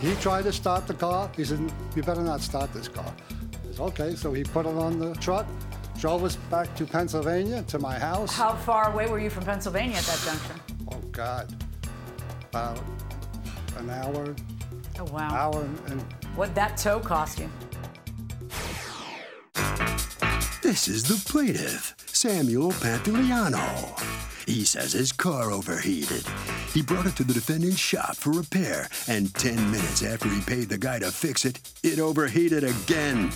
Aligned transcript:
He 0.00 0.14
tried 0.16 0.44
to 0.44 0.52
start 0.52 0.86
the 0.86 0.94
car. 0.94 1.30
He 1.36 1.44
said, 1.44 1.60
You 1.94 2.02
better 2.02 2.22
not 2.22 2.40
start 2.40 2.72
this 2.72 2.88
car. 2.88 3.12
I 3.14 3.72
said, 3.72 3.80
Okay, 3.80 4.14
so 4.14 4.32
he 4.32 4.42
put 4.42 4.66
it 4.66 4.74
on 4.74 4.98
the 4.98 5.14
truck, 5.16 5.46
drove 5.98 6.24
us 6.24 6.36
back 6.50 6.74
to 6.76 6.86
Pennsylvania 6.86 7.62
to 7.64 7.78
my 7.78 7.98
house. 7.98 8.34
How 8.34 8.54
far 8.54 8.92
away 8.92 9.06
were 9.08 9.18
you 9.20 9.30
from 9.30 9.44
Pennsylvania 9.44 9.96
at 9.96 10.04
that 10.04 10.20
junction? 10.24 10.60
Oh, 10.90 10.98
God. 11.12 11.54
About 12.48 12.80
an 13.78 13.90
hour, 13.90 14.34
Oh, 14.98 15.04
wow. 15.12 15.30
hour 15.30 15.62
and 15.88 16.00
What'd 16.34 16.54
that 16.54 16.76
tow 16.76 16.98
cost 17.00 17.38
you? 17.38 17.50
This 20.62 20.88
is 20.88 21.02
the 21.04 21.20
plaintiff, 21.30 21.94
Samuel 22.06 22.70
Pantiliano. 22.72 23.98
He 24.46 24.64
says 24.64 24.92
his 24.92 25.10
car 25.12 25.50
overheated. 25.50 26.24
He 26.72 26.82
brought 26.82 27.06
it 27.06 27.16
to 27.16 27.24
the 27.24 27.34
defendant's 27.34 27.80
shop 27.80 28.14
for 28.14 28.30
repair, 28.30 28.88
and 29.08 29.34
10 29.34 29.72
minutes 29.72 30.04
after 30.04 30.28
he 30.28 30.40
paid 30.40 30.68
the 30.68 30.78
guy 30.78 31.00
to 31.00 31.10
fix 31.10 31.44
it, 31.44 31.60
it 31.82 31.98
overheated 31.98 32.62
again. 32.62 33.32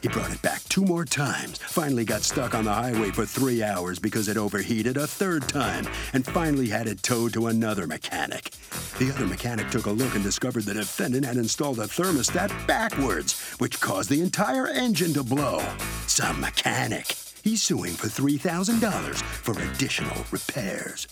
He 0.00 0.08
brought 0.08 0.32
it 0.32 0.40
back 0.40 0.62
two 0.64 0.86
more 0.86 1.04
times, 1.04 1.58
finally 1.58 2.06
got 2.06 2.22
stuck 2.22 2.54
on 2.54 2.64
the 2.64 2.72
highway 2.72 3.10
for 3.10 3.26
three 3.26 3.62
hours 3.62 3.98
because 3.98 4.28
it 4.28 4.38
overheated 4.38 4.96
a 4.96 5.06
third 5.06 5.46
time, 5.46 5.86
and 6.14 6.24
finally 6.24 6.68
had 6.68 6.86
it 6.86 7.02
towed 7.02 7.34
to 7.34 7.48
another 7.48 7.86
mechanic. 7.86 8.50
The 8.98 9.12
other 9.14 9.26
mechanic 9.26 9.68
took 9.68 9.84
a 9.84 9.90
look 9.90 10.14
and 10.14 10.24
discovered 10.24 10.64
the 10.64 10.72
defendant 10.72 11.26
had 11.26 11.36
installed 11.36 11.80
a 11.80 11.86
thermostat 11.86 12.66
backwards, 12.66 13.38
which 13.58 13.78
caused 13.80 14.08
the 14.08 14.22
entire 14.22 14.68
engine 14.68 15.12
to 15.14 15.22
blow. 15.22 15.62
Some 16.06 16.40
mechanic. 16.40 17.14
He's 17.44 17.62
suing 17.62 17.92
for 17.92 18.08
$3,000 18.08 19.16
for 19.16 19.52
additional 19.60 20.24
repairs. 20.30 21.06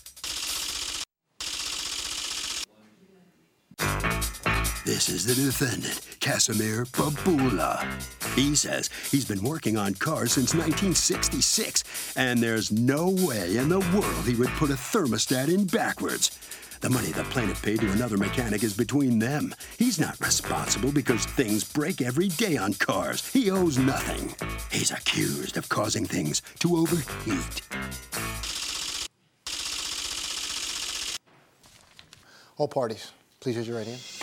This 4.88 5.10
is 5.10 5.26
the 5.26 5.34
defendant, 5.34 6.00
Casimir 6.18 6.86
Babula. 6.86 7.84
He 8.34 8.54
says 8.54 8.88
he's 9.10 9.26
been 9.26 9.42
working 9.42 9.76
on 9.76 9.92
cars 9.92 10.32
since 10.32 10.54
1966, 10.54 12.14
and 12.16 12.42
there's 12.42 12.72
no 12.72 13.10
way 13.10 13.58
in 13.58 13.68
the 13.68 13.80
world 13.80 14.24
he 14.24 14.34
would 14.34 14.48
put 14.56 14.70
a 14.70 14.76
thermostat 14.76 15.52
in 15.52 15.66
backwards. 15.66 16.30
The 16.80 16.88
money 16.88 17.08
the 17.08 17.24
plaintiff 17.24 17.62
paid 17.62 17.80
to 17.80 17.92
another 17.92 18.16
mechanic 18.16 18.62
is 18.62 18.74
between 18.74 19.18
them. 19.18 19.54
He's 19.78 20.00
not 20.00 20.18
responsible 20.20 20.90
because 20.90 21.26
things 21.26 21.70
break 21.70 22.00
every 22.00 22.28
day 22.28 22.56
on 22.56 22.72
cars. 22.72 23.30
He 23.30 23.50
owes 23.50 23.76
nothing. 23.76 24.34
He's 24.72 24.90
accused 24.90 25.58
of 25.58 25.68
causing 25.68 26.06
things 26.06 26.40
to 26.60 26.78
overheat. 26.78 27.60
All 32.56 32.68
parties, 32.68 33.12
please 33.38 33.58
raise 33.58 33.68
your 33.68 33.76
right 33.76 33.86
hand. 33.86 34.17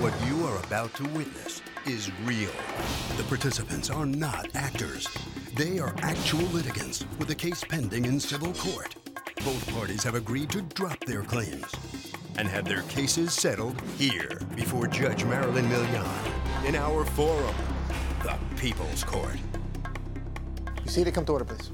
What 0.00 0.12
you 0.26 0.44
are 0.46 0.58
about 0.64 0.92
to 0.94 1.04
witness 1.10 1.62
is 1.86 2.10
real. 2.24 2.50
The 3.16 3.22
participants 3.24 3.88
are 3.88 4.04
not 4.04 4.48
actors. 4.56 5.08
They 5.54 5.78
are 5.78 5.94
actual 6.02 6.42
litigants 6.48 7.04
with 7.18 7.30
a 7.30 7.34
case 7.34 7.62
pending 7.62 8.04
in 8.04 8.18
civil 8.18 8.52
court. 8.54 8.96
Both 9.44 9.72
parties 9.72 10.02
have 10.02 10.16
agreed 10.16 10.50
to 10.50 10.62
drop 10.62 10.98
their 11.04 11.22
claims 11.22 11.72
and 12.36 12.48
have 12.48 12.64
their 12.64 12.82
cases 12.82 13.32
settled 13.32 13.80
here 13.96 14.40
before 14.56 14.88
Judge 14.88 15.24
Marilyn 15.24 15.68
Milian 15.68 16.66
in 16.66 16.74
our 16.74 17.04
forum, 17.04 17.54
the 18.24 18.36
People's 18.56 19.04
Court. 19.04 19.38
You 20.84 20.90
see 20.90 21.04
to 21.04 21.12
come 21.12 21.24
to 21.26 21.32
order, 21.32 21.44
please. 21.44 21.70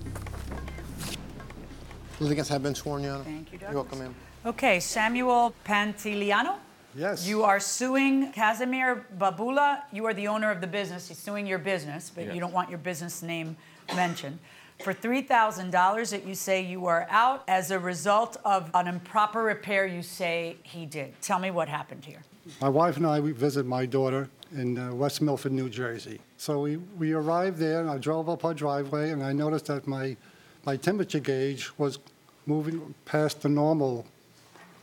Litigants 2.20 2.50
have 2.50 2.62
been 2.62 2.74
sworn, 2.74 3.02
Your 3.02 3.14
Honor. 3.14 3.24
Thank 3.24 3.52
you, 3.52 3.58
You're 3.58 3.72
welcome, 3.72 4.00
ma'am. 4.00 4.14
Okay, 4.44 4.80
Samuel 4.80 5.54
Pantiliano. 5.64 6.56
Yes. 6.94 7.26
You 7.26 7.42
are 7.42 7.60
suing 7.60 8.32
Casimir 8.32 9.06
Babula. 9.18 9.82
You 9.92 10.06
are 10.06 10.14
the 10.14 10.28
owner 10.28 10.50
of 10.50 10.60
the 10.60 10.66
business. 10.66 11.08
He's 11.08 11.18
suing 11.18 11.46
your 11.46 11.58
business, 11.58 12.10
but 12.14 12.34
you 12.34 12.40
don't 12.40 12.52
want 12.52 12.68
your 12.68 12.78
business 12.78 13.22
name 13.22 13.56
mentioned. 13.94 14.38
For 14.82 14.92
$3,000 14.92 16.10
that 16.10 16.26
you 16.26 16.34
say 16.34 16.60
you 16.60 16.86
are 16.86 17.06
out 17.08 17.44
as 17.46 17.70
a 17.70 17.78
result 17.78 18.36
of 18.44 18.68
an 18.74 18.88
improper 18.88 19.42
repair 19.42 19.86
you 19.86 20.02
say 20.02 20.56
he 20.64 20.86
did. 20.86 21.20
Tell 21.22 21.38
me 21.38 21.52
what 21.52 21.68
happened 21.68 22.04
here. 22.04 22.22
My 22.60 22.68
wife 22.68 22.96
and 22.96 23.06
I, 23.06 23.20
we 23.20 23.30
visited 23.30 23.68
my 23.68 23.86
daughter 23.86 24.28
in 24.52 24.76
uh, 24.76 24.92
West 24.92 25.22
Milford, 25.22 25.52
New 25.52 25.68
Jersey. 25.68 26.20
So 26.36 26.62
we, 26.62 26.76
we 26.98 27.12
arrived 27.12 27.58
there, 27.58 27.80
and 27.80 27.88
I 27.88 27.98
drove 27.98 28.28
up 28.28 28.44
our 28.44 28.54
driveway, 28.54 29.10
and 29.10 29.22
I 29.22 29.32
noticed 29.32 29.66
that 29.66 29.86
my, 29.86 30.16
my 30.64 30.76
temperature 30.76 31.20
gauge 31.20 31.70
was 31.78 32.00
moving 32.46 32.94
past 33.04 33.42
the 33.42 33.48
normal, 33.48 34.04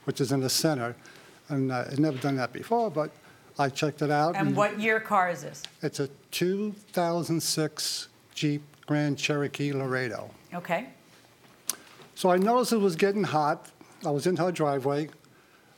which 0.05 0.21
is 0.21 0.31
in 0.31 0.39
the 0.39 0.49
center. 0.49 0.95
And 1.49 1.71
uh, 1.71 1.85
I'd 1.91 1.99
never 1.99 2.17
done 2.17 2.35
that 2.37 2.53
before, 2.53 2.89
but 2.89 3.11
I 3.57 3.69
checked 3.69 4.01
it 4.01 4.11
out. 4.11 4.35
And 4.35 4.55
what 4.55 4.79
year 4.79 4.99
car 4.99 5.29
is 5.29 5.41
this? 5.41 5.63
It's 5.81 5.99
a 5.99 6.07
2006 6.31 8.07
Jeep 8.33 8.61
Grand 8.85 9.17
Cherokee 9.17 9.73
Laredo. 9.73 10.29
Okay. 10.53 10.87
So 12.15 12.31
I 12.31 12.37
noticed 12.37 12.73
it 12.73 12.77
was 12.77 12.95
getting 12.95 13.23
hot. 13.23 13.69
I 14.05 14.11
was 14.11 14.27
in 14.27 14.37
her 14.37 14.51
driveway. 14.51 15.09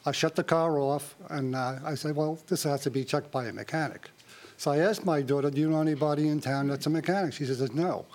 I 0.05 0.11
shut 0.11 0.35
the 0.35 0.43
car 0.43 0.79
off, 0.79 1.15
and 1.29 1.55
uh, 1.55 1.79
I 1.85 1.93
said, 1.95 2.15
well, 2.15 2.39
this 2.47 2.63
has 2.63 2.81
to 2.81 2.89
be 2.89 3.03
checked 3.03 3.31
by 3.31 3.45
a 3.45 3.53
mechanic. 3.53 4.09
So 4.57 4.71
I 4.71 4.79
asked 4.79 5.05
my 5.05 5.21
daughter, 5.21 5.49
do 5.49 5.61
you 5.61 5.69
know 5.69 5.81
anybody 5.81 6.27
in 6.27 6.39
town 6.39 6.67
that's 6.67 6.85
a 6.85 6.89
mechanic? 6.89 7.33
She 7.33 7.45
says, 7.45 7.71
no. 7.73 8.05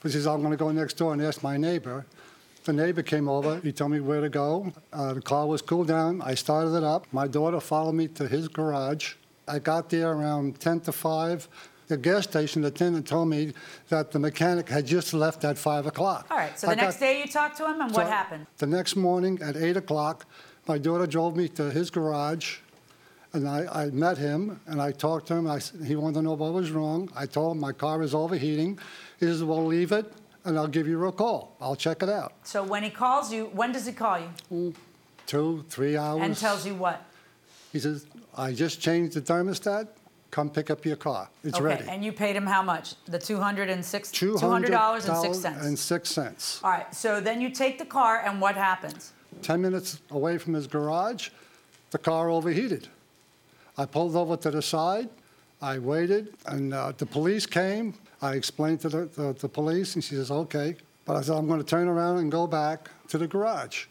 But 0.00 0.12
she 0.12 0.18
says, 0.18 0.26
I'm 0.26 0.40
going 0.40 0.52
to 0.52 0.56
go 0.56 0.70
next 0.70 0.94
door 0.94 1.12
and 1.12 1.22
ask 1.22 1.42
my 1.42 1.56
neighbor. 1.56 2.06
The 2.66 2.72
neighbor 2.72 3.02
came 3.02 3.28
over. 3.28 3.60
He 3.60 3.70
told 3.70 3.92
me 3.92 4.00
where 4.00 4.20
to 4.20 4.28
go. 4.28 4.72
Uh, 4.92 5.14
the 5.14 5.20
car 5.22 5.46
was 5.46 5.62
cooled 5.62 5.86
down. 5.86 6.20
I 6.20 6.34
started 6.34 6.74
it 6.74 6.82
up. 6.82 7.06
My 7.12 7.28
daughter 7.28 7.60
followed 7.60 7.92
me 7.92 8.08
to 8.08 8.26
his 8.26 8.48
garage. 8.48 9.14
I 9.46 9.60
got 9.60 9.88
there 9.88 10.10
around 10.10 10.58
10 10.58 10.80
to 10.80 10.92
5. 10.92 11.48
The 11.86 11.96
gas 11.96 12.24
station 12.24 12.64
attendant 12.64 13.06
told 13.06 13.28
me 13.28 13.52
that 13.88 14.10
the 14.10 14.18
mechanic 14.18 14.68
had 14.68 14.84
just 14.84 15.14
left 15.14 15.44
at 15.44 15.56
5 15.56 15.86
o'clock. 15.86 16.26
All 16.28 16.36
right. 16.36 16.58
So 16.58 16.66
I 16.66 16.70
the 16.74 16.82
next 16.82 16.96
got- 16.96 17.00
day 17.06 17.20
you 17.20 17.28
talked 17.28 17.56
to 17.58 17.66
him, 17.66 17.80
and 17.80 17.92
what 17.92 18.06
so 18.06 18.10
happened? 18.10 18.46
The 18.58 18.66
next 18.66 18.96
morning 18.96 19.38
at 19.40 19.56
8 19.56 19.76
o'clock, 19.76 20.26
my 20.66 20.76
daughter 20.78 21.06
drove 21.06 21.36
me 21.36 21.48
to 21.50 21.70
his 21.70 21.88
garage, 21.90 22.58
and 23.32 23.48
I, 23.48 23.84
I 23.84 23.86
met 23.90 24.18
him, 24.18 24.58
and 24.66 24.82
I 24.82 24.90
talked 24.90 25.28
to 25.28 25.34
him. 25.34 25.46
I, 25.46 25.56
s- 25.58 25.72
he 25.86 25.94
wanted 25.94 26.14
to 26.14 26.22
know 26.22 26.32
what 26.34 26.52
was 26.52 26.72
wrong. 26.72 27.08
I 27.14 27.26
told 27.26 27.54
him 27.54 27.60
my 27.60 27.70
car 27.70 28.02
is 28.02 28.12
overheating. 28.16 28.80
He 29.20 29.26
says, 29.26 29.44
well, 29.44 29.64
leave 29.64 29.92
it, 29.92 30.12
and 30.46 30.56
I'll 30.56 30.68
give 30.68 30.86
you 30.86 31.04
a 31.06 31.12
call. 31.12 31.56
I'll 31.60 31.76
check 31.76 32.02
it 32.02 32.08
out. 32.08 32.32
So 32.44 32.62
when 32.62 32.82
he 32.82 32.90
calls 32.90 33.32
you, 33.32 33.46
when 33.46 33.72
does 33.72 33.84
he 33.84 33.92
call 33.92 34.18
you? 34.20 34.74
Two, 35.26 35.64
three 35.68 35.96
hours. 35.96 36.22
And 36.22 36.36
tells 36.36 36.64
you 36.64 36.74
what? 36.74 37.04
He 37.72 37.80
says, 37.80 38.06
I 38.36 38.52
just 38.52 38.80
changed 38.80 39.14
the 39.14 39.20
thermostat. 39.20 39.88
Come 40.30 40.50
pick 40.50 40.70
up 40.70 40.84
your 40.84 40.96
car. 40.96 41.28
It's 41.44 41.56
okay. 41.56 41.64
ready. 41.64 41.88
And 41.88 42.04
you 42.04 42.12
paid 42.12 42.36
him 42.36 42.46
how 42.46 42.62
much? 42.62 42.94
The 43.06 43.18
two 43.18 43.38
hundred 43.38 43.70
and 43.70 43.84
six. 43.84 44.10
$200 44.10 44.38
$200 44.68 45.08
and 45.08 45.18
six 45.18 45.38
cents. 45.38 45.64
and 45.64 45.78
six 45.78 46.10
cents. 46.10 46.60
All 46.62 46.70
right. 46.70 46.94
So 46.94 47.20
then 47.20 47.40
you 47.40 47.50
take 47.50 47.78
the 47.78 47.84
car, 47.84 48.22
and 48.24 48.40
what 48.40 48.54
happens? 48.54 49.12
10 49.42 49.60
minutes 49.60 50.00
away 50.10 50.38
from 50.38 50.54
his 50.54 50.66
garage, 50.66 51.30
the 51.90 51.98
car 51.98 52.30
overheated. 52.30 52.88
I 53.78 53.84
pulled 53.86 54.16
over 54.16 54.36
to 54.36 54.50
the 54.50 54.62
side. 54.62 55.08
I 55.62 55.78
waited, 55.78 56.34
and 56.46 56.74
uh, 56.74 56.92
the 56.96 57.06
police 57.06 57.46
came. 57.46 57.94
I 58.22 58.32
explained 58.34 58.80
to 58.80 58.88
the, 58.88 59.04
the, 59.06 59.32
the 59.34 59.48
police, 59.48 59.94
and 59.94 60.02
she 60.02 60.14
says, 60.14 60.30
okay. 60.30 60.76
But 61.04 61.16
I 61.16 61.20
said, 61.22 61.36
I'm 61.36 61.46
going 61.46 61.60
to 61.60 61.66
turn 61.66 61.88
around 61.88 62.18
and 62.18 62.30
go 62.32 62.46
back 62.46 62.88
to 63.08 63.18
the 63.18 63.26
garage. 63.26 63.86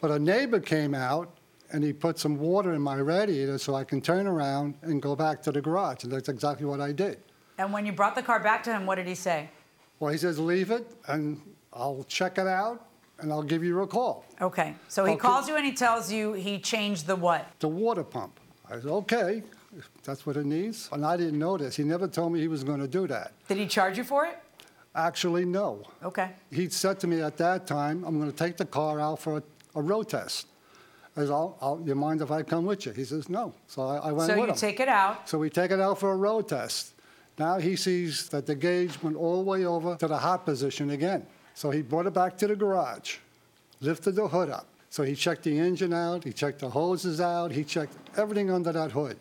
But 0.00 0.10
a 0.10 0.18
neighbor 0.18 0.60
came 0.60 0.94
out 0.94 1.30
and 1.72 1.82
he 1.82 1.92
put 1.92 2.18
some 2.18 2.38
water 2.38 2.72
in 2.74 2.80
my 2.80 2.96
radiator 2.96 3.58
so 3.58 3.74
I 3.74 3.84
can 3.84 4.00
turn 4.00 4.26
around 4.26 4.74
and 4.82 5.02
go 5.02 5.16
back 5.16 5.42
to 5.42 5.52
the 5.52 5.60
garage. 5.60 6.04
And 6.04 6.12
that's 6.12 6.28
exactly 6.28 6.66
what 6.66 6.80
I 6.80 6.92
did. 6.92 7.18
And 7.58 7.72
when 7.72 7.84
you 7.84 7.92
brought 7.92 8.14
the 8.14 8.22
car 8.22 8.38
back 8.40 8.62
to 8.64 8.70
him, 8.72 8.86
what 8.86 8.94
did 8.96 9.06
he 9.06 9.14
say? 9.14 9.50
Well, 9.98 10.12
he 10.12 10.18
says, 10.18 10.38
leave 10.38 10.70
it, 10.70 10.90
and 11.08 11.40
I'll 11.72 12.04
check 12.08 12.38
it 12.38 12.46
out, 12.46 12.86
and 13.20 13.32
I'll 13.32 13.42
give 13.42 13.62
you 13.64 13.80
a 13.82 13.86
call. 13.86 14.24
Okay. 14.40 14.74
So 14.88 15.04
he 15.04 15.12
Okay. 15.12 15.20
calls 15.20 15.48
you 15.48 15.56
and 15.56 15.64
he 15.64 15.72
tells 15.72 16.10
you 16.12 16.32
he 16.32 16.58
changed 16.58 17.06
the 17.06 17.16
what? 17.16 17.46
The 17.60 17.68
water 17.68 18.04
pump. 18.04 18.38
I 18.70 18.74
said, 18.76 18.86
okay, 18.86 19.42
that's 20.04 20.26
what 20.26 20.36
it 20.36 20.46
needs. 20.46 20.88
And 20.92 21.04
I 21.04 21.16
didn't 21.16 21.38
know 21.38 21.56
this. 21.56 21.76
He 21.76 21.84
never 21.84 22.06
told 22.06 22.32
me 22.32 22.40
he 22.40 22.48
was 22.48 22.62
going 22.64 22.80
to 22.80 22.88
do 22.88 23.06
that. 23.08 23.32
Did 23.48 23.58
he 23.58 23.66
charge 23.66 23.98
you 23.98 24.04
for 24.04 24.26
it? 24.26 24.38
Actually, 24.94 25.44
no. 25.44 25.82
Okay. 26.04 26.30
He 26.52 26.68
said 26.68 27.00
to 27.00 27.06
me 27.06 27.20
at 27.20 27.36
that 27.38 27.66
time, 27.66 28.04
I'm 28.04 28.18
going 28.18 28.30
to 28.30 28.36
take 28.36 28.56
the 28.56 28.64
car 28.64 29.00
out 29.00 29.18
for 29.18 29.38
a, 29.38 29.42
a 29.74 29.82
road 29.82 30.08
test. 30.08 30.46
I 31.16 31.20
said, 31.20 31.30
I'll, 31.30 31.56
I'll, 31.60 31.82
you 31.84 31.94
mind 31.94 32.22
if 32.22 32.30
I 32.30 32.42
come 32.42 32.64
with 32.64 32.86
you? 32.86 32.92
He 32.92 33.04
says, 33.04 33.28
no. 33.28 33.54
So 33.66 33.82
I, 33.82 34.08
I 34.08 34.12
went 34.12 34.30
So 34.30 34.40
with 34.40 34.50
you 34.50 34.54
take 34.54 34.80
it 34.80 34.88
out. 34.88 35.28
So 35.28 35.38
we 35.38 35.50
take 35.50 35.70
it 35.70 35.80
out 35.80 35.98
for 35.98 36.12
a 36.12 36.16
road 36.16 36.48
test. 36.48 36.92
Now 37.38 37.58
he 37.58 37.74
sees 37.74 38.28
that 38.28 38.46
the 38.46 38.54
gauge 38.54 39.02
went 39.02 39.16
all 39.16 39.38
the 39.38 39.50
way 39.50 39.64
over 39.64 39.96
to 39.96 40.06
the 40.06 40.18
hot 40.18 40.44
position 40.44 40.90
again. 40.90 41.26
So 41.54 41.70
he 41.70 41.82
brought 41.82 42.06
it 42.06 42.14
back 42.14 42.36
to 42.38 42.46
the 42.46 42.56
garage, 42.56 43.16
lifted 43.80 44.16
the 44.16 44.28
hood 44.28 44.50
up. 44.50 44.66
So 44.90 45.02
he 45.02 45.16
checked 45.16 45.42
the 45.42 45.58
engine 45.58 45.92
out, 45.92 46.22
he 46.22 46.32
checked 46.32 46.60
the 46.60 46.70
hoses 46.70 47.20
out, 47.20 47.50
he 47.50 47.64
checked 47.64 47.94
everything 48.16 48.50
under 48.50 48.70
that 48.72 48.92
hood. 48.92 49.18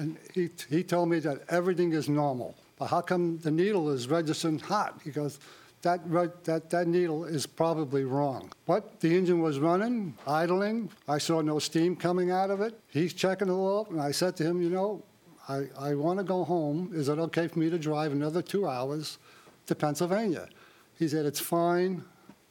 And 0.00 0.16
he, 0.34 0.48
he 0.70 0.82
told 0.82 1.10
me 1.10 1.18
that 1.20 1.42
everything 1.50 1.92
is 1.92 2.08
normal. 2.08 2.56
But 2.78 2.86
how 2.86 3.02
come 3.02 3.36
the 3.38 3.50
needle 3.50 3.90
is 3.90 4.08
registering 4.08 4.58
hot? 4.58 4.98
He 5.04 5.10
goes, 5.10 5.38
that, 5.82 6.00
that, 6.44 6.70
that 6.70 6.86
needle 6.88 7.26
is 7.26 7.46
probably 7.46 8.04
wrong. 8.04 8.50
But 8.66 8.98
the 9.00 9.14
engine 9.14 9.40
was 9.40 9.58
running, 9.58 10.16
idling. 10.26 10.90
I 11.06 11.18
saw 11.18 11.42
no 11.42 11.58
steam 11.58 11.96
coming 11.96 12.30
out 12.30 12.50
of 12.50 12.62
it. 12.62 12.80
He's 12.88 13.12
checking 13.12 13.48
the 13.48 13.54
all, 13.54 13.86
and 13.90 14.00
I 14.00 14.10
said 14.10 14.36
to 14.36 14.44
him, 14.44 14.62
you 14.62 14.70
know, 14.70 15.02
I, 15.48 15.64
I 15.78 15.94
want 15.94 16.18
to 16.18 16.24
go 16.24 16.44
home. 16.44 16.92
Is 16.94 17.10
it 17.10 17.18
okay 17.18 17.46
for 17.48 17.58
me 17.58 17.68
to 17.68 17.78
drive 17.78 18.12
another 18.12 18.40
two 18.40 18.66
hours 18.66 19.18
to 19.66 19.74
Pennsylvania? 19.74 20.48
He 20.98 21.08
said, 21.08 21.26
it's 21.26 21.40
fine. 21.40 22.04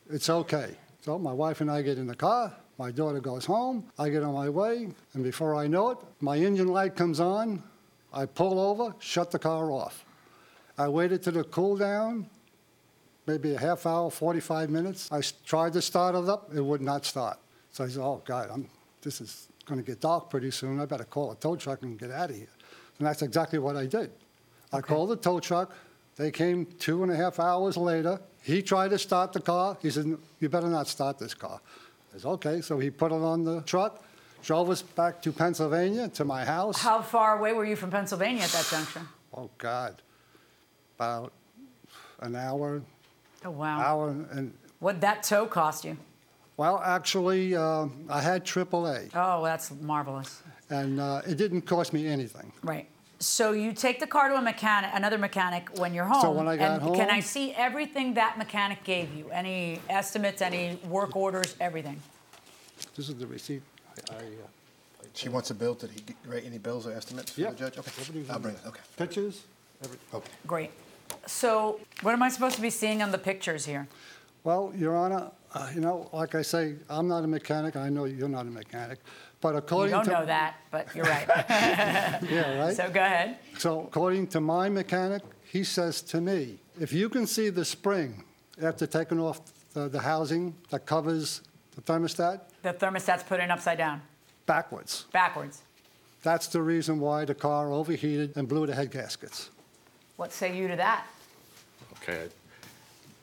It's 0.07 0.29
okay. 0.29 0.75
So 1.01 1.17
my 1.17 1.33
wife 1.33 1.61
and 1.61 1.71
I 1.71 1.81
get 1.81 1.97
in 1.97 2.05
the 2.05 2.15
car. 2.15 2.53
My 2.79 2.91
daughter 2.91 3.19
goes 3.19 3.43
home. 3.43 3.83
I 3.99 4.07
get 4.09 4.23
on 4.23 4.33
my 4.33 4.47
way. 4.47 4.87
And 5.13 5.21
before 5.21 5.53
I 5.53 5.67
know 5.67 5.89
it, 5.91 5.97
my 6.21 6.37
engine 6.37 6.69
light 6.69 6.95
comes 6.95 7.19
on. 7.19 7.61
I 8.13 8.25
pull 8.25 8.57
over, 8.57 8.95
shut 8.99 9.31
the 9.31 9.37
car 9.37 9.69
off. 9.69 10.05
I 10.77 10.87
waited 10.87 11.21
to 11.23 11.31
the 11.31 11.43
cool 11.43 11.75
down, 11.75 12.29
maybe 13.27 13.53
a 13.53 13.59
half 13.59 13.85
hour, 13.85 14.09
45 14.09 14.69
minutes. 14.69 15.11
I 15.11 15.21
tried 15.45 15.73
to 15.73 15.81
start 15.81 16.15
it 16.15 16.29
up. 16.29 16.55
It 16.55 16.61
would 16.61 16.81
not 16.81 17.05
start. 17.05 17.37
So 17.73 17.83
I 17.83 17.89
said, 17.89 18.01
oh, 18.01 18.21
God, 18.25 18.49
I'm, 18.49 18.69
this 19.01 19.19
is 19.19 19.49
going 19.65 19.81
to 19.81 19.85
get 19.85 19.99
dark 19.99 20.29
pretty 20.29 20.49
soon. 20.49 20.79
I 20.79 20.85
better 20.85 21.03
call 21.03 21.33
a 21.33 21.35
tow 21.35 21.57
truck 21.57 21.81
and 21.81 21.99
get 21.99 22.11
out 22.11 22.29
of 22.29 22.37
here. 22.37 22.47
And 22.97 23.05
that's 23.05 23.21
exactly 23.21 23.59
what 23.59 23.75
I 23.75 23.87
did. 23.87 24.09
I 24.71 24.79
called 24.79 25.09
the 25.09 25.17
tow 25.17 25.41
truck. 25.41 25.75
They 26.15 26.31
came 26.31 26.65
two 26.65 27.03
and 27.03 27.11
a 27.11 27.15
half 27.15 27.39
hours 27.39 27.75
later. 27.75 28.21
He 28.41 28.61
tried 28.61 28.91
to 28.91 28.97
start 28.97 29.33
the 29.33 29.41
car. 29.41 29.77
He 29.81 29.89
said, 29.89 30.17
You 30.39 30.49
better 30.49 30.67
not 30.67 30.87
start 30.87 31.19
this 31.19 31.33
car. 31.33 31.59
I 32.13 32.17
said, 32.17 32.25
Okay. 32.29 32.61
So 32.61 32.79
he 32.79 32.89
put 32.89 33.11
it 33.11 33.15
on 33.21 33.43
the 33.43 33.61
truck, 33.61 34.03
drove 34.43 34.69
us 34.69 34.81
back 34.81 35.21
to 35.23 35.31
Pennsylvania 35.31 36.07
to 36.09 36.25
my 36.25 36.43
house. 36.45 36.79
How 36.81 37.01
far 37.01 37.37
away 37.39 37.53
were 37.53 37.65
you 37.65 37.75
from 37.75 37.91
Pennsylvania 37.91 38.43
at 38.43 38.49
that 38.51 38.67
juncture? 38.69 39.01
Oh, 39.33 39.49
God. 39.57 40.01
About 40.95 41.31
an 42.21 42.35
hour, 42.35 42.81
Oh, 43.45 43.51
wow. 43.51 43.79
hour. 43.79 44.09
And, 44.31 44.53
What'd 44.79 45.01
that 45.01 45.23
tow 45.23 45.45
cost 45.45 45.85
you? 45.85 45.97
well, 46.57 46.81
actually, 46.83 47.55
uh, 47.55 47.87
I 48.09 48.21
had 48.21 48.45
AAA, 48.45 49.09
Oh, 49.15 49.43
that's 49.43 49.71
marvelous. 49.79 50.41
and 50.69 50.99
uh, 50.99 51.21
it 51.27 51.35
didn't 51.37 51.61
cost 51.61 51.93
me 51.93 52.05
anything. 52.07 52.51
Right. 52.63 52.87
So 53.21 53.51
you 53.51 53.73
take 53.73 53.99
the 53.99 54.07
car 54.07 54.29
to 54.29 54.35
a 54.35 54.41
mechanic, 54.41 54.91
another 54.93 55.17
mechanic, 55.17 55.69
when 55.77 55.93
you're 55.93 56.05
home. 56.05 56.21
So 56.21 56.31
when 56.31 56.47
I 56.47 56.55
got 56.55 56.81
and 56.81 56.95
Can 56.95 57.09
I 57.09 57.19
see 57.19 57.51
everything 57.53 58.13
that 58.13 58.37
mechanic 58.37 58.83
gave 58.85 59.13
you? 59.13 59.29
Any 59.29 59.81
estimates, 59.89 60.41
any 60.41 60.79
work 60.87 61.17
orders, 61.17 61.55
everything? 61.59 62.01
This 62.95 63.09
is 63.09 63.15
the 63.15 63.27
receipt. 63.27 63.61
I, 64.09 64.13
I, 64.13 64.17
uh, 64.19 64.21
She 65.13 65.27
wants 65.27 65.49
a 65.51 65.53
bill. 65.53 65.73
Did 65.75 65.91
he 65.91 66.01
write 66.25 66.45
any 66.45 66.59
bills 66.59 66.87
or 66.87 66.93
estimates 66.93 67.31
for 67.31 67.41
Yeah. 67.41 67.49
the 67.49 67.57
judge? 67.57 67.77
Okay. 67.77 67.91
Everything's 67.99 68.29
I'll 68.29 68.39
bring 68.39 68.55
it. 68.55 68.61
Okay. 68.65 68.79
Pictures? 68.95 69.43
Every, 69.83 69.97
Okay. 70.13 70.31
Great. 70.47 70.71
So 71.25 71.81
what 72.01 72.13
am 72.13 72.23
I 72.23 72.29
supposed 72.29 72.55
to 72.55 72.61
be 72.61 72.69
seeing 72.69 73.01
on 73.03 73.11
the 73.11 73.17
pictures 73.17 73.65
here? 73.65 73.89
Well, 74.45 74.71
Your 74.77 74.95
Honor, 74.95 75.31
uh, 75.53 75.69
you 75.75 75.81
know, 75.81 76.09
like 76.13 76.35
I 76.35 76.41
say, 76.41 76.75
I'm 76.89 77.09
not 77.09 77.25
a 77.25 77.27
mechanic. 77.27 77.75
I 77.75 77.89
know 77.89 78.05
you're 78.05 78.29
not 78.29 78.45
a 78.45 78.49
mechanic. 78.49 78.99
But 79.41 79.51
You 79.53 79.57
according 79.59 79.91
don't 79.91 80.05
to. 80.05 80.11
know 80.11 80.25
that, 80.25 80.55
but 80.71 80.93
you're 80.95 81.05
right. 81.05 81.27
Yeah, 82.29 82.59
right? 82.65 82.75
so 82.75 82.89
go 82.89 82.99
ahead. 82.99 83.37
So 83.57 83.81
according 83.81 84.27
to 84.27 84.41
my 84.41 84.67
mechanic, 84.69 85.21
he 85.51 85.63
says 85.63 86.01
to 86.03 86.19
me, 86.21 86.59
if 86.79 86.91
you 86.93 87.07
can 87.09 87.25
see 87.25 87.49
the 87.49 87.63
spring 87.65 88.23
after 88.61 88.85
taking 88.85 89.19
off 89.19 89.39
the, 89.73 89.87
the 89.87 89.99
housing 90.01 90.55
that 90.71 90.85
covers 90.85 91.41
the 91.75 91.81
thermostat 91.81 92.41
The 92.63 92.73
thermostat's 92.73 93.23
put 93.23 93.39
in 93.39 93.49
upside 93.51 93.77
down, 93.77 94.01
backwards, 94.45 95.05
backwards. 95.13 95.61
that's 96.21 96.47
the 96.47 96.61
reason 96.61 96.99
why 96.99 97.23
the 97.25 97.35
car 97.35 97.71
overheated 97.71 98.35
and 98.35 98.47
blew 98.47 98.67
the 98.67 98.75
head 98.75 98.91
gaskets. 98.91 99.49
What 100.17 100.33
say 100.33 100.57
you 100.57 100.67
to 100.67 100.75
that? 100.75 101.05
Okay, 102.03 102.27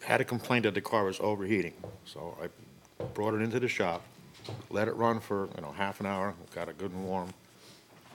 I 0.03 0.07
had 0.07 0.21
a 0.23 0.25
complaint 0.25 0.63
that 0.65 0.75
the 0.75 0.81
car 0.81 1.05
was 1.05 1.21
overheating, 1.21 1.75
so 2.07 2.37
I 2.43 2.47
brought 3.13 3.35
it 3.35 3.43
into 3.43 3.61
the 3.61 3.69
shop, 3.69 4.03
let 4.71 4.89
it 4.89 4.95
run 4.97 5.21
for, 5.21 5.49
you 5.57 5.63
know, 5.63 5.73
half 5.73 6.01
an 6.01 6.07
hour, 6.07 6.35
got 6.55 6.69
it 6.69 6.79
good 6.79 6.93
and 6.93 7.05
warm, 7.05 7.33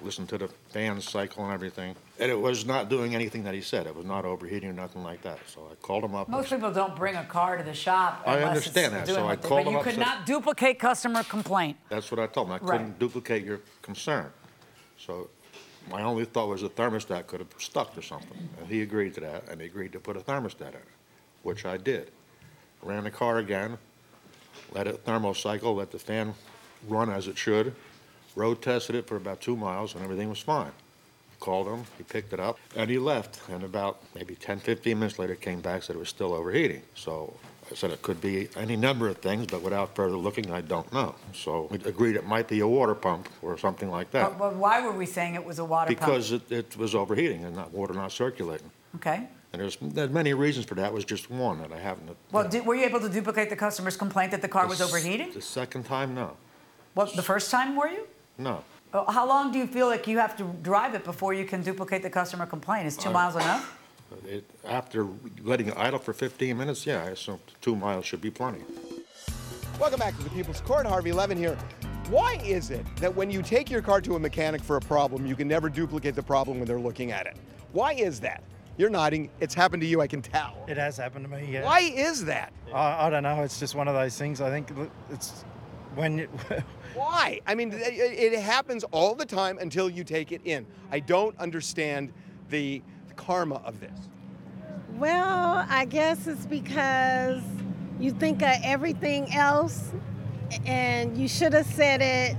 listened 0.01 0.30
to 0.30 0.38
the 0.38 0.48
fan 0.69 1.00
cycle 1.01 1.44
and 1.45 1.54
everything, 1.54 1.95
and 2.19 2.31
it 2.31 2.39
was 2.39 2.66
not 2.66 2.89
doing 2.89 3.13
anything 3.13 3.44
that 3.44 3.54
he 3.54 3.62
said. 3.62 3.86
It 3.86 3.95
was 3.95 4.06
not 4.06 4.25
overheating 4.25 4.69
or 4.69 4.74
nothing 4.74 5.04
like 5.04 5.22
that. 5.24 5.39
So 5.48 5.68
I 5.72 5.75
called 5.75 6.04
him 6.04 6.16
up. 6.16 6.28
Most 6.30 6.50
people 6.50 6.72
don't 6.72 6.95
bring 6.95 7.16
a 7.16 7.24
car 7.25 7.57
to 7.57 7.63
the 7.63 7.74
shop 7.74 8.24
I 8.25 8.38
unless 8.38 8.57
it's 8.66 8.68
understand 8.75 8.94
that, 8.94 9.06
doing 9.06 9.16
so 9.18 9.22
I 9.24 9.25
what 9.28 9.42
they- 9.42 9.48
called 9.48 9.60
But 9.66 9.68
him 9.68 9.74
you 9.74 9.78
up, 9.80 9.83
could 9.83 9.94
said- 9.95 10.00
not 10.01 10.25
duplicate 10.25 10.80
customer 10.80 11.24
complaint. 11.24 11.78
That's 11.89 12.10
what 12.12 12.19
I 12.19 12.28
told 12.28 12.48
him. 12.48 12.54
I 12.54 12.57
Right. 12.57 12.72
couldn't 12.80 13.00
duplicate 13.00 13.44
your 13.45 13.60
concern. 13.83 14.31
So 14.98 15.30
my 15.89 16.01
only 16.04 16.25
thought 16.25 16.48
was 16.48 16.62
the 16.62 16.69
thermostat 16.69 17.28
could 17.28 17.39
have 17.39 17.50
stuck 17.60 17.95
or 17.98 18.01
something. 18.01 18.50
And 18.60 18.68
he 18.68 18.81
agreed 18.81 19.13
to 19.16 19.19
that, 19.22 19.50
and 19.50 19.60
he 19.62 19.68
agreed 19.68 19.92
to 19.94 20.00
put 20.00 20.18
a 20.18 20.19
thermostat 20.22 20.69
in 20.69 20.75
it, 20.75 20.88
which 21.44 21.66
I 21.66 21.78
did. 21.78 22.12
Ran 22.81 23.04
the 23.04 23.12
car 23.12 23.38
again, 23.38 23.78
let 24.71 24.88
it 24.88 25.06
thermocycle, 25.06 25.75
let 25.75 25.91
the 25.91 26.00
fan 26.00 26.33
run 26.88 27.09
as 27.09 27.27
it 27.27 27.38
should, 27.38 27.75
road 28.35 28.62
tested 28.62 28.95
it 28.95 29.07
for 29.07 29.15
about 29.15 29.42
two 29.42 29.56
miles, 29.56 29.94
and 29.95 30.04
everything 30.04 30.30
was 30.30 30.40
fine. 30.40 30.71
Called 31.40 31.68
him, 31.68 31.85
he 31.97 32.04
picked 32.04 32.33
it 32.33 32.40
up, 32.40 32.59
and 32.75 32.90
he 32.90 32.99
left. 32.99 33.42
And 33.49 33.63
about 33.63 34.01
maybe 34.13 34.35
10, 34.35 34.59
15 34.59 34.97
minutes 34.99 35.18
later, 35.18 35.35
came 35.35 35.59
back, 35.59 35.83
said 35.83 35.95
it 35.95 35.99
was 35.99 36.09
still 36.09 36.33
overheating. 36.33 36.83
So 36.94 37.33
I 37.71 37.75
said 37.75 37.90
it 37.90 38.01
could 38.04 38.21
be 38.21 38.47
any 38.56 38.75
number 38.75 39.07
of 39.07 39.18
things, 39.18 39.47
but 39.47 39.61
without 39.63 39.95
further 39.95 40.18
looking, 40.18 40.51
I 40.51 40.61
don't 40.61 40.92
know. 40.94 41.16
So 41.33 41.68
we 41.71 41.78
agreed 41.80 42.16
it 42.16 42.28
might 42.28 42.47
be 42.47 42.59
a 42.59 42.68
water 42.68 42.94
pump 42.94 43.28
or 43.42 43.57
something 43.57 43.90
like 43.90 44.11
that. 44.11 44.37
But, 44.37 44.37
but 44.37 44.56
why 44.56 44.85
were 44.85 44.92
we 44.92 45.07
saying 45.07 45.33
it 45.33 45.44
was 45.44 45.57
a 45.57 45.66
water 45.66 45.87
pump? 45.87 45.99
Because 45.99 46.31
it, 46.31 46.51
it 46.51 46.78
was 46.78 46.94
overheating 46.94 47.44
and 47.44 47.56
not, 47.56 47.71
water 47.71 47.94
not 47.95 48.11
circulating. 48.11 48.69
Okay. 48.97 49.28
And 49.54 49.62
there's, 49.62 49.78
there's 49.81 50.10
many 50.12 50.34
reasons 50.34 50.66
for 50.66 50.76
that, 50.76 50.88
it 50.88 50.94
was 50.94 51.04
just 51.04 51.30
one 51.30 51.62
that 51.62 51.74
I 51.74 51.78
haven't. 51.80 52.16
Well, 52.31 52.48
did, 52.48 52.66
were 52.66 52.76
you 52.76 52.86
able 52.86 53.02
to 53.02 53.10
duplicate 53.10 53.50
the 53.50 53.56
customer's 53.56 53.98
complaint 53.98 54.31
that 54.31 54.42
the 54.42 54.48
car 54.48 54.66
was 54.68 54.78
The 54.80 54.86
s- 54.86 54.90
overheating? 54.94 55.34
The 55.34 55.42
second 55.42 55.84
time, 55.84 56.16
no, 56.16 56.38
Well, 56.96 57.10
the 57.14 57.22
first 57.24 57.52
time 57.52 57.76
were 57.76 57.88
you? 57.90 58.08
no. 58.38 58.64
How 59.08 59.26
long 59.26 59.54
do 59.54 59.58
you 59.58 59.68
feel 59.68 59.88
like 59.88 60.06
you 60.06 60.18
have 60.18 60.36
to 60.36 60.44
drive 60.62 60.96
it 60.96 61.06
before 61.06 61.34
you 61.34 61.46
can 61.46 61.62
duplicate 61.64 62.04
the 62.04 62.10
customer 62.10 62.46
complaint? 62.46 62.88
Is 62.88 62.98
two 62.98 63.08
Uh, 63.10 63.14
miles 63.14 63.36
enough? 63.38 63.78
It, 64.28 64.44
after 64.66 65.08
letting 65.44 65.68
it 65.68 65.74
idle 65.78 65.98
for 66.00 66.12
15 66.12 66.58
minutes, 66.58 66.86
yeah, 66.86 67.02
I 67.06 67.12
assume 67.12 67.40
two 67.62 67.74
miles 67.78 68.06
should 68.06 68.20
be 68.20 68.30
plenty. 68.30 68.60
Welcome 69.80 70.00
back 70.00 70.18
to 70.18 70.24
the 70.24 70.30
People's 70.31 70.60
Court. 70.60 70.86
Harvey 70.86 71.14
Levin 71.14 71.38
here. 71.38 71.58
Why 72.10 72.34
is 72.44 72.70
it 72.70 72.86
that 72.98 73.16
when 73.16 73.31
you 73.31 73.42
take 73.42 73.70
your 73.72 73.81
car 73.81 74.02
to 74.02 74.18
a 74.18 74.20
mechanic 74.20 74.62
for 74.62 74.76
a 74.76 74.81
problem, 74.81 75.26
you 75.26 75.38
can 75.38 75.48
never 75.48 75.70
duplicate 75.70 76.14
the 76.14 76.22
problem 76.24 76.60
when 76.60 76.68
they're 76.68 76.78
looking 76.80 77.12
at 77.14 77.26
it? 77.26 77.38
Why 77.72 77.94
is 77.94 78.20
that? 78.20 78.44
You're 78.78 78.90
nodding. 78.90 79.30
It's 79.40 79.54
happened 79.54 79.81
to 79.81 79.87
you, 79.87 80.01
I 80.01 80.07
can 80.07 80.21
tell. 80.21 80.66
It 80.68 80.78
has 80.78 80.97
happened 80.97 81.25
to 81.25 81.31
me, 81.31 81.47
yeah. 81.51 81.63
Why 81.63 81.80
is 81.81 82.25
that? 82.25 82.54
I, 82.73 83.07
I 83.07 83.09
don't 83.09 83.23
know. 83.23 83.44
It's 83.44 83.59
just 83.59 83.75
one 83.75 83.87
of 83.87 83.94
those 83.94 84.18
things. 84.18 84.42
I 84.42 84.49
think 84.49 84.71
it's 85.09 85.44
when 85.95 86.19
you, 86.19 86.30
Why? 86.94 87.42
I 87.47 87.56
mean, 87.56 87.71
it, 87.73 88.33
it 88.33 88.42
happens 88.42 88.83
all 88.85 89.16
the 89.16 89.25
time 89.25 89.57
until 89.59 89.90
you 89.90 90.04
take 90.04 90.31
it 90.31 90.42
in. 90.44 90.66
I 90.92 90.99
don't 90.99 91.37
understand 91.40 92.11
the 92.49 92.81
karma 93.16 93.56
of 93.66 93.80
this. 93.80 94.09
Well, 94.97 95.66
I 95.69 95.85
guess 95.85 96.28
it's 96.28 96.45
because 96.45 97.42
you 97.99 98.11
think 98.11 98.42
of 98.42 98.56
everything 98.63 99.33
else 99.33 99.92
and 100.66 101.18
you 101.18 101.28
should 101.28 101.54
have 101.54 101.66
said 101.66 102.01
it. 102.01 102.35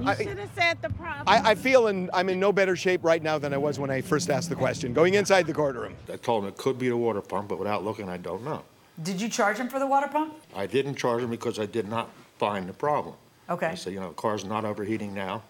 You 0.00 0.08
I- 0.08 0.14
should 0.16 0.38
have 0.38 0.50
said 0.54 0.82
the 0.82 0.90
problem. 0.90 1.24
I, 1.26 1.50
I 1.50 1.54
feel 1.54 1.88
in, 1.88 2.10
I'm 2.12 2.28
in 2.28 2.40
no 2.40 2.52
better 2.52 2.76
shape 2.76 3.04
right 3.04 3.22
now 3.22 3.38
than 3.38 3.52
I 3.52 3.58
was 3.58 3.78
when 3.78 3.90
I 3.90 4.00
first 4.00 4.30
asked 4.30 4.48
the 4.48 4.56
question, 4.56 4.92
going 4.92 5.14
inside 5.14 5.46
the 5.46 5.52
courtroom. 5.54 5.94
I 6.12 6.16
told 6.16 6.44
him 6.44 6.48
it 6.48 6.56
could 6.56 6.78
be 6.78 6.88
the 6.88 6.96
water 6.96 7.20
pump, 7.20 7.48
but 7.48 7.58
without 7.58 7.84
looking, 7.84 8.08
I 8.08 8.16
don't 8.16 8.44
know. 8.44 8.62
Did 9.02 9.20
you 9.20 9.28
charge 9.28 9.58
him 9.58 9.68
for 9.68 9.78
the 9.78 9.86
water 9.86 10.08
pump? 10.08 10.34
I 10.54 10.66
didn't 10.66 10.96
charge 10.96 11.22
him 11.22 11.30
because 11.30 11.58
I 11.58 11.66
did 11.66 11.88
not 11.88 12.10
find 12.38 12.68
the 12.68 12.72
problem. 12.72 13.14
Okay. 13.48 13.66
I 13.68 13.74
said, 13.74 13.92
you 13.92 14.00
know, 14.00 14.08
the 14.08 14.14
car's 14.14 14.44
not 14.44 14.64
overheating 14.64 15.12
now, 15.14 15.42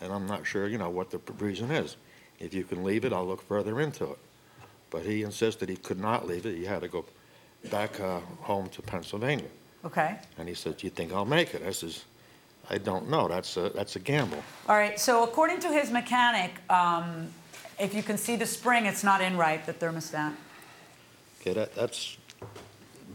and 0.00 0.12
I'm 0.12 0.26
not 0.26 0.46
sure, 0.46 0.66
you 0.66 0.78
know, 0.78 0.90
what 0.90 1.10
the 1.10 1.18
reason 1.38 1.70
is. 1.70 1.96
If 2.38 2.52
you 2.52 2.64
can 2.64 2.84
leave 2.84 3.04
it, 3.04 3.12
I'll 3.12 3.26
look 3.26 3.42
further 3.46 3.80
into 3.80 4.04
it. 4.12 4.18
But 4.90 5.02
he 5.04 5.22
insisted 5.22 5.68
he 5.68 5.76
could 5.76 6.00
not 6.00 6.26
leave 6.26 6.46
it. 6.46 6.56
He 6.56 6.64
had 6.64 6.82
to 6.82 6.88
go 6.88 7.04
back 7.70 7.98
uh, 8.00 8.20
home 8.40 8.68
to 8.70 8.82
Pennsylvania. 8.82 9.48
Okay. 9.84 10.16
And 10.38 10.48
he 10.48 10.54
said, 10.54 10.76
"Do 10.78 10.86
you 10.86 10.90
think 10.90 11.12
I'll 11.12 11.24
make 11.24 11.54
it?" 11.54 11.62
I 11.66 11.70
says, 11.70 12.04
"I 12.70 12.78
don't 12.78 13.08
know. 13.08 13.28
That's 13.28 13.56
a 13.56 13.70
that's 13.70 13.96
a 13.96 14.00
gamble." 14.00 14.42
All 14.68 14.76
right, 14.76 14.98
so 14.98 15.22
according 15.24 15.60
to 15.60 15.68
his 15.68 15.90
mechanic, 15.90 16.52
um, 16.70 17.28
if 17.78 17.94
you 17.94 18.02
can 18.02 18.16
see 18.18 18.36
the 18.36 18.46
spring, 18.46 18.86
it's 18.86 19.04
not 19.04 19.20
in 19.20 19.36
right, 19.36 19.64
the 19.66 19.72
thermostat. 19.72 20.32
Okay, 21.40 21.52
that 21.52 21.74
that's 21.74 22.16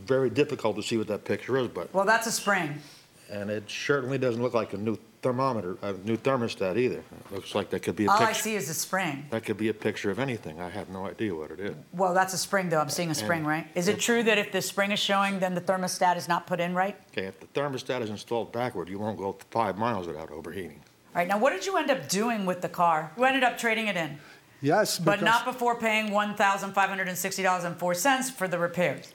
very 0.05 0.29
difficult 0.29 0.75
to 0.75 0.83
see 0.83 0.97
what 0.97 1.07
that 1.07 1.25
picture 1.25 1.57
is, 1.57 1.67
but 1.67 1.93
Well, 1.93 2.05
that's 2.05 2.27
a 2.27 2.31
spring. 2.31 2.81
and 3.29 3.49
it 3.49 3.69
certainly 3.69 4.17
doesn't 4.17 4.41
look 4.41 4.53
like 4.53 4.73
a 4.73 4.77
new 4.77 4.97
thermometer, 5.21 5.77
a 5.81 5.93
new 5.93 6.17
thermostat 6.17 6.77
either. 6.77 6.99
It 6.99 7.31
looks 7.31 7.53
like 7.53 7.69
that 7.69 7.81
could 7.83 7.95
be 7.95 8.05
a 8.05 8.09
All 8.09 8.17
I 8.21 8.27
picture. 8.27 8.41
see 8.41 8.55
is 8.55 8.69
a 8.69 8.73
spring. 8.73 9.25
That 9.29 9.45
could 9.45 9.57
be 9.57 9.69
a 9.69 9.73
picture 9.73 10.09
of 10.09 10.19
anything. 10.19 10.59
I 10.59 10.69
have 10.69 10.89
no 10.89 11.05
idea 11.05 11.35
what 11.35 11.51
it 11.51 11.59
is. 11.59 11.75
Well, 11.93 12.13
that's 12.13 12.33
a 12.33 12.37
spring, 12.37 12.69
though. 12.69 12.79
I'm 12.79 12.89
seeing 12.89 13.11
a 13.11 13.15
spring, 13.15 13.39
And- 13.41 13.47
right? 13.47 13.67
Is 13.75 13.87
it 13.87 13.99
true 13.99 14.23
that 14.23 14.37
if 14.37 14.51
the 14.51 14.61
spring 14.61 14.91
is 14.91 14.99
showing, 14.99 15.39
then 15.39 15.53
the 15.53 15.61
thermostat 15.61 16.17
is 16.17 16.27
not 16.27 16.47
put 16.47 16.59
in 16.59 16.73
right? 16.73 16.95
Okay, 17.11 17.27
if 17.27 17.39
the 17.39 17.47
thermostat 17.47 18.01
is 18.01 18.09
installed 18.09 18.51
backward, 18.51 18.89
you 18.89 18.99
won't 18.99 19.17
go 19.17 19.37
five 19.51 19.77
miles 19.77 20.07
without 20.07 20.31
overheating. 20.31 20.81
All 21.13 21.19
right, 21.19 21.27
now 21.27 21.37
what 21.37 21.51
did 21.51 21.65
you 21.65 21.77
end 21.77 21.91
up 21.91 22.07
doing 22.09 22.45
with 22.45 22.61
the 22.61 22.69
car? 22.69 23.11
You 23.17 23.25
ended 23.25 23.43
up 23.43 23.57
trading 23.57 23.87
it 23.87 23.97
in, 23.97 24.17
Yes, 24.61 24.97
but 24.97 25.19
because- 25.19 25.25
not 25.25 25.45
before 25.45 25.75
paying 25.75 26.11
$1,560.04 26.11 28.31
for 28.31 28.47
the 28.47 28.57
repairs. 28.57 29.13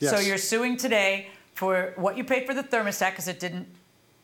So 0.00 0.16
Yes. 0.16 0.26
you're 0.26 0.38
suing 0.38 0.76
today 0.76 1.30
for 1.54 1.92
what 1.96 2.16
you 2.16 2.22
paid 2.22 2.46
for 2.46 2.54
the 2.54 2.62
thermostat 2.62 3.10
because 3.10 3.26
it 3.26 3.40
didn't 3.40 3.66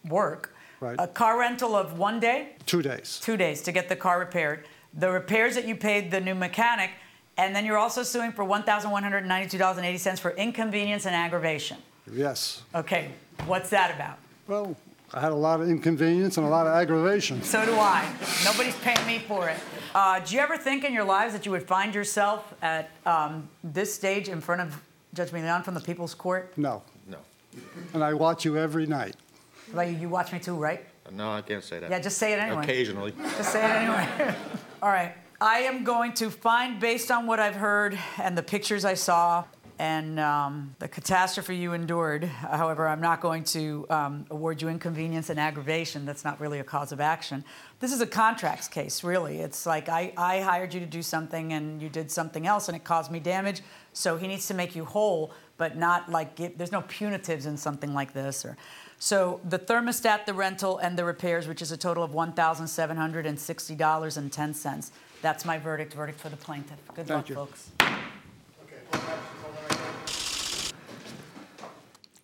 work. 0.05 0.53
Right. 0.81 0.97
A 0.99 1.07
car 1.07 1.38
rental 1.38 1.75
of 1.75 1.99
one 1.99 2.21
day, 2.21 2.50
two 2.66 2.83
days. 2.83 3.21
two 3.23 3.37
days 3.37 3.62
to 3.62 3.73
get 3.73 3.88
the 3.88 3.97
car 3.97 4.19
repaired. 4.19 4.66
The 4.93 5.11
repairs 5.11 5.54
that 5.54 5.66
you 5.66 5.75
paid 5.75 6.11
the 6.11 6.21
new 6.21 6.35
mechanic, 6.35 6.90
and 7.37 7.54
then 7.54 7.64
you're 7.64 7.78
also 7.78 8.02
suing 8.02 8.33
for 8.33 8.45
$1,192.80 8.45 10.19
for 10.19 10.31
inconvenience 10.33 11.07
and 11.07 11.14
aggravation. 11.14 11.78
Yes. 12.12 12.62
Okay, 12.75 13.11
what's 13.47 13.71
that 13.71 13.95
about? 13.95 14.19
Well, 14.47 14.76
I 15.12 15.21
had 15.21 15.33
a 15.33 15.37
lot 15.37 15.61
of 15.61 15.69
inconvenience 15.69 16.37
and 16.37 16.47
a 16.47 16.50
lot 16.50 16.66
of 16.66 16.73
aggravation. 16.75 17.43
So 17.43 17.64
do 17.64 17.73
I. 17.73 18.11
Nobody's 18.45 18.76
paying 18.76 19.07
me 19.07 19.21
for 19.21 19.49
it. 19.49 19.59
Uh, 19.95 20.21
do 20.21 20.35
you 20.35 20.40
ever 20.40 20.57
think 20.57 20.85
in 20.85 20.93
your 20.93 21.04
lives 21.04 21.33
that 21.35 21.47
you 21.47 21.52
would 21.52 21.66
find 21.66 21.95
yourself 21.95 22.52
at 22.62 22.90
um, 23.07 23.49
this 23.62 23.95
stage 23.95 24.28
in 24.28 24.40
front 24.40 24.61
of 24.61 24.81
Judge 25.14 25.31
Milian 25.31 25.64
from 25.64 25.75
the 25.75 25.81
People's 25.81 26.14
Court? 26.14 26.52
No. 26.57 26.83
No, 27.07 27.19
And 27.93 28.02
I 28.02 28.12
watch 28.14 28.45
you 28.45 28.57
every 28.59 28.87
night. 28.87 29.14
You 29.83 30.09
watch 30.09 30.33
me 30.33 30.38
too, 30.38 30.57
right? 30.57 30.85
no, 31.12 31.33
I 31.33 31.43
can't 31.43 31.62
say 31.62 31.78
that. 31.81 31.90
Yeah, 31.90 31.99
just 31.99 32.19
say 32.19 32.33
it 32.33 32.38
anyway. 32.38 32.62
Occasionally. 32.62 33.12
Just 33.37 33.52
say 33.52 33.64
it 33.64 33.71
anyway. 33.71 34.35
All 34.83 34.88
right. 34.88 35.14
I 35.40 35.59
am 35.61 35.85
going 35.85 36.14
to 36.14 36.31
find, 36.31 36.81
based 36.81 37.11
on 37.11 37.26
what 37.26 37.40
I've 37.40 37.57
heard 37.57 37.99
and 38.19 38.38
the 38.38 38.43
pictures 38.43 38.85
I 38.85 38.95
saw 38.95 39.45
and 39.78 40.21
um, 40.21 40.76
the 40.78 40.87
catastrophe 40.87 41.57
you 41.57 41.73
endured, 41.73 42.25
however, 42.25 42.87
I'm 42.87 43.00
not 43.00 43.21
going 43.21 43.43
to 43.45 43.87
um, 43.90 44.25
award 44.31 44.62
you 44.62 44.69
inconvenience 44.69 45.31
and 45.31 45.40
aggravation. 45.40 46.07
That's 46.07 46.25
not 46.25 46.40
really 46.40 46.61
a 46.61 46.64
cause 46.64 46.93
of 46.93 47.00
action. 47.00 47.45
This 47.81 47.93
is 47.93 48.00
a 48.00 48.07
contracts 48.07 48.69
case, 48.69 49.02
really. 49.02 49.40
It's 49.40 49.66
like 49.66 49.88
I, 49.88 50.12
I 50.16 50.40
hired 50.40 50.73
you 50.73 50.81
to 50.81 50.87
do 50.87 51.02
something 51.02 51.52
and 51.52 51.83
you 51.83 51.88
did 51.88 52.11
something 52.11 52.47
else 52.47 52.69
and 52.69 52.76
it 52.76 52.85
caused 52.85 53.11
me 53.11 53.19
damage. 53.19 53.62
So 53.93 54.16
he 54.16 54.28
needs 54.28 54.47
to 54.47 54.54
make 54.54 54.76
you 54.76 54.85
whole, 54.85 55.33
but 55.57 55.76
not 55.76 56.09
like 56.09 56.37
give, 56.37 56.57
there's 56.57 56.73
no 56.73 56.83
punitives 56.83 57.47
in 57.47 57.57
something 57.57 57.93
like 57.93 58.12
this. 58.12 58.45
Or 58.45 58.57
so 59.04 59.38
the 59.44 59.58
thermostat, 59.58 60.25
the 60.25 60.32
rental, 60.32 60.78
and 60.78 60.99
the 60.99 61.04
repairs, 61.04 61.46
which 61.46 61.61
is 61.61 61.70
a 61.70 61.76
total 61.76 62.02
of 62.02 62.14
one 62.14 62.32
thousand 62.32 62.68
seven 62.68 62.96
hundred 62.96 63.26
and 63.26 63.38
sixty 63.38 63.75
dollars 63.75 64.16
and 64.16 64.32
ten 64.32 64.54
cents. 64.54 64.92
That's 65.20 65.44
my 65.44 65.58
verdict. 65.58 65.92
Verdict 65.92 66.18
for 66.18 66.30
the 66.30 66.38
plaintiff. 66.38 66.78
Good 66.94 67.11
luck, 67.11 67.26
Thank 67.26 67.28
you. 67.28 67.34
folks. 67.34 67.70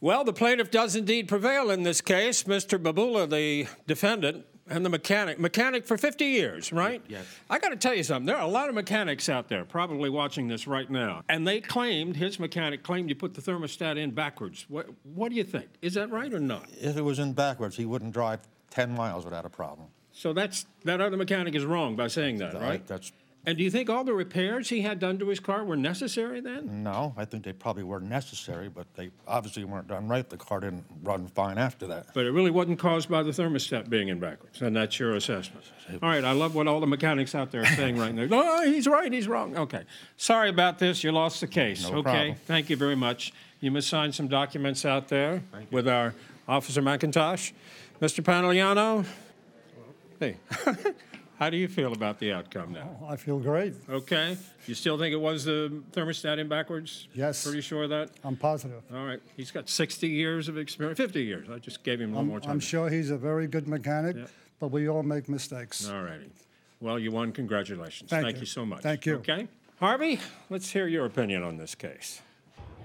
Well, 0.00 0.24
the 0.24 0.32
plaintiff 0.32 0.70
does 0.70 0.96
indeed 0.96 1.28
prevail 1.28 1.70
in 1.70 1.82
this 1.82 2.00
case. 2.00 2.44
Mr. 2.44 2.82
Babula, 2.82 3.28
the 3.28 3.66
defendant, 3.86 4.46
and 4.70 4.84
the 4.84 4.88
mechanic. 4.88 5.38
Mechanic 5.38 5.84
for 5.84 5.98
50 5.98 6.24
years, 6.24 6.72
right? 6.72 7.02
Yes. 7.08 7.24
I 7.50 7.58
got 7.58 7.70
to 7.70 7.76
tell 7.76 7.94
you 7.94 8.02
something. 8.02 8.26
There 8.26 8.36
are 8.36 8.42
a 8.42 8.48
lot 8.48 8.68
of 8.68 8.74
mechanics 8.74 9.28
out 9.28 9.48
there 9.48 9.64
probably 9.64 10.08
watching 10.08 10.48
this 10.48 10.66
right 10.66 10.88
now. 10.88 11.22
And 11.28 11.46
they 11.46 11.60
claimed, 11.60 12.16
his 12.16 12.38
mechanic 12.38 12.82
claimed 12.82 13.08
you 13.08 13.16
put 13.16 13.34
the 13.34 13.42
thermostat 13.42 13.98
in 13.98 14.12
backwards. 14.12 14.64
What, 14.68 14.86
what 15.02 15.28
do 15.30 15.34
you 15.34 15.44
think? 15.44 15.68
Is 15.82 15.94
that 15.94 16.10
right 16.10 16.32
or 16.32 16.40
not? 16.40 16.68
If 16.80 16.96
it 16.96 17.02
was 17.02 17.18
in 17.18 17.32
backwards, 17.32 17.76
he 17.76 17.84
wouldn't 17.84 18.12
drive 18.12 18.40
10 18.70 18.92
miles 18.94 19.24
without 19.24 19.44
a 19.44 19.50
problem. 19.50 19.88
So 20.12 20.32
that's 20.32 20.66
that 20.84 21.00
other 21.00 21.16
mechanic 21.16 21.54
is 21.54 21.64
wrong 21.64 21.96
by 21.96 22.08
saying 22.08 22.38
that, 22.38 22.52
That- 22.52 22.62
right? 22.62 22.86
That's, 22.86 23.12
And 23.46 23.56
do 23.56 23.64
you 23.64 23.70
think 23.70 23.88
all 23.88 24.04
the 24.04 24.12
repairs 24.12 24.68
he 24.68 24.82
had 24.82 24.98
done 24.98 25.18
to 25.18 25.28
his 25.28 25.40
car 25.40 25.64
were 25.64 25.76
necessary 25.76 26.40
then? 26.40 26.82
no, 26.82 27.14
I 27.16 27.24
think 27.24 27.42
they 27.44 27.54
probably 27.54 27.84
were 27.84 28.00
necessary, 28.00 28.68
but 28.68 28.86
they 28.94 29.10
obviously 29.26 29.64
weren't 29.64 29.88
done 29.88 30.08
right. 30.08 30.28
The 30.28 30.36
car 30.36 30.60
didn't 30.60 30.84
run 31.02 31.26
fine 31.26 31.56
after 31.56 31.86
that. 31.86 32.12
But 32.12 32.26
it 32.26 32.32
really 32.32 32.50
wasn't 32.50 32.78
caused 32.78 33.08
by 33.08 33.22
the 33.22 33.30
thermostat 33.30 33.88
being 33.88 34.08
in 34.08 34.20
backwards, 34.20 34.60
and 34.60 34.76
that's 34.76 34.98
your 34.98 35.14
assessment. 35.14 35.64
All 36.02 36.08
right, 36.08 36.22
I 36.22 36.32
love 36.32 36.54
what 36.54 36.68
all 36.68 36.80
the 36.80 36.86
mechanics 36.86 37.34
out 37.34 37.50
there 37.50 37.62
are 37.62 37.66
saying 37.76 37.96
right 37.96 38.14
now. 38.14 38.26
Oh, 38.30 38.62
he's 38.64 38.86
right, 38.86 39.10
he's 39.12 39.26
wrong. 39.26 39.56
Okay. 39.56 39.84
Sorry 40.16 40.50
about 40.50 40.78
this, 40.78 41.02
you 41.02 41.10
lost 41.12 41.40
the 41.40 41.46
case. 41.46 41.82
No 41.88 41.98
okay, 41.98 42.02
problem. 42.02 42.34
thank 42.46 42.68
you 42.68 42.76
very 42.76 42.96
much. 42.96 43.32
You 43.60 43.70
must 43.70 43.88
sign 43.88 44.12
some 44.12 44.28
documents 44.28 44.84
out 44.84 45.08
there 45.08 45.42
with 45.70 45.88
our 45.88 46.14
Officer 46.46 46.82
McIntosh. 46.82 47.52
Mr. 48.00 48.24
Pantiliano? 48.24 49.04
Hey, 50.18 50.36
how 51.40 51.48
do 51.48 51.56
you 51.56 51.68
feel 51.68 51.94
about 51.94 52.18
the 52.18 52.32
outcome 52.34 52.72
now? 52.72 52.90
I 53.08 53.16
feel 53.16 53.38
great. 53.38 53.72
Okay, 53.88 54.36
you 54.66 54.74
still 54.74 54.98
think 54.98 55.14
it 55.14 55.20
was 55.20 55.46
the 55.46 55.82
thermostat 55.92 56.38
in 56.38 56.48
backwards? 56.48 57.08
Yes. 57.14 57.42
Pretty 57.42 57.62
sure 57.62 57.84
of 57.84 57.90
that? 57.90 58.10
I'm 58.22 58.36
positive. 58.36 58.82
All 58.92 59.06
right, 59.06 59.20
he's 59.38 59.50
got 59.50 59.66
60 59.66 60.06
years 60.06 60.48
of 60.48 60.58
experience, 60.58 60.98
50 60.98 61.22
years. 61.22 61.48
I 61.50 61.58
just 61.58 61.82
gave 61.82 61.98
him 61.98 62.12
one 62.12 62.24
I'm, 62.24 62.28
more 62.28 62.40
time. 62.40 62.50
I'm 62.50 62.60
sure 62.60 62.90
he's 62.90 63.08
a 63.10 63.16
very 63.16 63.46
good 63.46 63.66
mechanic, 63.66 64.16
Yeah. 64.16 64.26
but 64.60 64.68
we 64.70 64.86
all 64.90 65.02
make 65.02 65.30
mistakes. 65.30 65.88
All 65.88 66.02
righty. 66.02 66.30
Well, 66.78 66.98
you 66.98 67.10
won. 67.10 67.32
Congratulations. 67.32 68.10
Thank 68.10 68.24
Thank 68.24 68.36
you. 68.36 68.40
you 68.40 68.46
so 68.46 68.66
much. 68.66 68.82
Thank 68.82 69.06
you. 69.06 69.16
Okay. 69.16 69.48
Harvey, 69.78 70.20
let's 70.50 70.70
hear 70.70 70.88
your 70.88 71.06
opinion 71.06 71.42
on 71.42 71.56
this 71.56 71.74
case. 71.74 72.20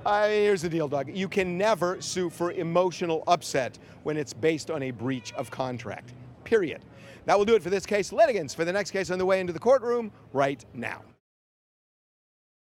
Uh, 0.06 0.28
here's 0.30 0.62
the 0.62 0.70
deal, 0.70 0.88
Doug. 0.88 1.10
You 1.14 1.28
can 1.28 1.58
never 1.58 2.02
sue 2.02 2.30
for 2.30 2.54
emotional 2.54 3.24
upset 3.28 3.78
when 4.04 4.16
it's 4.16 4.32
based 4.32 4.72
on 4.72 4.84
a 4.84 4.92
breach 4.92 5.34
of 5.34 5.52
contract. 5.52 6.14
Period. 6.46 6.82
That 7.26 7.38
will 7.38 7.46
do 7.46 7.56
it 7.56 7.64
for 7.64 7.70
this 7.70 7.86
case. 7.86 8.14
Litigants 8.14 8.54
for 8.54 8.64
the 8.64 8.72
next 8.72 8.92
case 8.92 9.12
on 9.12 9.20
the 9.20 9.26
way 9.26 9.42
into 9.42 9.52
the 9.52 9.60
courtroom 9.60 10.12
right 10.32 10.64
now. 10.74 11.02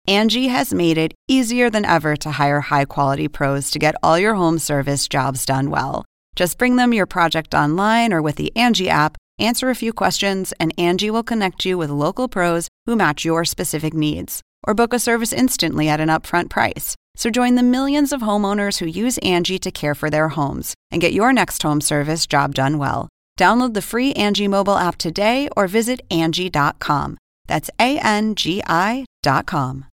Angie 0.07 0.49
has 0.49 0.75
made 0.75 0.99
it 0.99 1.15
easier 1.29 1.71
than 1.71 1.87
ever 1.87 2.15
to 2.17 2.33
hire 2.33 2.61
high 2.61 2.85
quality 2.85 3.27
pros 3.27 3.71
to 3.71 3.79
get 3.79 3.95
all 4.03 4.19
your 4.19 4.35
home 4.35 4.59
service 4.59 5.09
jobs 5.09 5.47
done 5.47 5.71
well. 5.71 6.05
Just 6.37 6.59
bring 6.59 6.77
them 6.77 6.93
your 6.93 7.07
project 7.07 7.55
online 7.55 8.13
or 8.13 8.21
with 8.21 8.37
the 8.37 8.55
Angie 8.55 8.91
app, 8.91 9.17
answer 9.39 9.71
a 9.71 9.75
few 9.75 9.95
questions, 9.95 10.53
and 10.61 10.75
Angie 10.77 11.11
will 11.11 11.23
connect 11.23 11.65
you 11.65 11.79
with 11.79 11.91
local 11.91 12.29
pros 12.29 12.69
who 12.85 12.97
match 12.97 13.25
your 13.25 13.47
specific 13.47 13.95
needs. 13.95 14.43
Or 14.67 14.75
book 14.75 14.93
a 14.93 14.99
service 14.99 15.33
instantly 15.33 15.89
at 15.89 16.01
an 16.01 16.09
upfront 16.09 16.51
price. 16.51 16.97
So 17.17 17.31
join 17.31 17.55
the 17.55 17.63
millions 17.63 18.13
of 18.13 18.21
homeowners 18.23 18.79
who 18.79 18.87
use 18.87 19.19
Angie 19.19 19.59
to 19.61 19.71
care 19.71 19.95
for 19.95 20.11
their 20.11 20.31
homes 20.31 20.75
and 20.91 21.01
get 21.01 21.13
your 21.13 21.33
next 21.33 21.63
home 21.63 21.81
service 21.81 22.27
job 22.27 22.55
done 22.55 22.77
well. 22.77 23.09
Download 23.39 23.75
the 23.75 23.83
free 23.83 24.13
Angie 24.13 24.49
mobile 24.49 24.77
app 24.77 24.97
today 24.97 25.49
or 25.57 25.67
visit 25.67 26.01
Angie.com. 26.11 27.19
That's 27.47 27.71
A 27.81 27.99
N 27.99 28.35
G 28.35 28.63
I.com. 28.67 29.87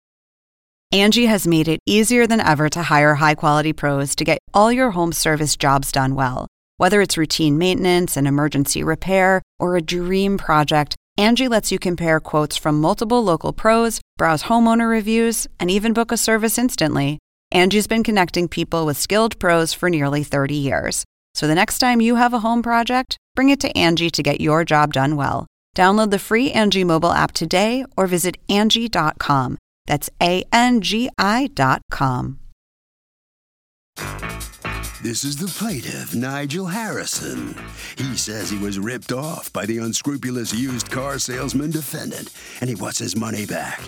Angie 0.92 1.28
has 1.28 1.48
made 1.48 1.68
it 1.68 1.80
easier 1.86 2.26
than 2.26 2.42
ever 2.42 2.68
to 2.70 2.82
hire 2.84 3.16
high 3.16 3.36
quality 3.36 3.74
pros 3.74 4.16
to 4.16 4.24
get 4.24 4.40
all 4.54 4.72
your 4.72 4.92
home 4.92 5.14
service 5.14 5.56
jobs 5.56 5.92
done 5.92 6.16
well. 6.16 6.48
Whether 6.78 7.02
it's 7.02 7.18
routine 7.18 7.58
maintenance, 7.58 8.18
an 8.18 8.26
emergency 8.26 8.84
repair, 8.84 9.42
or 9.60 9.76
a 9.76 9.82
dream 9.82 10.38
project, 10.38 10.96
Angie 11.18 11.48
lets 11.48 11.72
you 11.72 11.78
compare 11.78 12.20
quotes 12.20 12.58
from 12.58 12.82
multiple 12.82 13.24
local 13.24 13.54
pros, 13.54 14.02
browse 14.18 14.44
homeowner 14.44 14.90
reviews, 14.90 15.48
and 15.60 15.70
even 15.70 15.94
book 15.94 16.12
a 16.12 16.18
service 16.18 16.58
instantly. 16.58 17.20
Angie's 17.52 17.88
been 17.88 18.04
connecting 18.04 18.48
people 18.48 18.86
with 18.86 18.98
skilled 18.98 19.38
pros 19.38 19.74
for 19.74 19.90
nearly 19.90 20.24
30 20.24 20.56
years. 20.56 21.04
So 21.36 21.48
the 21.48 21.56
next 21.56 21.80
time 21.80 22.02
you 22.02 22.16
have 22.16 22.34
a 22.34 22.40
home 22.40 22.64
project, 22.64 23.18
bring 23.40 23.52
it 23.52 23.62
to 23.62 23.78
Angie 23.78 24.10
to 24.10 24.22
get 24.22 24.42
your 24.42 24.66
job 24.66 24.92
done 24.92 25.16
well. 25.16 25.48
Download 25.74 26.12
the 26.12 26.20
free 26.20 26.52
Angie 26.52 26.84
mobile 26.84 27.14
app 27.14 27.32
today 27.32 27.86
or 27.96 28.06
visit 28.06 28.36
Angie.com. 28.50 29.58
That's 29.86 30.10
A 30.22 30.44
N 30.52 30.82
G 30.82 31.10
I.com. 31.18 32.40
This 35.02 35.24
is 35.24 35.38
the 35.38 35.48
plaintiff, 35.48 36.14
Nigel 36.14 36.66
Harrison. 36.66 37.56
He 37.98 38.18
says 38.18 38.50
he 38.50 38.58
was 38.58 38.78
ripped 38.78 39.14
off 39.14 39.52
by 39.54 39.66
the 39.66 39.78
unscrupulous 39.78 40.54
used 40.54 40.92
car 40.92 41.20
salesman 41.20 41.72
defendant, 41.72 42.32
and 42.60 42.70
he 42.70 42.76
wants 42.76 43.00
his 43.00 43.16
money 43.16 43.46
back. 43.46 43.80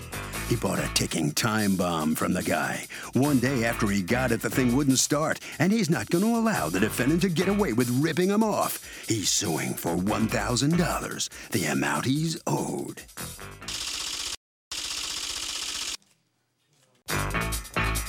He 0.48 0.56
bought 0.56 0.78
a 0.78 0.90
ticking 0.94 1.32
time 1.32 1.76
bomb 1.76 2.14
from 2.14 2.32
the 2.32 2.42
guy. 2.42 2.86
One 3.12 3.40
day 3.40 3.66
after 3.66 3.88
he 3.88 4.00
got 4.00 4.32
it, 4.32 4.40
the 4.40 4.48
thing 4.48 4.74
wouldn't 4.74 4.98
start, 4.98 5.38
and 5.58 5.70
he's 5.70 5.90
not 5.90 6.08
going 6.08 6.24
to 6.24 6.34
allow 6.34 6.70
the 6.70 6.80
defendant 6.80 7.20
to 7.22 7.28
get 7.28 7.48
away 7.48 7.74
with 7.74 7.90
ripping 8.02 8.30
him 8.30 8.42
off. 8.42 8.82
He's 9.06 9.28
suing 9.28 9.74
for 9.74 9.94
$1,000, 9.94 11.28
the 11.50 11.64
amount 11.66 12.06
he's 12.06 12.40
owed. 12.46 13.02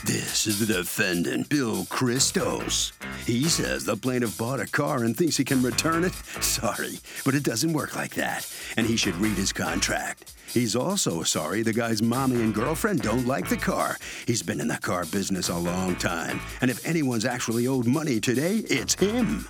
This 0.05 0.48
is 0.48 0.60
the 0.60 0.65
defendant, 0.65 1.48
Bill 1.48 1.86
Christos. 1.86 2.91
He 3.25 3.45
says 3.45 3.86
the 3.86 3.95
plaintiff 3.95 4.38
bought 4.38 4.60
a 4.60 4.67
car 4.67 5.05
and 5.05 5.15
thinks 5.15 5.38
he 5.38 5.45
can 5.45 5.63
return 5.63 6.03
it. 6.03 6.12
Sorry, 6.41 7.00
but 7.24 7.36
it 7.36 7.43
doesn't 7.43 7.72
work 7.72 7.95
like 7.95 8.13
that, 8.15 8.45
and 8.75 8.86
he 8.86 8.98
should 8.98 9.15
read 9.15 9.38
his 9.38 9.53
contract. 9.53 10.33
He's 10.48 10.75
also 10.75 11.24
sorry 11.24 11.63
the 11.63 11.74
guy's 11.74 12.01
mommy 12.01 12.41
and 12.41 12.53
girlfriend 12.53 13.01
don't 13.01 13.25
like 13.25 13.48
the 13.48 13.57
car. 13.57 13.98
He's 14.27 14.43
been 14.43 14.60
in 14.60 14.67
the 14.67 14.77
car 14.77 15.05
business 15.05 15.48
a 15.48 15.57
long 15.57 15.95
time, 15.95 16.41
and 16.60 16.69
if 16.69 16.86
anyone's 16.86 17.25
actually 17.25 17.65
owed 17.65 17.88
money 17.88 18.19
today, 18.19 18.57
it's 18.69 18.93
him. 18.95 19.48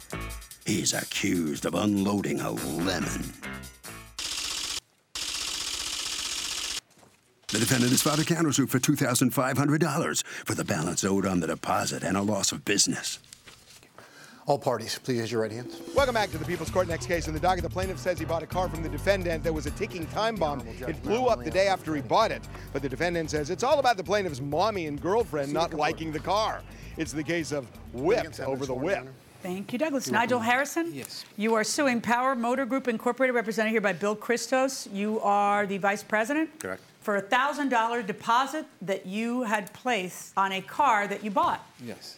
He's 0.67 0.93
accused 0.93 1.65
of 1.65 1.73
unloading 1.73 2.41
a 2.41 2.51
lemon. 2.51 3.33
The 7.53 7.59
defendant 7.59 7.91
has 7.91 8.01
filed 8.01 8.19
a 8.19 8.23
countersuit 8.23 8.69
for 8.69 8.79
$2,500 8.79 10.25
for 10.25 10.55
the 10.55 10.63
balance 10.63 11.03
owed 11.03 11.27
on 11.27 11.39
the 11.39 11.45
deposit 11.45 12.03
and 12.03 12.17
a 12.17 12.21
loss 12.23 12.51
of 12.51 12.65
business. 12.65 13.19
All 14.47 14.57
parties, 14.57 14.97
please 14.97 15.19
raise 15.19 15.31
your 15.31 15.43
right 15.43 15.51
hands. 15.51 15.79
Welcome 15.93 16.15
back 16.15 16.31
to 16.31 16.39
the 16.39 16.45
People's 16.45 16.71
Court. 16.71 16.87
Next 16.87 17.05
case 17.05 17.27
in 17.27 17.33
the 17.35 17.39
docket. 17.39 17.61
The 17.61 17.69
plaintiff 17.69 17.99
says 17.99 18.17
he 18.17 18.25
bought 18.25 18.41
a 18.41 18.47
car 18.47 18.69
from 18.69 18.81
the 18.81 18.89
defendant 18.89 19.43
that 19.43 19.53
was 19.53 19.67
a 19.67 19.71
ticking 19.71 20.07
time 20.07 20.35
bomb. 20.35 20.67
It 20.67 21.03
blew 21.03 21.27
up 21.27 21.43
the 21.43 21.51
day 21.51 21.67
after 21.67 21.93
he 21.93 22.01
bought 22.01 22.31
it. 22.31 22.41
But 22.73 22.81
the 22.81 22.89
defendant 22.89 23.29
says 23.29 23.51
it's 23.51 23.63
all 23.63 23.77
about 23.77 23.97
the 23.97 24.03
plaintiff's 24.03 24.41
mommy 24.41 24.87
and 24.87 24.99
girlfriend 24.99 25.53
not 25.53 25.75
liking 25.75 26.11
the 26.11 26.19
car. 26.19 26.63
It's 26.97 27.11
the 27.11 27.23
case 27.23 27.51
of 27.51 27.67
whip 27.93 28.33
over 28.39 28.65
the 28.65 28.73
whip. 28.73 29.07
Thank 29.43 29.71
you, 29.73 29.77
Douglas. 29.77 30.09
Nigel 30.09 30.39
Harrison? 30.39 30.91
Yes. 30.91 31.23
You 31.37 31.53
are 31.53 31.63
suing 31.63 32.01
Power 32.01 32.33
Motor 32.33 32.65
Group 32.65 32.87
Incorporated, 32.87 33.35
represented 33.35 33.71
here 33.71 33.81
by 33.81 33.93
Bill 33.93 34.15
Christos. 34.15 34.87
You 34.91 35.19
are 35.19 35.67
the 35.67 35.77
vice 35.77 36.01
president? 36.01 36.59
Correct. 36.59 36.81
For 37.03 37.17
a 37.17 37.21
$1,000 37.21 38.07
deposit 38.07 38.65
that 38.81 39.05
you 39.05 39.43
had 39.43 39.71
placed 39.73 40.31
on 40.37 40.53
a 40.53 40.61
car 40.61 41.05
that 41.07 41.23
you 41.23 41.31
bought. 41.31 41.65
Yes. 41.83 42.17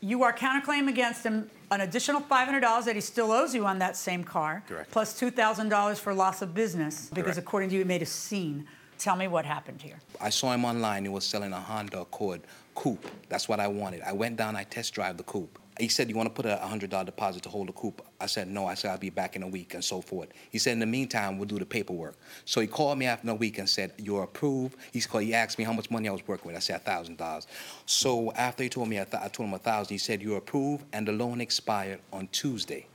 You 0.00 0.22
are 0.22 0.32
counterclaim 0.32 0.88
against 0.88 1.22
him 1.22 1.50
an 1.70 1.82
additional 1.82 2.20
$500 2.20 2.84
that 2.84 2.94
he 2.94 3.00
still 3.00 3.30
owes 3.30 3.54
you 3.54 3.66
on 3.66 3.78
that 3.78 3.96
same 3.96 4.24
car. 4.24 4.64
Correct. 4.66 4.90
$2,000 4.92 5.98
for 5.98 6.14
loss 6.14 6.42
of 6.42 6.54
business 6.54 7.08
because 7.10 7.34
Correct. 7.34 7.38
according 7.38 7.68
to 7.70 7.74
you, 7.74 7.82
he 7.82 7.84
made 7.84 8.02
a 8.02 8.06
scene. 8.06 8.66
Tell 8.98 9.16
me 9.16 9.28
what 9.28 9.44
happened 9.44 9.82
here. 9.82 9.98
I 10.20 10.30
saw 10.30 10.52
him 10.52 10.64
online. 10.64 11.04
He 11.04 11.08
was 11.10 11.24
selling 11.24 11.52
a 11.52 11.60
Honda 11.60 12.00
Accord 12.00 12.40
coupe. 12.74 13.06
That's 13.28 13.48
what 13.48 13.60
I 13.60 13.68
wanted. 13.68 14.02
I 14.02 14.12
went 14.12 14.36
down. 14.36 14.56
I 14.56 14.64
test 14.64 14.94
drive 14.94 15.18
the 15.18 15.24
coupe. 15.24 15.58
He 15.80 15.88
said, 15.88 16.08
"You 16.08 16.16
want 16.16 16.28
to 16.28 16.34
put 16.34 16.44
a 16.44 16.56
hundred 16.58 16.90
dollar 16.90 17.04
deposit 17.04 17.42
to 17.44 17.48
hold 17.48 17.68
the 17.68 17.72
coupe?" 17.72 18.04
I 18.20 18.26
said, 18.26 18.48
"No." 18.48 18.66
I 18.66 18.74
said, 18.74 18.90
"I'll 18.90 18.98
be 18.98 19.10
back 19.10 19.36
in 19.36 19.42
a 19.42 19.48
week," 19.48 19.74
and 19.74 19.82
so 19.82 20.00
forth. 20.00 20.28
He 20.50 20.58
said, 20.58 20.72
"In 20.72 20.80
the 20.80 20.86
meantime, 20.86 21.38
we'll 21.38 21.48
do 21.48 21.58
the 21.58 21.66
paperwork." 21.66 22.14
So 22.44 22.60
he 22.60 22.66
called 22.66 22.98
me 22.98 23.06
after 23.06 23.30
a 23.30 23.34
week 23.34 23.58
and 23.58 23.68
said, 23.68 23.92
"You're 23.98 24.24
approved." 24.24 24.76
He's 24.92 25.06
called. 25.06 25.24
He 25.24 25.34
asked 25.34 25.58
me 25.58 25.64
how 25.64 25.72
much 25.72 25.90
money 25.90 26.08
I 26.08 26.12
was 26.12 26.26
working 26.28 26.46
with. 26.46 26.56
I 26.56 26.60
said, 26.60 26.84
thousand 26.84 27.16
dollars. 27.16 27.46
So 27.86 28.32
after 28.32 28.62
he 28.62 28.68
told 28.68 28.88
me, 28.88 29.00
I, 29.00 29.04
th- 29.04 29.22
I 29.22 29.28
told 29.28 29.48
him 29.48 29.54
a 29.54 29.58
thousand. 29.58 29.94
He 29.94 29.98
said, 29.98 30.20
"You're 30.20 30.38
approved," 30.38 30.84
and 30.92 31.08
the 31.08 31.12
loan 31.12 31.40
expired 31.40 32.00
on 32.12 32.28
Tuesday. 32.32 32.86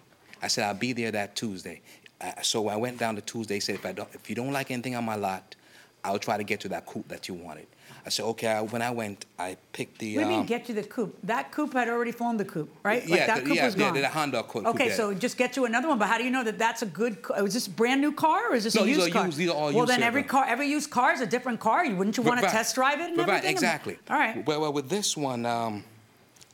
I 0.41 0.47
said, 0.47 0.65
"I'll 0.65 0.73
be 0.73 0.93
there 0.93 1.11
that 1.11 1.35
Tuesday." 1.35 1.81
Uh, 2.21 2.31
so 2.41 2.67
I 2.67 2.75
went 2.75 2.99
down 2.99 3.15
to 3.15 3.21
Tuesday. 3.21 3.59
Said, 3.59 3.75
"If 3.75 3.85
I 3.85 3.91
don't, 3.91 4.09
if 4.13 4.29
you 4.29 4.35
don't 4.35 4.53
like 4.53 4.69
anything 4.71 4.95
on 4.95 5.03
my 5.03 5.15
lot, 5.15 5.55
I'll 6.03 6.19
try 6.19 6.37
to 6.37 6.43
get 6.43 6.63
you 6.63 6.69
that 6.69 6.85
coupe 6.85 7.07
that 7.07 7.27
you 7.27 7.33
wanted." 7.33 7.67
I 8.07 8.09
said, 8.09 8.23
"Okay." 8.23 8.47
I, 8.47 8.61
when 8.61 8.81
I 8.81 8.89
went, 8.89 9.25
I 9.37 9.57
picked 9.73 9.99
the. 9.99 10.15
What 10.15 10.21
do 10.21 10.25
you 10.27 10.31
mean 10.31 10.39
um, 10.39 10.45
get 10.45 10.69
you 10.69 10.75
the 10.75 10.83
coupe? 10.83 11.17
That 11.23 11.51
coupe 11.51 11.73
had 11.73 11.89
already 11.89 12.13
flown 12.13 12.37
the 12.37 12.45
coupe, 12.45 12.73
right? 12.81 13.05
Yeah, 13.05 13.15
like 13.15 13.27
that 13.27 13.35
the- 13.35 13.47
coupe 13.47 13.55
yeah, 13.57 13.65
was 13.65 13.75
yeah, 13.75 13.91
gone. 13.91 14.01
the 14.01 14.07
Honda 14.07 14.43
coupe, 14.43 14.65
Okay, 14.65 14.89
so 14.91 15.13
just 15.13 15.35
get 15.37 15.57
you 15.57 15.65
another 15.65 15.89
one. 15.89 15.99
But 15.99 16.07
how 16.07 16.17
do 16.17 16.23
you 16.23 16.31
know 16.31 16.45
that 16.45 16.57
that's 16.57 16.81
a 16.83 16.85
good? 16.85 17.17
Was 17.41 17.53
this 17.53 17.67
a 17.67 17.69
brand 17.69 17.99
new 17.99 18.13
car 18.13 18.49
or 18.49 18.55
is 18.55 18.63
this 18.63 18.75
No, 18.75 18.83
a 18.83 18.85
these 18.85 18.95
used 18.95 19.09
are 19.09 19.11
car? 19.11 19.25
used- 19.25 19.37
these 19.37 19.49
are 19.49 19.55
all 19.55 19.65
well, 19.65 19.79
used, 19.79 19.91
then 19.91 20.03
every 20.03 20.23
car, 20.23 20.45
every 20.47 20.69
used 20.69 20.89
car 20.89 21.11
is 21.11 21.19
a 21.19 21.27
different 21.27 21.59
car. 21.59 21.85
You 21.85 21.97
wouldn't 21.97 22.15
you 22.15 22.23
want 22.23 22.39
to 22.39 22.47
test 22.47 22.75
drive 22.75 23.01
it 23.01 23.09
and 23.09 23.17
Right, 23.17 23.27
everything? 23.27 23.51
exactly. 23.51 23.97
All 24.09 24.17
right. 24.17 24.45
Well, 24.47 24.61
well, 24.61 24.71
with 24.71 24.87
this 24.87 25.17
one, 25.17 25.45
um, 25.45 25.83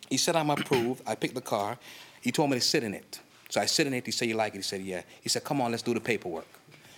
he 0.10 0.18
said 0.18 0.36
I'm 0.36 0.50
approved. 0.50 1.04
I 1.06 1.14
picked 1.14 1.36
the 1.36 1.42
car. 1.56 1.78
He 2.22 2.32
told 2.32 2.50
me 2.50 2.56
to 2.58 2.62
sit 2.62 2.84
in 2.84 2.96
it. 2.96 3.20
So 3.50 3.62
I 3.62 3.68
sit 3.68 3.86
in 3.86 3.94
it. 3.94 4.04
He 4.08 4.12
said, 4.12 4.28
"You 4.28 4.36
like 4.36 4.56
it?" 4.56 4.58
He 4.58 4.64
said, 4.64 4.82
"Yeah." 4.82 5.04
He 5.22 5.30
said, 5.30 5.44
"Come 5.44 5.62
on, 5.62 5.70
let's 5.70 5.84
do 5.84 5.94
the 5.94 6.00
paperwork." 6.00 6.48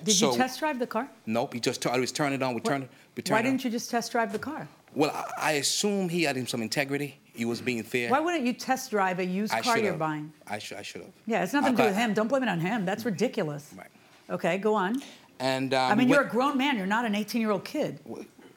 Did 0.04 0.15
so, 0.15 0.32
you 0.32 0.38
test 0.38 0.60
drive 0.60 0.78
the 0.80 0.88
car? 0.88 1.10
Nope. 1.26 1.54
He 1.54 1.60
just 1.60 1.86
I 1.88 1.98
was 1.98 2.12
turning 2.12 2.36
it 2.39 2.44
on. 2.44 2.54
We 2.54 2.62
turned 2.62 2.84
it. 2.86 2.89
Why 3.28 3.41
didn't 3.41 3.63
you 3.63 3.69
just 3.69 3.89
test 3.89 4.12
drive 4.12 4.32
the 4.32 4.39
car? 4.39 4.67
Well, 4.93 5.12
I, 5.12 5.49
I 5.49 5.51
assume 5.54 6.10
he 6.10 6.23
had 6.23 6.47
some 6.49 6.62
integrity. 6.62 7.17
He 7.34 7.45
was 7.45 7.62
being 7.62 7.84
fair. 7.84 8.10
Why 8.10 8.19
wouldn't 8.19 8.45
you 8.45 8.54
test 8.54 8.91
drive 8.91 9.19
a 9.19 9.25
used 9.25 9.54
I 9.54 9.62
car 9.62 9.78
you're 9.78 9.88
should've. 9.88 9.99
buying? 9.99 10.32
I 10.47 10.58
should. 10.58 10.78
I 10.78 10.82
should 10.82 11.01
have. 11.01 11.12
Yeah, 11.25 11.43
it's 11.43 11.54
nothing 11.54 11.75
to 11.75 11.82
do 11.82 11.88
with 11.89 11.97
him. 11.97 12.13
Don't 12.13 12.28
blame 12.28 12.43
it 12.43 12.49
on 12.49 12.60
him. 12.60 12.86
That's 12.86 13.06
ridiculous. 13.06 13.73
Right. 13.78 13.88
Okay, 14.30 14.58
go 14.58 14.73
on. 14.73 15.01
And 15.39 15.73
um, 15.73 15.91
I 15.91 15.95
mean, 15.95 16.08
you're 16.08 16.21
a 16.21 16.30
grown 16.30 16.58
man. 16.58 16.78
You're 16.78 16.86
not 16.86 17.06
an 17.06 17.13
18-year-old 17.13 17.65
kid. 17.65 17.99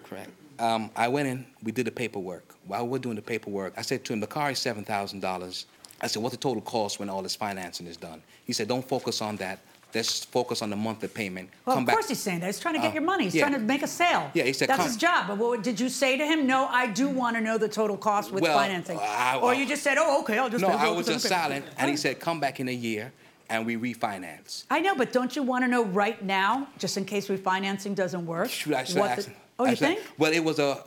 Correct. 0.04 0.30
Um, 0.60 0.90
I 0.96 1.08
went 1.08 1.28
in, 1.28 1.46
we 1.62 1.72
did 1.72 1.86
the 1.86 1.90
paperwork. 1.90 2.54
While 2.66 2.86
we're 2.88 2.98
doing 2.98 3.16
the 3.16 3.22
paperwork, 3.22 3.74
I 3.76 3.82
said 3.82 4.04
to 4.06 4.12
him, 4.12 4.20
the 4.20 4.26
car 4.26 4.50
is 4.50 4.58
$7,000. 4.58 5.64
I 6.00 6.06
said, 6.06 6.22
what's 6.22 6.34
the 6.34 6.40
total 6.40 6.62
cost 6.62 6.98
when 6.98 7.08
all 7.08 7.22
this 7.22 7.36
financing 7.36 7.86
is 7.86 7.96
done? 7.96 8.22
He 8.44 8.52
said, 8.52 8.68
don't 8.68 8.86
focus 8.86 9.20
on 9.22 9.36
that. 9.36 9.60
Let's 9.94 10.24
focus 10.26 10.60
on 10.60 10.68
the 10.68 10.76
monthly 10.76 11.08
payment. 11.08 11.48
Well, 11.64 11.74
Come 11.76 11.84
of 11.84 11.86
back. 11.86 11.94
course 11.96 12.08
he's 12.08 12.18
saying 12.20 12.40
that. 12.40 12.46
He's 12.46 12.60
trying 12.60 12.74
to 12.74 12.80
get 12.80 12.90
Uh, 12.90 12.94
your 12.94 13.02
money. 13.02 13.24
He's 13.24 13.34
yeah. 13.34 13.48
trying 13.48 13.54
to 13.54 13.58
make 13.66 13.82
a 13.82 13.86
sale. 13.86 14.30
Yeah, 14.34 14.44
he 14.44 14.52
said, 14.52 14.68
That's 14.68 14.84
his 14.84 14.96
job. 14.98 15.28
But 15.28 15.38
what, 15.38 15.62
did 15.62 15.80
you 15.80 15.88
say 15.88 16.18
to 16.18 16.26
him, 16.26 16.46
no, 16.46 16.66
I 16.66 16.86
do 16.88 17.08
want 17.08 17.36
to 17.36 17.40
know 17.42 17.56
the 17.56 17.68
total 17.68 17.96
cost 17.96 18.30
with 18.30 18.42
Well, 18.42 18.56
financing? 18.58 18.98
I- 19.00 19.38
or 19.40 19.54
you 19.54 19.64
just 19.66 19.82
said, 19.82 19.96
oh, 19.98 20.20
okay, 20.20 20.36
I'll 20.38 20.50
just 20.50 20.60
no, 20.62 20.68
I 20.68 20.90
was 20.90 21.06
just 21.06 21.26
silent, 21.26 21.64
and 21.78 21.90
he 21.90 21.96
said, 21.96 22.20
come 22.20 22.38
back 22.38 22.60
in 22.60 22.68
a 22.68 22.72
year, 22.72 23.12
and 23.48 23.64
we 23.64 23.76
refinance. 23.76 24.64
I 24.70 24.80
know, 24.80 24.94
but 24.94 25.10
don't 25.10 25.34
you 25.34 25.42
want 25.42 25.64
to 25.64 25.68
know 25.68 25.84
right 25.84 26.22
now, 26.22 26.68
just 26.78 26.98
in 26.98 27.06
case 27.06 27.28
refinancing 27.28 27.94
doesn't 27.94 28.26
work? 28.26 28.50
Should 28.50 28.74
I, 28.74 28.84
should 28.84 28.96
what 28.98 29.10
I 29.12 29.14
the- 29.16 29.30
oh, 29.58 29.66
you 29.66 29.76
think? 29.76 30.00
Well, 30.18 30.32
it 30.34 30.44
was 30.44 30.58
a. 30.58 30.84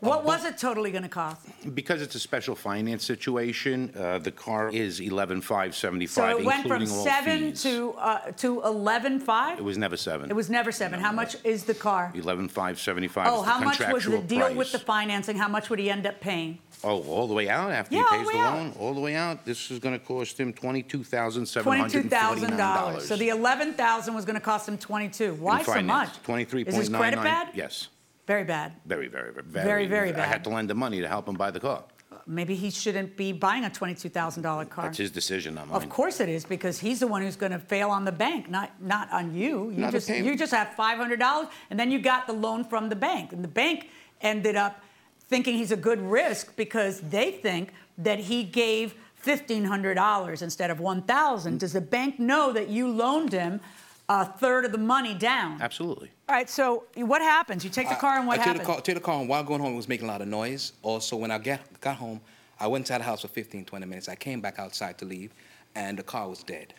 What 0.00 0.24
was 0.24 0.44
it 0.44 0.56
totally 0.58 0.90
going 0.90 1.02
to 1.02 1.08
cost? 1.08 1.46
Because 1.74 2.00
it's 2.02 2.14
a 2.14 2.20
special 2.20 2.54
finance 2.54 3.04
situation, 3.04 3.92
uh, 3.96 4.18
the 4.18 4.30
car 4.30 4.68
is 4.70 5.00
eleven 5.00 5.40
five 5.40 5.74
seventy 5.74 6.06
So 6.06 6.22
five, 6.22 6.38
it 6.38 6.44
went 6.44 6.62
from 6.62 6.72
including 6.82 6.94
all 6.94 7.04
seven 7.04 7.50
fees. 7.50 7.62
to 7.64 7.92
uh, 7.94 8.18
to 8.32 8.62
eleven 8.62 9.20
five. 9.20 9.58
It 9.58 9.64
was 9.64 9.78
never 9.78 9.96
seven. 9.96 10.30
It 10.30 10.34
was 10.36 10.48
never 10.50 10.70
seven. 10.70 11.00
How 11.00 11.12
much 11.12 11.36
is 11.44 11.64
the 11.64 11.74
car? 11.74 12.12
Eleven 12.14 12.48
five 12.48 12.78
seventy 12.78 13.08
five. 13.08 13.28
Oh, 13.30 13.40
is 13.40 13.44
the 13.46 13.50
how 13.50 13.58
much 13.60 13.66
was 13.66 13.78
the 13.78 13.84
contractual 14.10 14.22
deal 14.22 14.54
with 14.54 14.72
the 14.72 14.78
price. 14.78 14.86
financing? 14.86 15.36
How 15.36 15.48
much 15.48 15.70
would 15.70 15.78
he 15.78 15.90
end 15.90 16.06
up 16.06 16.20
paying? 16.20 16.58
Oh, 16.84 17.02
all 17.04 17.26
the 17.26 17.34
way 17.34 17.48
out 17.48 17.70
after 17.70 17.94
Yeah, 17.94 18.00
he 18.02 18.04
all 18.06 18.10
pays 18.18 18.26
the 18.26 18.32
the 18.32 18.38
way 18.38 18.44
out. 18.44 18.54
loan, 18.56 18.74
all 18.78 18.94
the 18.94 19.00
way 19.00 19.14
out. 19.14 19.44
This 19.44 19.70
is 19.70 19.78
going 19.78 19.98
to 19.98 20.04
cost 20.04 20.38
him 20.38 20.52
twenty 20.52 20.82
two 20.82 21.04
thousand 21.04 21.46
seven 21.46 21.64
Twenty-two 21.64 21.98
hundred 21.98 22.12
and 22.12 22.22
forty 22.22 22.40
thousand 22.40 22.50
nine 22.50 22.58
dollars. 22.58 23.04
$22,000. 23.04 23.06
So 23.08 23.16
the 23.16 23.28
eleven 23.30 23.72
thousand 23.74 24.14
was 24.14 24.24
going 24.24 24.34
to 24.34 24.40
cost 24.40 24.68
him 24.68 24.78
twenty-two. 24.78 25.34
Why 25.34 25.62
so 25.62 25.80
much? 25.82 26.10
Is 26.28 26.74
his 26.76 26.88
credit 26.90 27.22
bad? 27.22 27.48
Yes, 27.54 27.88
Very 28.30 28.44
bad. 28.44 28.72
very, 28.86 29.08
very, 29.08 29.32
very, 29.32 29.46
Very, 29.70 29.86
very 29.88 30.12
bad. 30.12 30.20
I 30.20 30.26
had 30.26 30.44
to 30.44 30.50
lend 30.50 30.70
the 30.70 30.74
money 30.84 31.00
to 31.00 31.08
help 31.08 31.26
him 31.28 31.34
buy 31.34 31.50
the 31.50 31.58
car. 31.58 31.82
Maybe 32.26 32.54
he 32.54 32.70
shouldn't 32.70 33.16
be 33.16 33.32
buying 33.32 33.64
a 33.64 33.70
twenty-two 33.70 34.08
thousand 34.18 34.44
dollar 34.44 34.64
car. 34.64 34.84
That's 34.84 34.98
his 34.98 35.10
decision, 35.10 35.54
not 35.54 35.66
mine. 35.66 35.76
Of 35.82 35.88
course 35.88 36.20
it 36.20 36.28
is, 36.28 36.44
because 36.44 36.78
he's 36.78 37.00
the 37.00 37.08
one 37.08 37.22
who's 37.22 37.34
going 37.34 37.50
to 37.50 37.58
fail 37.58 37.90
on 37.90 38.04
the 38.04 38.12
bank, 38.12 38.48
not 38.48 38.68
not 38.80 39.10
on 39.10 39.34
you. 39.34 39.70
You 39.74 39.78
Not 39.78 39.88
a 39.88 39.92
just 39.96 40.06
payment. 40.06 40.26
you 40.26 40.36
just 40.36 40.52
have 40.52 40.68
five 40.84 40.96
hundred 41.02 41.18
dollars, 41.18 41.48
and 41.70 41.76
then 41.80 41.90
you 41.90 41.98
got 41.98 42.28
the 42.28 42.32
loan 42.46 42.62
from 42.72 42.88
the 42.88 42.94
bank, 43.08 43.32
and 43.32 43.42
the 43.42 43.48
bank 43.64 43.88
ended 44.20 44.54
up 44.54 44.74
thinking 45.32 45.56
he's 45.56 45.72
a 45.72 45.82
good 45.88 46.00
risk 46.00 46.54
because 46.54 47.00
they 47.16 47.32
think 47.32 47.72
that 47.98 48.20
he 48.30 48.44
gave 48.44 48.94
fifteen 49.16 49.64
hundred 49.64 49.94
dollars 49.94 50.40
instead 50.42 50.70
of 50.70 50.78
one 50.78 51.02
thousand. 51.02 51.54
Mm. 51.56 51.60
Does 51.64 51.72
the 51.72 51.80
bank 51.98 52.20
know 52.20 52.52
that 52.52 52.68
you 52.68 52.86
loaned 53.04 53.32
him 53.32 53.60
a 54.10 54.24
third 54.24 54.64
of 54.64 54.72
the 54.72 54.78
money 54.78 55.14
down? 55.14 55.62
Absolutely. 55.62 56.10
All 56.28 56.34
right. 56.34 56.50
So 56.50 56.84
what 56.96 57.22
happens? 57.22 57.64
You 57.64 57.70
take 57.70 57.88
the 57.88 57.94
car, 57.94 58.18
and 58.18 58.26
what 58.26 58.40
I 58.40 58.42
happens? 58.42 58.58
Took 58.58 58.66
the 58.66 58.72
car, 58.72 58.80
took 58.82 58.94
the 58.96 59.00
car 59.00 59.14
home. 59.14 59.28
While 59.28 59.44
going 59.44 59.60
home, 59.60 59.74
it 59.74 59.76
was 59.76 59.88
making 59.88 60.08
a 60.08 60.12
lot 60.12 60.20
of 60.20 60.26
noise. 60.26 60.72
Also, 60.82 61.16
when 61.16 61.30
I 61.30 61.38
get, 61.38 61.80
got 61.80 61.96
home, 61.96 62.20
I 62.58 62.66
went 62.66 62.82
inside 62.82 62.98
the 62.98 63.04
house 63.04 63.22
for 63.22 63.28
15, 63.28 63.64
20 63.64 63.86
minutes. 63.86 64.08
I 64.08 64.16
came 64.16 64.40
back 64.40 64.58
outside 64.58 64.98
to 64.98 65.04
leave, 65.04 65.32
and 65.76 65.96
the 65.96 66.02
car 66.02 66.28
was 66.28 66.42
dead. 66.42 66.74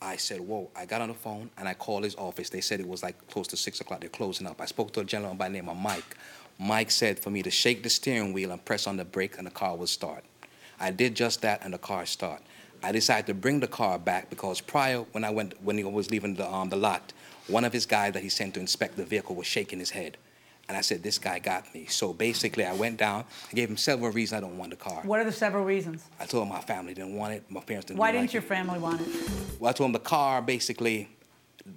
I 0.00 0.16
said, 0.16 0.40
whoa. 0.40 0.70
I 0.74 0.86
got 0.86 1.02
on 1.02 1.08
the 1.08 1.14
phone, 1.14 1.50
and 1.58 1.68
I 1.68 1.74
called 1.74 2.04
his 2.04 2.14
office. 2.16 2.48
They 2.48 2.62
said 2.62 2.80
it 2.80 2.88
was 2.88 3.02
like 3.02 3.28
close 3.28 3.46
to 3.48 3.58
6 3.58 3.80
o'clock. 3.82 4.00
They're 4.00 4.08
closing 4.08 4.46
up. 4.46 4.60
I 4.60 4.66
spoke 4.66 4.92
to 4.94 5.00
a 5.00 5.04
gentleman 5.04 5.36
by 5.36 5.48
the 5.48 5.54
name 5.54 5.68
of 5.68 5.76
Mike. 5.76 6.16
Mike 6.58 6.90
said 6.90 7.20
for 7.20 7.30
me 7.30 7.42
to 7.42 7.50
shake 7.50 7.82
the 7.82 7.90
steering 7.90 8.32
wheel 8.32 8.52
and 8.52 8.64
press 8.64 8.86
on 8.86 8.96
the 8.96 9.04
brake, 9.04 9.36
and 9.36 9.46
the 9.46 9.50
car 9.50 9.76
would 9.76 9.90
start. 9.90 10.24
I 10.80 10.90
did 10.90 11.14
just 11.14 11.42
that, 11.42 11.62
and 11.62 11.74
the 11.74 11.78
car 11.78 12.06
started. 12.06 12.46
I 12.84 12.92
decided 12.92 13.26
to 13.28 13.34
bring 13.34 13.60
the 13.60 13.66
car 13.66 13.98
back 13.98 14.28
because 14.28 14.60
prior, 14.60 14.98
when 15.12 15.24
I 15.24 15.30
went, 15.30 15.54
when 15.62 15.78
he 15.78 15.84
was 15.84 16.10
leaving 16.10 16.34
the, 16.34 16.46
um, 16.52 16.68
the 16.68 16.76
lot, 16.76 17.14
one 17.48 17.64
of 17.64 17.72
his 17.72 17.86
guys 17.86 18.12
that 18.12 18.22
he 18.22 18.28
sent 18.28 18.54
to 18.54 18.60
inspect 18.60 18.96
the 18.98 19.04
vehicle 19.04 19.34
was 19.34 19.46
shaking 19.46 19.78
his 19.78 19.88
head. 19.90 20.18
And 20.68 20.76
I 20.76 20.82
said, 20.82 21.02
this 21.02 21.18
guy 21.18 21.38
got 21.38 21.74
me. 21.74 21.86
So 21.86 22.12
basically, 22.12 22.64
I 22.64 22.74
went 22.74 22.98
down. 22.98 23.24
I 23.50 23.54
gave 23.54 23.70
him 23.70 23.78
several 23.78 24.10
reasons 24.10 24.36
I 24.36 24.40
don't 24.40 24.58
want 24.58 24.70
the 24.70 24.76
car. 24.76 25.00
what 25.04 25.18
are 25.18 25.24
the 25.24 25.32
several 25.32 25.64
reasons? 25.64 26.04
I 26.20 26.26
told 26.26 26.42
him 26.42 26.50
my 26.50 26.60
family 26.60 26.92
didn't 26.92 27.16
want 27.16 27.32
it. 27.32 27.44
My 27.50 27.60
parents 27.60 27.86
didn't 27.86 28.00
Why 28.00 28.12
didn't 28.12 28.26
it. 28.26 28.34
your 28.34 28.42
family 28.42 28.78
want 28.78 29.00
it? 29.00 29.08
Well, 29.58 29.70
I 29.70 29.72
told 29.72 29.88
him 29.88 29.92
the 29.92 29.98
car, 29.98 30.42
basically, 30.42 31.08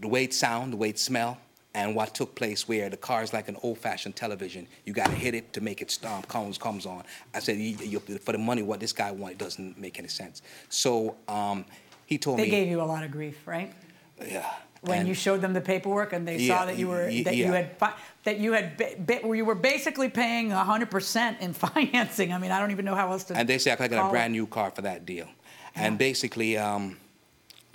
the 0.02 0.10
way 0.10 0.26
it 0.26 0.34
sound, 0.34 0.74
the 0.74 0.78
way 0.78 0.90
it 0.90 1.00
smell, 1.00 1.38
and 1.78 1.94
what 1.94 2.16
took 2.16 2.34
place 2.34 2.68
where 2.68 2.90
the 2.90 2.98
car 2.98 3.22
is 3.22 3.34
like 3.34 3.48
an 3.50 3.58
old-fashioned 3.62 4.16
television. 4.16 4.68
You 4.86 4.94
got 4.94 5.08
to 5.08 5.16
hit 5.16 5.36
it 5.36 5.54
to 5.54 5.62
make 5.62 5.80
it 5.84 5.92
stomp. 5.92 6.28
comes 6.28 6.58
comes 6.58 6.88
on. 6.88 7.04
I 7.36 7.40
said, 7.40 7.58
you, 7.58 7.78
you, 7.84 8.00
for 8.00 8.32
the 8.32 8.40
money, 8.40 8.64
what 8.64 8.80
this 8.80 8.92
guy 8.92 9.12
wanted 9.12 9.38
doesn't 9.38 9.78
make 9.80 10.00
any 10.00 10.08
sense. 10.08 10.42
So 10.70 11.16
um, 11.28 11.66
he 12.08 12.18
told 12.18 12.40
They 12.40 12.46
me, 12.46 12.50
they 12.50 12.58
gave 12.62 12.68
you 12.68 12.82
a 12.82 12.90
lot 12.94 13.04
of 13.04 13.12
grief, 13.12 13.38
right? 13.46 13.72
yeah. 14.20 14.52
When 14.82 15.00
and- 15.00 15.08
you 15.08 15.14
showed 15.14 15.42
them 15.42 15.54
the 15.54 15.62
paperwork 15.62 16.14
and 16.14 16.28
they 16.28 16.38
Yeah, 16.38 16.60
saw 16.60 16.66
that 16.66 16.78
you 16.80 16.88
were 16.88 17.12
that 17.24 17.36
you 17.36 17.52
had 17.52 17.78
that 18.24 18.40
you 18.40 18.54
had 18.54 19.20
you 19.24 19.46
were 19.46 19.56
basically 19.56 20.10
paying 20.10 20.50
100% 20.50 21.40
in 21.40 21.54
financing. 21.68 22.34
I 22.34 22.40
mean, 22.40 22.52
I 22.52 22.60
don't 22.60 22.72
even 22.72 22.86
know 22.86 22.96
how 22.96 23.12
else 23.12 23.24
to. 23.26 23.38
And 23.38 23.48
they 23.48 23.60
say 23.60 23.72
I 23.72 23.76
got 23.88 24.08
a 24.08 24.10
brand 24.10 24.34
new 24.34 24.48
car 24.48 24.72
for 24.72 24.82
that 24.82 25.06
deal. 25.06 25.28
And 25.76 25.98
basically, 26.00 26.58
um, 26.58 26.98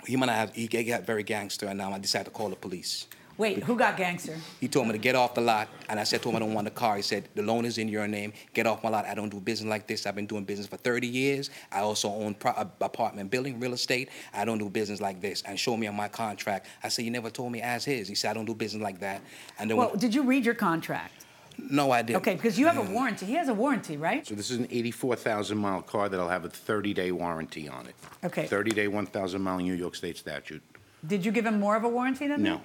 he 0.05 0.17
might 0.17 0.29
have 0.29 0.53
he 0.53 0.67
got 0.67 1.03
very 1.05 1.23
gangster, 1.23 1.67
and 1.67 1.81
um, 1.81 1.93
I 1.93 1.99
decided 1.99 2.25
to 2.25 2.31
call 2.31 2.49
the 2.49 2.57
police. 2.57 3.07
Wait, 3.37 3.63
who 3.63 3.75
got 3.75 3.97
gangster? 3.97 4.37
He 4.59 4.67
told 4.67 4.87
me 4.87 4.93
to 4.93 4.99
get 4.99 5.15
off 5.15 5.33
the 5.33 5.41
lot, 5.41 5.67
and 5.89 5.99
I 5.99 6.03
said 6.03 6.21
to 6.21 6.29
him 6.29 6.35
I 6.35 6.39
don't 6.39 6.53
want 6.53 6.65
the 6.65 6.71
car. 6.71 6.95
He 6.95 7.01
said 7.01 7.27
the 7.33 7.41
loan 7.41 7.65
is 7.65 7.77
in 7.79 7.87
your 7.87 8.07
name. 8.07 8.31
Get 8.53 8.67
off 8.67 8.83
my 8.83 8.89
lot. 8.89 9.05
I 9.05 9.15
don't 9.15 9.29
do 9.29 9.39
business 9.39 9.69
like 9.69 9.87
this. 9.87 10.05
I've 10.05 10.15
been 10.15 10.27
doing 10.27 10.43
business 10.43 10.67
for 10.67 10.77
30 10.77 11.07
years. 11.07 11.49
I 11.71 11.79
also 11.79 12.09
own 12.09 12.35
pro- 12.35 12.51
uh, 12.51 12.65
apartment 12.81 13.31
building, 13.31 13.59
real 13.59 13.73
estate. 13.73 14.09
I 14.33 14.45
don't 14.45 14.59
do 14.59 14.69
business 14.69 15.01
like 15.01 15.19
this. 15.19 15.41
And 15.43 15.59
show 15.59 15.75
me 15.75 15.87
on 15.87 15.95
my 15.95 16.07
contract. 16.07 16.67
I 16.83 16.89
said 16.89 17.05
you 17.05 17.11
never 17.11 17.31
told 17.31 17.51
me 17.51 17.61
as 17.61 17.85
his. 17.85 18.07
He 18.07 18.15
said 18.15 18.31
I 18.31 18.33
don't 18.35 18.45
do 18.45 18.53
business 18.53 18.83
like 18.83 18.99
that. 18.99 19.21
And 19.57 19.69
then 19.69 19.77
Well, 19.77 19.89
when, 19.89 19.99
did 19.99 20.13
you 20.13 20.23
read 20.23 20.45
your 20.45 20.55
contract? 20.55 21.25
no, 21.57 21.91
I 21.91 22.01
didn't. 22.01 22.17
Okay, 22.17 22.35
because 22.35 22.59
you 22.59 22.67
have 22.67 22.77
a 22.77 22.81
mm. 22.81 22.93
warranty. 22.93 23.25
He 23.25 23.33
has 23.33 23.47
a 23.47 23.53
warranty, 23.53 23.97
right? 23.97 24.25
So 24.25 24.35
this 24.35 24.51
is 24.51 24.57
an 24.57 24.67
84,000 24.69 25.57
mile 25.57 25.81
car 25.81 26.09
that'll 26.09 26.29
have 26.29 26.45
a 26.45 26.49
30-day 26.49 27.11
warranty 27.11 27.67
on 27.67 27.87
it. 27.87 27.95
Okay. 28.23 28.45
30-day, 28.45 28.87
1,000 28.87 29.41
mile 29.41 29.59
New 29.59 29.73
York 29.73 29.95
State 29.95 30.17
statute. 30.17 30.61
Did 31.05 31.25
you 31.25 31.31
give 31.31 31.45
him 31.45 31.59
more 31.59 31.75
of 31.75 31.83
a 31.83 31.89
warranty 31.89 32.27
than 32.27 32.43
No. 32.43 32.55
that? 32.55 32.61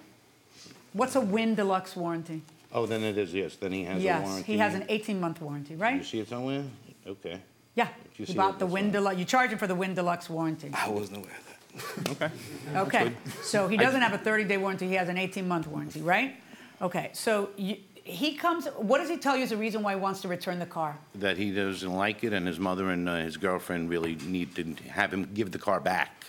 What's 0.93 1.17
a 1.17 1.21
Win 1.21 1.55
Deluxe 1.55 1.97
warranty? 1.97 2.43
Oh, 2.73 2.87
then 2.87 3.03
it 3.03 3.17
is, 3.17 3.33
yes, 3.33 3.57
then 3.57 3.73
he 3.73 3.85
has 3.85 3.99
a 3.99 4.05
yes, 4.05 4.27
warranty. 4.27 4.53
he 4.53 4.59
has 4.59 4.75
an 4.75 4.83
18-month 4.83 5.41
warranty, 5.41 5.75
right? 5.75 5.93
You 5.93 5.97
right? 5.99 6.07
see 6.07 6.21
it 6.21 6.29
somewhere? 6.29 6.65
Okay. 7.07 7.41
Yeah. 7.75 7.89
you 8.17 8.27
He 8.27 8.33
see 8.33 8.35
bought 8.35 8.55
it, 8.55 8.59
the 8.59 8.67
that's 8.67 8.75
Win 8.75 8.91
Deluxe. 8.91 9.19
You 9.19 9.25
charge 9.25 9.51
him 9.51 9.59
for 9.59 9.67
the 9.67 9.75
Win 9.75 9.95
Deluxe 9.95 10.29
warranty. 10.29 10.71
I 10.75 10.89
wasn't 10.89 11.19
aware 11.19 11.37
of 11.37 11.45
that. 11.47 11.55
Okay. 12.11 12.31
Okay, 12.75 13.13
so 13.43 13.69
he 13.69 13.77
doesn't 13.77 14.01
have 14.03 14.13
a 14.13 14.19
30-day 14.19 14.57
warranty, 14.57 14.89
he 14.89 14.95
has 14.95 15.09
an 15.09 15.17
18-month 15.17 15.67
warranty, 15.69 16.01
right? 16.01 16.37
Okay, 16.83 17.11
so 17.13 17.51
you, 17.57 17.77
he 18.05 18.35
comes, 18.35 18.67
what 18.77 18.99
does 18.99 19.09
he 19.09 19.17
tell 19.17 19.37
you 19.37 19.45
is 19.45 19.51
the 19.51 19.57
reason 19.57 19.83
why 19.83 19.95
he 19.95 20.01
wants 20.01 20.21
to 20.23 20.29
return 20.29 20.59
the 20.59 20.67
car? 20.67 20.99
That 21.15 21.37
he 21.37 21.53
doesn't 21.53 21.93
like 21.93 22.25
it, 22.25 22.33
and 22.33 22.47
his 22.47 22.59
mother 22.59 22.91
and 22.91 23.09
uh, 23.09 23.17
his 23.17 23.37
girlfriend 23.37 23.91
really 23.91 24.17
need 24.27 24.55
to 24.57 24.65
have 24.91 25.13
him 25.13 25.29
give 25.35 25.53
the 25.53 25.59
car 25.59 25.79
back. 25.79 26.25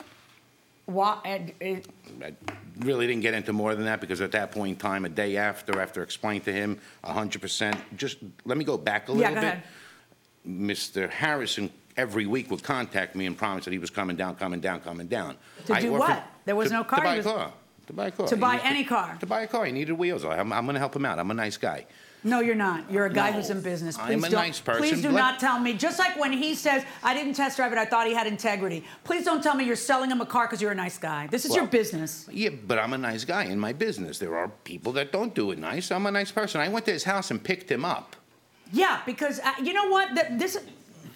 Why, 0.90 1.20
and, 1.24 1.52
uh, 1.62 2.26
I 2.26 2.34
really 2.80 3.06
didn't 3.06 3.22
get 3.22 3.36
into 3.36 3.54
more 3.54 3.76
than 3.76 3.86
that, 3.86 4.02
because 4.02 4.22
at 4.22 4.32
that 4.32 4.52
point 4.52 4.72
in 4.72 4.76
time, 4.78 5.06
a 5.06 5.10
day 5.10 5.38
after, 5.38 5.80
after 5.80 6.02
explaining 6.02 6.42
to 6.42 6.52
him 6.54 6.80
100%, 7.04 7.78
just, 7.96 8.18
let 8.46 8.58
me 8.58 8.66
go 8.66 8.76
back 8.76 9.08
a 9.08 9.12
little 9.12 9.22
Yeah, 9.22 9.30
little 9.30 9.44
go 9.44 9.48
bit. 9.50 9.54
ahead. 9.58 9.64
Mr. 10.48 11.10
Harrison 11.10 11.70
every 11.96 12.26
week 12.26 12.50
would 12.50 12.64
contact 12.64 13.16
me 13.16 13.28
and 13.28 13.38
promise 13.38 13.66
that 13.66 13.72
he 13.72 13.78
was 13.78 13.92
coming 13.92 14.16
down, 14.16 14.36
coming 14.36 14.60
down, 14.62 14.80
coming 14.82 15.06
down. 15.08 15.36
To 15.68 15.74
I 15.76 15.82
do 15.82 15.90
offered- 15.96 16.00
what? 16.00 16.24
There 16.46 16.56
was 16.56 16.70
to- 16.70 16.74
no 16.76 16.84
car, 16.84 17.00
To 17.00 17.04
buy 17.06 17.10
he 17.14 17.20
a 17.20 17.24
was- 17.24 17.26
car. 17.26 17.54
To 17.88 17.94
buy 17.94 18.08
a 18.08 18.12
car. 18.12 18.28
To 18.28 18.36
He 18.36 18.42
buy 18.42 18.60
any 18.64 18.84
car? 18.84 19.18
To 19.20 19.26
buy 19.28 19.42
a 19.42 19.48
car. 19.48 19.66
He 19.66 19.72
needed 19.72 19.94
wheels. 19.94 20.24
I'm, 20.26 20.52
I'm 20.54 20.66
going 20.66 20.74
to 20.76 20.80
help 20.80 20.96
him 20.96 21.06
out. 21.06 21.20
I'm 21.20 21.30
a 21.30 21.34
nice 21.36 21.58
guy. 21.58 21.86
No, 22.24 22.42
you're 22.42 22.56
not, 22.56 22.92
you're 22.92 23.06
a 23.06 23.14
guy 23.14 23.30
No, 23.30 23.38
who's 23.38 23.50
in 23.50 23.62
business. 23.62 23.98
I'm 23.98 24.08
Please 24.08 24.24
a 24.26 24.30
don't- 24.30 24.40
nice 24.40 24.60
person. 24.60 24.82
Please 24.82 25.02
do 25.02 25.12
not 25.12 25.40
tell 25.40 25.60
me, 25.60 25.74
just 25.74 26.00
like 26.00 26.20
when 26.20 26.32
he 26.34 26.54
says, 26.54 26.84
I 27.04 27.14
didn't 27.14 27.34
test 27.34 27.58
drive 27.58 27.72
it, 27.72 27.78
I 27.78 27.86
thought 27.86 28.08
he 28.08 28.14
had 28.14 28.28
integrity. 28.28 28.84
Please 29.04 29.24
don't 29.24 29.42
tell 29.42 29.56
me 29.56 29.64
you're 29.64 29.76
selling 29.76 30.12
him 30.12 30.20
a 30.22 30.26
car 30.26 30.46
because 30.46 30.62
you're 30.62 30.72
a 30.72 30.76
nice 30.76 30.98
guy. 30.98 31.28
This 31.28 31.46
is 31.46 31.56
your 31.56 31.68
business. 31.68 32.28
Yeah, 32.32 32.50
but 32.68 32.78
I'm 32.78 32.94
a 32.94 32.98
nice 32.98 33.24
guy 33.24 33.46
in 33.46 33.58
my 33.60 33.74
business. 33.74 34.20
There 34.20 34.38
are 34.38 34.50
people 34.64 34.92
that 34.94 35.12
don't 35.12 35.34
do 35.34 35.52
it 35.52 35.60
nice. 35.60 35.92
I'm 35.92 36.06
a 36.06 36.12
nice 36.12 36.32
person. 36.32 36.60
I 36.62 36.68
went 36.70 36.86
to 36.86 36.92
his 36.92 37.04
house 37.06 37.32
and 37.32 37.42
picked 37.44 37.72
him 37.72 37.86
up. 37.86 38.16
Yeah, 38.72 39.02
because, 39.06 39.40
uh, 39.40 39.54
you 39.64 39.74
know 39.74 39.88
what, 39.90 40.14
That 40.16 40.38
this, 40.38 40.58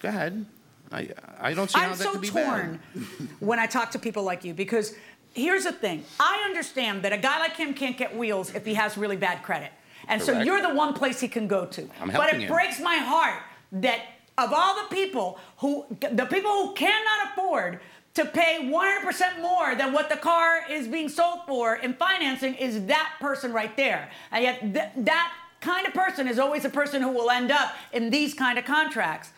Go 0.01 0.09
ahead. 0.09 0.45
I, 0.91 1.09
I 1.39 1.53
don't 1.53 1.69
see 1.69 1.79
how 1.79 1.85
I'm 1.85 1.91
that 1.91 1.97
so 1.97 2.11
could 2.11 2.21
be 2.21 2.29
torn 2.29 2.79
when 3.39 3.57
I 3.59 3.65
talk 3.65 3.91
to 3.91 3.99
people 3.99 4.23
like 4.23 4.43
you 4.45 4.53
because 4.53 4.93
here's 5.33 5.63
the 5.63 5.71
thing. 5.71 6.03
I 6.19 6.43
understand 6.45 7.03
that 7.03 7.11
a 7.13 7.17
guy 7.17 7.39
like 7.39 7.55
him 7.55 7.73
can't 7.73 7.97
get 7.97 8.15
wheels 8.15 8.53
if 8.53 8.65
he 8.65 8.75
has 8.75 8.97
really 8.97 9.15
bad 9.17 9.41
credit. 9.43 9.71
And 10.07 10.21
so 10.21 10.41
you're 10.41 10.61
the 10.61 10.73
one 10.73 10.93
place 10.93 11.19
he 11.19 11.27
can 11.27 11.47
go 11.47 11.65
to. 11.65 11.89
I'm 12.01 12.11
but 12.11 12.33
it 12.33 12.47
breaks 12.47 12.79
my 12.79 12.95
heart 12.95 13.41
that 13.73 13.99
of 14.37 14.51
all 14.53 14.75
the 14.75 14.95
people 14.95 15.39
who 15.57 15.85
the 15.99 16.25
people 16.25 16.51
who 16.51 16.73
cannot 16.73 17.31
afford 17.31 17.79
to 18.15 18.25
pay 18.25 18.59
100% 18.61 19.41
more 19.41 19.75
than 19.75 19.91
what 19.91 20.07
the 20.09 20.17
car 20.17 20.61
is 20.69 20.87
being 20.87 21.09
sold 21.09 21.39
for 21.47 21.75
in 21.77 21.93
financing 21.95 22.53
is 22.55 22.85
that 22.85 23.13
person 23.19 23.51
right 23.51 23.75
there. 23.75 24.11
And 24.31 24.43
yet 24.43 24.61
th- 24.61 25.05
that 25.05 25.33
kind 25.61 25.87
of 25.87 25.93
person 25.93 26.27
is 26.27 26.37
always 26.37 26.63
a 26.63 26.69
person 26.69 27.01
who 27.01 27.09
will 27.09 27.31
end 27.31 27.51
up 27.51 27.73
in 27.91 28.11
these 28.11 28.35
kind 28.35 28.59
of 28.59 28.65
contracts. 28.65 29.31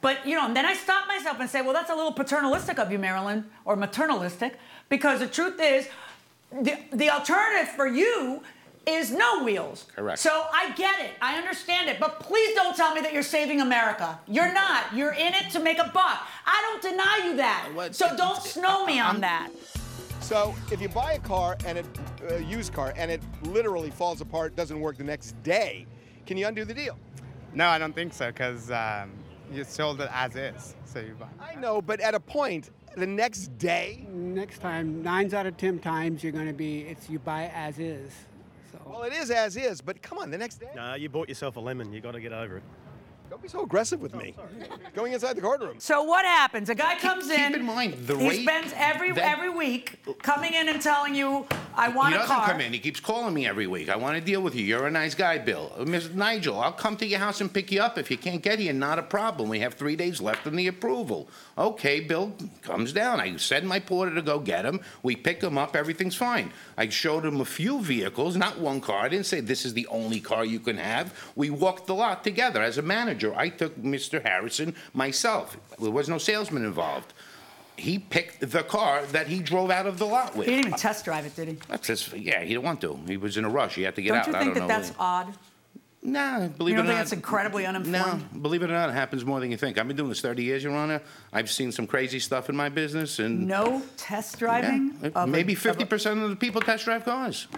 But 0.00 0.26
you 0.26 0.34
know, 0.34 0.46
and 0.46 0.56
then 0.56 0.64
I 0.64 0.74
stop 0.74 1.06
myself 1.06 1.40
and 1.40 1.48
say, 1.48 1.60
well, 1.60 1.74
that's 1.74 1.90
a 1.90 1.94
little 1.94 2.12
paternalistic 2.12 2.78
of 2.78 2.90
you, 2.90 2.98
Marilyn, 2.98 3.44
or 3.64 3.76
maternalistic, 3.76 4.54
because 4.88 5.20
the 5.20 5.26
truth 5.26 5.60
is, 5.60 5.88
the, 6.50 6.78
the 6.92 7.10
alternative 7.10 7.68
for 7.74 7.86
you 7.86 8.42
is 8.86 9.10
no 9.10 9.44
wheels. 9.44 9.86
Correct. 9.94 10.18
So 10.18 10.46
I 10.52 10.72
get 10.72 11.00
it, 11.00 11.10
I 11.20 11.38
understand 11.38 11.88
it, 11.88 12.00
but 12.00 12.20
please 12.20 12.54
don't 12.54 12.76
tell 12.76 12.94
me 12.94 13.00
that 13.00 13.12
you're 13.12 13.22
saving 13.22 13.60
America. 13.60 14.18
You're 14.26 14.52
not. 14.52 14.94
You're 14.94 15.12
in 15.12 15.34
it 15.34 15.50
to 15.52 15.60
make 15.60 15.78
a 15.78 15.90
buck. 15.94 16.26
I 16.46 16.80
don't 16.80 16.82
deny 16.82 17.28
you 17.28 17.36
that. 17.36 17.94
So 17.94 18.16
don't 18.16 18.42
snow 18.42 18.84
me 18.84 18.98
on 19.00 19.20
that. 19.20 19.50
So 20.20 20.54
if 20.70 20.80
you 20.80 20.88
buy 20.88 21.14
a 21.14 21.18
car 21.18 21.56
and 21.66 21.78
it, 21.78 21.86
a 22.28 22.42
used 22.42 22.72
car, 22.72 22.94
and 22.96 23.10
it 23.10 23.20
literally 23.42 23.90
falls 23.90 24.20
apart, 24.20 24.56
doesn't 24.56 24.80
work 24.80 24.96
the 24.96 25.04
next 25.04 25.40
day, 25.42 25.86
can 26.26 26.36
you 26.36 26.46
undo 26.46 26.64
the 26.64 26.74
deal? 26.74 26.96
No, 27.54 27.66
I 27.66 27.78
don't 27.78 27.94
think 27.94 28.14
so, 28.14 28.28
because 28.28 28.70
um, 28.70 29.10
you 29.52 29.64
sold 29.64 30.00
it 30.00 30.08
as 30.12 30.36
is. 30.36 30.74
So 30.84 31.00
you 31.00 31.14
buy. 31.18 31.26
I 31.40 31.54
know, 31.56 31.82
but 31.82 32.00
at 32.00 32.14
a 32.14 32.20
point, 32.20 32.70
the 32.96 33.06
next 33.06 33.58
day. 33.58 34.06
Next 34.10 34.58
time, 34.60 35.02
nines 35.02 35.34
out 35.34 35.46
of 35.46 35.56
ten 35.56 35.78
times, 35.78 36.22
you're 36.22 36.32
going 36.32 36.46
to 36.46 36.52
be 36.52 36.82
it's 36.82 37.10
you 37.10 37.18
buy 37.18 37.50
as 37.54 37.78
is. 37.78 38.12
Well, 38.86 39.02
it 39.02 39.12
is 39.12 39.30
as 39.30 39.56
is, 39.56 39.80
but 39.80 40.02
come 40.02 40.18
on, 40.18 40.30
the 40.30 40.38
next 40.38 40.56
day. 40.56 40.70
Nah, 40.74 40.94
you 40.94 41.08
bought 41.08 41.28
yourself 41.28 41.56
a 41.56 41.60
lemon. 41.60 41.92
You 41.92 42.00
got 42.00 42.12
to 42.12 42.20
get 42.20 42.32
over 42.32 42.58
it. 42.58 42.62
Don't 43.30 43.40
be 43.40 43.48
so 43.48 43.62
aggressive 43.62 44.00
with 44.00 44.14
oh, 44.14 44.18
me. 44.18 44.34
Going 44.94 45.14
inside 45.14 45.36
the 45.36 45.40
courtroom. 45.40 45.76
So 45.78 46.02
what 46.02 46.26
happens? 46.26 46.68
A 46.68 46.74
guy 46.74 46.98
comes 46.98 47.30
in. 47.30 47.52
Keep 47.52 47.60
in 47.60 47.66
mind, 47.66 47.94
the 48.06 48.16
he 48.16 48.28
rate 48.28 48.42
spends 48.42 48.74
every 48.76 49.12
that- 49.12 49.24
every 49.24 49.48
week 49.48 50.04
coming 50.22 50.52
in 50.52 50.68
and 50.68 50.82
telling 50.82 51.14
you, 51.14 51.46
"I 51.76 51.88
want 51.88 52.10
he 52.10 52.14
a 52.14 52.18
doesn't 52.18 52.34
car." 52.36 52.46
come 52.50 52.60
in. 52.60 52.72
He 52.72 52.78
keeps 52.78 53.00
calling 53.00 53.34
me 53.34 53.46
every 53.46 53.66
week. 53.66 53.88
I 53.88 53.96
want 53.96 54.16
to 54.16 54.20
deal 54.20 54.40
with 54.40 54.54
you. 54.54 54.64
You're 54.64 54.86
a 54.86 54.90
nice 54.90 55.14
guy, 55.14 55.38
Bill. 55.38 55.72
Uh, 55.76 55.84
Mr. 55.84 56.14
Nigel, 56.14 56.58
I'll 56.58 56.72
come 56.72 56.96
to 56.96 57.06
your 57.06 57.18
house 57.18 57.40
and 57.40 57.52
pick 57.52 57.70
you 57.72 57.80
up. 57.80 57.98
If 57.98 58.10
you 58.10 58.16
can't 58.16 58.42
get 58.42 58.58
here, 58.58 58.72
not 58.72 58.98
a 58.98 59.02
problem. 59.02 59.48
We 59.48 59.60
have 59.60 59.74
three 59.74 59.96
days 59.96 60.20
left 60.20 60.46
in 60.46 60.56
the 60.56 60.66
approval. 60.66 61.28
Okay, 61.56 62.00
Bill 62.00 62.32
comes 62.62 62.92
down. 62.92 63.20
I 63.20 63.36
send 63.36 63.68
my 63.68 63.80
porter 63.80 64.14
to 64.14 64.22
go 64.22 64.38
get 64.38 64.64
him. 64.64 64.80
We 65.02 65.16
pick 65.16 65.42
him 65.42 65.58
up. 65.58 65.76
Everything's 65.76 66.16
fine. 66.16 66.52
I 66.76 66.88
showed 66.88 67.24
him 67.24 67.40
a 67.40 67.44
few 67.44 67.80
vehicles, 67.80 68.36
not 68.36 68.58
one 68.58 68.80
car. 68.80 69.04
I 69.04 69.08
didn't 69.08 69.26
say 69.26 69.40
this 69.40 69.64
is 69.64 69.74
the 69.74 69.86
only 69.88 70.20
car 70.20 70.44
you 70.44 70.60
can 70.60 70.76
have. 70.78 71.12
We 71.36 71.50
walked 71.50 71.86
the 71.86 71.94
lot 71.94 72.24
together. 72.24 72.62
As 72.62 72.78
a 72.78 72.82
manager, 72.82 73.34
I 73.36 73.48
took 73.48 73.76
Mr. 73.76 74.22
Harrison 74.22 74.74
myself. 74.94 75.56
There 75.80 75.90
was 75.90 76.08
no 76.08 76.18
salesman 76.18 76.64
involved. 76.64 77.12
He 77.82 77.98
picked 77.98 78.48
the 78.52 78.62
car 78.62 79.04
that 79.06 79.26
he 79.26 79.40
drove 79.40 79.68
out 79.68 79.86
of 79.86 79.98
the 79.98 80.06
lot 80.06 80.36
with. 80.36 80.46
He 80.46 80.52
didn't 80.54 80.66
even 80.68 80.78
test 80.78 81.04
drive 81.04 81.26
it, 81.26 81.34
did 81.34 81.48
he? 81.48 81.54
That's 81.66 81.84
just, 81.88 82.12
yeah, 82.16 82.40
he 82.40 82.50
didn't 82.50 82.62
want 82.62 82.80
to. 82.82 82.96
He 83.08 83.16
was 83.16 83.36
in 83.36 83.44
a 83.44 83.48
rush. 83.50 83.74
He 83.74 83.82
had 83.82 83.96
to 83.96 84.02
get 84.02 84.10
don't 84.10 84.18
out. 84.18 84.26
you 84.28 84.34
I 84.36 84.38
think 84.44 84.54
don't 84.54 84.68
that 84.68 84.74
know. 84.76 84.82
that's 84.84 84.92
odd? 85.00 85.34
Nah, 86.04 86.46
believe 86.46 86.76
you 86.76 86.76
don't 86.76 86.86
it 86.86 86.90
or 86.90 86.92
think 86.92 86.94
not. 86.94 86.94
that's 86.98 87.12
incredibly 87.12 87.66
uninformed? 87.66 87.92
No, 88.32 88.40
believe 88.40 88.62
it 88.62 88.70
or 88.70 88.72
not, 88.72 88.88
it 88.88 88.92
happens 88.92 89.24
more 89.24 89.40
than 89.40 89.50
you 89.50 89.56
think. 89.56 89.78
I've 89.78 89.88
been 89.88 89.96
doing 89.96 90.10
this 90.10 90.20
30 90.20 90.44
years, 90.44 90.62
Your 90.62 90.74
Honor. 90.76 91.02
I've 91.32 91.50
seen 91.50 91.72
some 91.72 91.88
crazy 91.88 92.20
stuff 92.20 92.48
in 92.48 92.54
my 92.56 92.68
business, 92.68 93.18
and 93.18 93.48
No 93.48 93.82
test 93.96 94.38
driving. 94.38 94.94
yeah, 95.02 95.08
of 95.08 95.16
a- 95.16 95.26
maybe 95.26 95.54
of 95.54 95.64
a- 95.66 95.74
50% 95.74 96.22
of 96.22 96.30
the 96.30 96.36
people 96.36 96.60
test 96.60 96.84
drive 96.84 97.04
cars. 97.04 97.48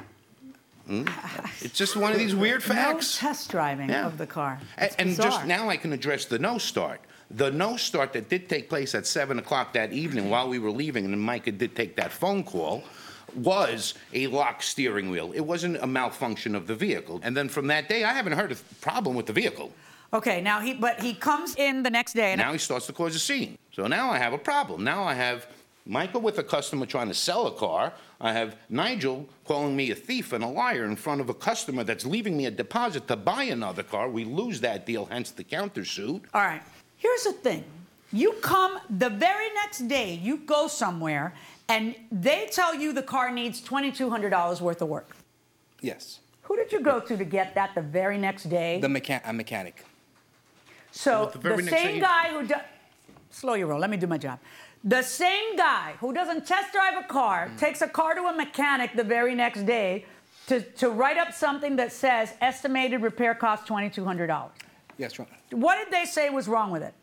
Hmm? 0.87 1.05
It's 1.61 1.77
just 1.79 1.97
one 1.97 2.13
of 2.13 2.19
these 2.19 2.35
weird 2.35 2.63
facts. 2.63 3.23
No 3.23 3.29
test 3.29 3.51
driving 3.51 3.91
Yeah. 3.91 4.07
of 4.07 4.17
the 4.17 4.27
car. 4.27 4.59
A- 4.79 4.85
It's 4.87 4.97
and 4.97 5.11
bizarre. 5.11 5.31
just 5.31 5.47
now 5.47 5.69
I 5.69 5.77
can 5.77 5.93
address 5.93 6.25
the 6.25 6.39
no 6.39 6.57
start. 6.57 7.01
The 7.37 7.51
no 7.51 7.77
start 7.77 8.13
that 8.13 8.29
did 8.29 8.49
take 8.49 8.69
place 8.69 8.95
at 8.95 9.07
7 9.07 9.39
o'clock 9.41 9.73
that 9.73 9.93
evening 9.93 10.31
while 10.31 10.49
we 10.49 10.61
were 10.61 10.71
leaving, 10.71 11.05
and 11.05 11.21
Micah 11.21 11.51
did 11.51 11.75
take 11.75 11.97
that 11.97 12.13
phone 12.13 12.45
call, 12.45 12.85
was 13.35 13.95
a 14.13 14.29
locked 14.29 14.63
steering 14.63 15.11
wheel. 15.11 15.33
It 15.33 15.41
wasn't 15.41 15.79
a 15.79 15.87
malfunction 15.87 16.55
of 16.55 16.69
the 16.69 16.77
vehicle. 16.77 17.21
And 17.25 17.37
then 17.37 17.49
from 17.49 17.67
that 17.67 17.89
day, 17.89 18.05
I 18.05 18.13
haven't 18.13 18.35
heard 18.35 18.53
a 18.53 18.57
problem 18.81 19.17
with 19.17 19.27
the 19.27 19.33
vehicle. 19.33 19.73
Okay, 20.13 20.41
now 20.41 20.61
he 20.61 20.75
but 20.75 21.01
he 21.01 21.13
comes 21.13 21.57
in 21.57 21.83
the 21.83 21.91
next 21.91 22.13
day 22.13 22.31
and 22.31 22.39
Now 22.39 22.53
he 22.53 22.59
starts 22.59 22.87
to 22.87 22.93
cause 22.93 23.17
a 23.17 23.19
scene. 23.19 23.59
So 23.73 23.89
now 23.89 24.11
I 24.11 24.19
have 24.19 24.33
a 24.33 24.39
problem. 24.39 24.85
Now 24.85 25.03
I 25.03 25.15
have 25.15 25.49
Michael 25.87 26.21
with 26.21 26.39
a 26.39 26.45
customer 26.45 26.87
trying 26.87 27.09
to 27.09 27.15
sell 27.15 27.49
a 27.49 27.53
car. 27.53 27.93
I 28.21 28.33
have 28.33 28.57
Nigel 28.71 29.29
calling 29.45 29.75
me 29.75 29.91
a 29.91 29.95
thief 29.97 30.33
and 30.33 30.45
a 30.45 30.47
liar 30.47 30.85
in 30.85 30.95
front 30.95 31.21
of 31.21 31.31
a 31.31 31.35
customer 31.35 31.83
that's 31.83 32.07
leaving 32.07 32.37
me 32.37 32.47
a 32.47 32.51
deposit 32.53 33.09
to 33.09 33.17
buy 33.17 33.45
another 33.45 33.83
car. 33.83 34.09
We 34.09 34.25
lose 34.25 34.61
that 34.61 34.87
deal, 34.87 35.07
hence 35.07 35.33
the 35.33 35.43
countersuit. 35.43 36.23
All 36.33 36.41
right. 36.41 36.63
Here's 37.05 37.25
the 37.25 37.33
thing. 37.33 37.63
You 38.13 38.33
come 38.41 38.79
the 38.89 39.11
very 39.11 39.49
next 39.61 39.81
day, 39.89 40.15
you 40.15 40.39
go 40.39 40.69
somewhere, 40.69 41.35
and 41.69 41.95
they 42.11 42.47
tell 42.51 42.75
you 42.75 42.95
the 42.95 43.03
car 43.03 43.31
needs 43.31 43.61
$2,200 43.61 44.61
worth 44.63 44.81
of 44.81 44.89
work. 44.89 45.11
Yes. 45.83 46.21
Who 46.43 46.57
did 46.57 46.73
you 46.73 46.81
go 46.81 47.01
to 47.01 47.15
to 47.17 47.25
get 47.25 47.55
that 47.57 47.75
the 47.75 47.83
very 47.83 48.17
next 48.17 48.45
day? 48.45 48.79
The 48.81 48.89
mechan- 48.89 49.21
a 49.25 49.33
mechanic. 49.35 49.85
So 50.93 51.27
the 51.33 51.39
the, 51.39 51.49
very 51.49 51.57
next 51.63 51.71
day 51.77 51.83
same 51.83 51.97
you- 51.97 52.01
guy 52.01 52.29
who 52.31 52.47
does. 52.47 52.63
Slow 53.31 53.55
your 53.55 53.67
roll. 53.67 53.81
Let 53.81 53.91
me 53.91 53.97
do 53.99 54.07
my 54.07 54.17
job. 54.17 54.39
The 54.85 55.03
same 55.03 55.57
guy 55.57 55.95
who 56.01 56.13
doesn't 56.15 56.47
test 56.47 56.73
drive 56.73 56.95
a 57.05 57.07
car 57.07 57.49
Mm. 57.49 57.59
takes 57.59 57.83
a 57.83 57.89
car 57.89 58.15
to 58.15 58.23
a 58.33 58.33
mechanic 58.45 58.95
the 58.95 59.05
very 59.05 59.35
next 59.35 59.63
day 59.67 60.07
to, 60.47 60.61
to 60.81 60.89
write 60.91 61.19
up 61.19 61.33
something 61.35 61.77
that 61.77 61.93
says 61.93 62.33
estimated 62.41 63.03
repair 63.03 63.35
cost 63.35 63.67
$2,200. 63.67 64.51
Yes, 64.99 65.19
right. 65.19 65.29
What 65.51 65.77
did 65.77 65.93
they 65.93 66.05
say 66.05 66.31
was 66.31 66.49
wrong 66.49 66.71
with 66.71 66.83
it? 66.83 66.95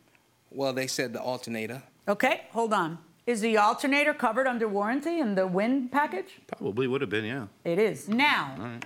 Well, 0.51 0.73
they 0.73 0.87
said 0.87 1.13
the 1.13 1.21
alternator. 1.21 1.81
Okay, 2.07 2.41
hold 2.51 2.73
on. 2.73 2.97
Is 3.27 3.41
the 3.41 3.57
alternator 3.57 4.13
covered 4.13 4.47
under 4.47 4.67
warranty 4.67 5.19
in 5.19 5.35
the 5.35 5.45
wind 5.47 5.91
package? 5.91 6.39
Probably 6.47 6.87
would 6.87 7.01
have 7.01 7.09
been, 7.09 7.25
yeah. 7.25 7.47
It 7.63 7.79
is. 7.79 8.09
Now, 8.09 8.55
All 8.57 8.65
right. 8.65 8.85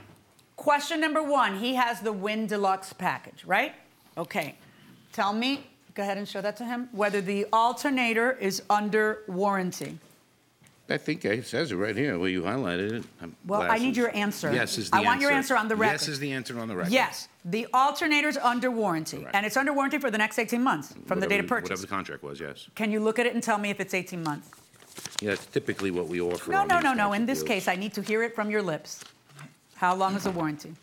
question 0.57 0.99
number 0.99 1.23
one 1.23 1.57
he 1.57 1.75
has 1.75 2.01
the 2.01 2.11
Wind 2.13 2.49
Deluxe 2.49 2.93
package, 2.93 3.45
right? 3.45 3.73
Okay. 4.17 4.55
Tell 5.13 5.31
me, 5.33 5.65
go 5.93 6.03
ahead 6.03 6.17
and 6.17 6.27
show 6.27 6.41
that 6.41 6.57
to 6.57 6.65
him, 6.65 6.89
whether 6.91 7.21
the 7.21 7.45
alternator 7.53 8.33
is 8.33 8.61
under 8.69 9.19
warranty. 9.27 9.97
I 10.87 10.97
think 10.97 11.25
it 11.25 11.47
says 11.47 11.71
it 11.71 11.75
right 11.77 11.95
here 11.95 12.19
where 12.19 12.29
you 12.29 12.43
highlighted 12.43 12.91
it. 12.99 13.03
Um, 13.21 13.35
Well, 13.47 13.63
I 13.63 13.79
need 13.79 13.97
your 13.97 14.15
answer. 14.15 14.53
Yes 14.53 14.77
is 14.77 14.91
the 14.91 14.97
answer. 14.97 14.97
I 14.97 14.99
answer. 14.99 15.07
want 15.09 15.21
your 15.21 15.31
answer 15.31 15.57
on 15.57 15.67
the 15.67 15.75
record. 15.75 15.93
Yes 15.93 16.07
is 16.07 16.19
the 16.19 16.31
answer 16.31 16.59
on 16.59 16.67
the 16.67 16.75
record. 16.75 16.91
Yes, 16.93 17.27
the 17.43 17.65
alternator's 17.73 18.37
under 18.37 18.69
warranty, 18.69 19.25
and 19.33 19.45
it's 19.47 19.57
under 19.57 19.73
warranty 19.73 19.97
for 19.97 20.11
the 20.11 20.17
next 20.19 20.37
18 20.37 20.61
months 20.61 20.93
from 21.07 21.19
the 21.19 21.25
date 21.27 21.39
of 21.39 21.45
Whatever- 21.45 21.61
purchase. 21.61 21.69
Whatever 21.69 21.81
the 21.81 21.87
contract 21.87 22.23
was, 22.23 22.39
yes. 22.39 22.67
Can 22.75 22.91
you 22.91 22.99
look 22.99 23.17
at 23.17 23.25
it 23.25 23.33
and 23.33 23.41
tell 23.41 23.57
me 23.57 23.71
if 23.71 23.79
it's 23.79 23.95
18 23.95 24.21
months? 24.23 24.49
Yeah, 25.21 25.31
that's 25.31 25.45
typically 25.47 25.89
what 25.89 26.07
we 26.07 26.21
offer. 26.21 26.51
No, 26.51 26.59
on 26.61 26.67
no, 26.67 26.75
these 26.75 26.83
no, 26.83 26.93
no. 26.93 27.03
types 27.05 27.15
In 27.15 27.21
of 27.23 27.27
this 27.27 27.39
deals. 27.39 27.47
case, 27.47 27.67
I 27.67 27.75
need 27.75 27.93
to 27.95 28.01
hear 28.03 28.21
it 28.21 28.35
from 28.35 28.51
your 28.51 28.61
lips. 28.61 29.03
How 29.75 29.95
long 29.95 30.13
is 30.15 30.23
the 30.25 30.31
warranty? 30.31 30.73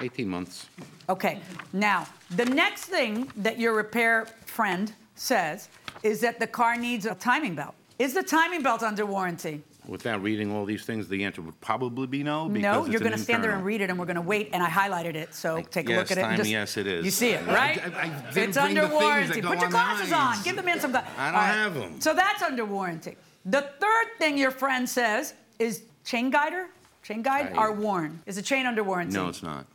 18 0.00 0.26
months. 0.28 0.66
Okay. 1.10 1.40
Now, 1.74 2.06
the 2.30 2.46
next 2.46 2.84
thing 2.86 3.30
that 3.36 3.58
your 3.58 3.74
repair 3.74 4.26
friend 4.46 4.92
says 5.14 5.68
is 6.02 6.20
that 6.22 6.40
the 6.40 6.46
car 6.46 6.76
needs 6.76 7.04
a 7.04 7.14
timing 7.16 7.54
belt. 7.54 7.74
Is 8.00 8.14
the 8.14 8.22
timing 8.22 8.62
belt 8.62 8.82
under 8.82 9.04
warranty? 9.04 9.62
Without 9.86 10.22
reading 10.22 10.50
all 10.52 10.64
these 10.64 10.84
things, 10.84 11.06
the 11.08 11.22
answer 11.24 11.42
would 11.42 11.60
probably 11.60 12.06
be 12.06 12.22
no. 12.22 12.46
No, 12.48 12.52
because 12.54 12.88
you're 12.88 13.00
going 13.00 13.12
to 13.12 13.18
stand 13.18 13.44
there 13.44 13.50
and 13.50 13.62
read 13.64 13.82
it, 13.82 13.90
and 13.90 13.98
we're 13.98 14.06
going 14.06 14.16
to 14.16 14.22
wait. 14.22 14.48
And 14.54 14.62
I 14.62 14.70
highlighted 14.70 15.14
it, 15.16 15.34
so 15.34 15.60
take 15.62 15.86
a 15.86 15.92
yes, 15.92 15.98
look 15.98 16.10
at 16.10 16.16
it. 16.18 16.20
and 16.20 16.30
Timey, 16.30 16.36
just- 16.38 16.50
yes, 16.50 16.76
it 16.78 16.86
is. 16.86 17.04
You 17.04 17.10
see 17.10 17.30
it, 17.30 17.46
I- 17.46 17.54
right? 17.54 17.78
I- 17.78 18.00
I 18.02 18.32
didn't 18.32 18.48
it's 18.50 18.56
bring 18.58 18.78
under 18.78 18.80
things 18.88 18.90
that 18.90 18.92
warranty. 19.04 19.40
go 19.42 19.48
Put 19.48 19.56
your 19.58 19.66
on 19.66 19.70
glasses 19.70 20.12
on. 20.12 20.42
Give 20.42 20.56
the 20.56 20.62
man 20.62 20.80
some 20.80 20.92
glasses. 20.92 21.10
I 21.18 21.30
don't 21.30 21.40
have 21.40 21.76
'em. 21.76 22.00
So 22.00 22.14
that's 22.14 22.42
under 22.42 22.64
warranty. 22.64 23.16
The 23.44 23.62
third 23.80 24.06
thing 24.18 24.38
your 24.38 24.50
friend 24.50 24.88
says 24.88 25.34
is 25.58 25.82
chain 26.04 26.30
guider, 26.30 26.66
chain 27.02 27.20
guide 27.22 27.52
are 27.54 27.72
worn. 27.72 28.20
Is 28.24 28.36
the 28.36 28.42
chain 28.42 28.64
under 28.66 28.82
warranty? 28.82 29.14
No, 29.14 29.28
it's 29.28 29.42
not. 29.42 29.66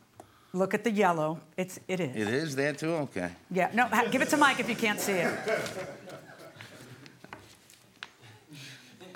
Look 0.52 0.72
at 0.74 0.82
the 0.84 0.90
yellow. 0.90 1.40
It's 1.56 1.78
it 1.86 2.00
is. 2.00 2.16
It 2.16 2.28
is 2.34 2.56
there 2.56 2.72
too? 2.72 2.92
Okay. 3.06 3.30
Yeah. 3.50 3.70
No, 3.74 3.84
ha- 3.86 4.06
give 4.10 4.22
it 4.22 4.30
to 4.30 4.36
Mike 4.36 4.58
if 4.58 4.68
you 4.68 4.74
can't 4.76 4.98
see 5.00 5.12
it. 5.12 5.34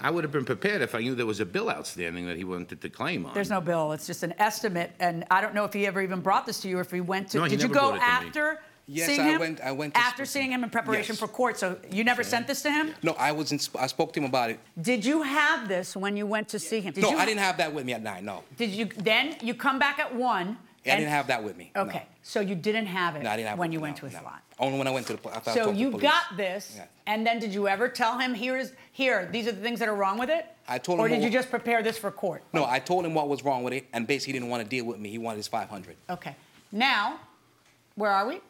I 0.02 0.10
would 0.10 0.24
have 0.24 0.32
been 0.32 0.44
prepared 0.44 0.82
if 0.82 0.94
I 0.94 1.00
knew 1.00 1.14
there 1.14 1.26
was 1.26 1.40
a 1.40 1.44
bill 1.46 1.70
outstanding 1.70 2.26
that 2.26 2.36
he 2.36 2.44
wanted 2.44 2.80
to 2.80 2.88
claim 2.88 3.26
on. 3.26 3.34
There's 3.34 3.50
no 3.50 3.60
bill. 3.60 3.92
It's 3.92 4.06
just 4.06 4.22
an 4.22 4.34
estimate, 4.38 4.92
and 4.98 5.24
I 5.30 5.40
don't 5.40 5.54
know 5.54 5.64
if 5.64 5.72
he 5.72 5.86
ever 5.86 6.00
even 6.00 6.20
brought 6.20 6.46
this 6.46 6.60
to 6.60 6.68
you, 6.68 6.78
or 6.78 6.80
if 6.80 6.90
he 6.90 7.00
went 7.00 7.28
to. 7.30 7.38
No, 7.38 7.44
he 7.44 7.50
did 7.50 7.62
you 7.62 7.68
never 7.68 7.74
go 7.80 7.90
brought 7.90 7.96
it 7.96 8.00
to 8.00 8.06
me. 8.06 8.28
after 8.28 8.62
Yes, 8.86 9.06
seeing 9.06 9.20
I 9.20 9.24
him? 9.30 9.40
went- 9.40 9.60
I 9.60 9.70
went 9.72 9.94
to 9.94 10.00
after 10.00 10.24
seeing 10.24 10.50
him 10.50 10.64
in 10.64 10.70
preparation 10.70 11.12
Yes. 11.12 11.20
for 11.20 11.28
court. 11.28 11.58
So 11.58 11.78
you 11.92 12.02
never 12.02 12.24
sent 12.24 12.46
this 12.48 12.60
to 12.62 12.70
him. 12.72 12.94
No, 13.02 13.12
I 13.12 13.30
was 13.30 13.52
in, 13.52 13.60
I 13.78 13.86
spoke 13.86 14.12
to 14.14 14.20
him 14.20 14.26
about 14.26 14.50
it. 14.50 14.58
Did 14.80 15.04
you 15.04 15.22
have 15.22 15.68
this 15.68 15.94
when 15.94 16.16
you 16.16 16.26
went 16.26 16.48
to 16.48 16.58
see 16.58 16.80
him? 16.80 16.92
Did 16.94 17.02
no, 17.02 17.10
you 17.10 17.18
I 17.18 17.24
didn't 17.26 17.40
have 17.40 17.56
that 17.58 17.72
with 17.72 17.84
me 17.86 17.92
at 17.92 18.02
nine. 18.02 18.24
No, 18.24 18.42
Did 18.56 18.70
you 18.70 18.86
then 18.96 19.36
you 19.42 19.54
come 19.54 19.78
back 19.78 19.98
at 20.00 20.12
one? 20.14 20.56
I 20.86 20.96
didn't 20.96 21.10
have 21.10 21.26
that 21.26 21.44
with 21.44 21.56
me. 21.56 21.72
no. 21.74 21.82
Okay, 21.82 22.04
so 22.22 22.40
you 22.40 22.54
didn't 22.54 22.86
have 22.86 23.16
it 23.16 23.22
No, 23.22 23.30
I 23.30 23.36
didn't 23.36 23.48
have 23.50 23.58
when 23.58 23.70
it, 23.70 23.74
you 23.74 23.78
no, 23.78 23.82
went 23.82 23.96
to 23.98 24.06
his 24.06 24.14
no. 24.14 24.22
lot. 24.22 24.42
Only 24.58 24.78
when 24.78 24.86
I 24.86 24.90
went 24.90 25.06
to 25.08 25.12
the. 25.14 25.18
po- 25.18 25.30
After 25.30 25.50
I 25.50 25.54
So 25.54 25.64
talked 25.66 25.76
you 25.76 25.90
police. 25.90 26.02
got 26.02 26.36
this, 26.36 26.74
Yeah. 26.76 26.84
and 27.06 27.26
then 27.26 27.38
did 27.38 27.52
you 27.52 27.68
ever 27.68 27.88
tell 27.88 28.18
him 28.18 28.34
here's 28.34 28.72
here 28.92 29.28
these 29.30 29.46
are 29.46 29.52
the 29.52 29.60
things 29.60 29.78
that 29.80 29.88
are 29.88 29.94
wrong 29.94 30.18
with 30.18 30.30
it? 30.30 30.46
I 30.68 30.78
told 30.78 30.98
him. 30.98 31.04
Or 31.04 31.08
did 31.08 31.18
what- 31.18 31.24
you 31.24 31.30
just 31.30 31.50
prepare 31.50 31.82
this 31.82 31.98
for 31.98 32.10
court? 32.10 32.42
No, 32.52 32.64
I 32.64 32.78
told 32.78 33.04
him 33.04 33.12
what 33.14 33.28
was 33.28 33.44
wrong 33.44 33.62
with 33.62 33.72
it, 33.74 33.86
and 33.92 34.06
basically 34.06 34.32
he 34.32 34.38
didn't 34.38 34.50
want 34.50 34.62
to 34.62 34.68
deal 34.68 34.84
with 34.84 34.98
me. 34.98 35.10
He 35.10 35.18
wanted 35.18 35.36
his 35.38 35.48
500. 35.48 35.96
Okay. 36.08 36.34
Now, 36.72 37.20
where 37.96 38.10
are 38.10 38.26
we? 38.26 38.40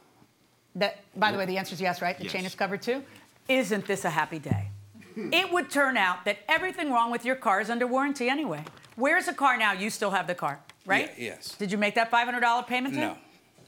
That, 0.77 0.99
by 1.17 1.33
the 1.33 1.39
way, 1.39 1.47
the 1.47 1.59
answer 1.59 1.75
is 1.75 1.81
yes, 1.81 2.01
right? 2.01 2.17
The 2.17 2.27
chain 2.27 2.45
is 2.45 2.55
covered 2.55 2.81
too? 2.83 3.03
Isn't 3.49 3.87
this 3.87 4.05
a 4.05 4.11
happy 4.11 4.39
day? 4.39 4.69
it 5.17 5.51
would 5.53 5.69
turn 5.71 5.97
out 5.97 6.25
that 6.25 6.39
everything 6.49 6.93
wrong 6.93 7.11
with 7.11 7.25
your 7.25 7.35
car 7.35 7.61
is 7.61 7.69
under 7.69 7.87
warranty 7.87 8.29
anyway. 8.29 8.63
Where's 8.95 9.27
the 9.27 9.33
car 9.35 9.57
now? 9.57 9.73
You 9.73 9.91
still 9.91 10.13
have 10.13 10.27
the 10.29 10.35
car, 10.37 10.61
right? 10.87 11.11
Yes. 11.19 11.55
Did 11.57 11.71
you 11.73 11.79
make 11.79 11.95
that 11.95 12.11
$500 12.11 12.67
payment 12.67 12.95
to 12.95 13.01
No. 13.01 13.09
him? 13.11 13.17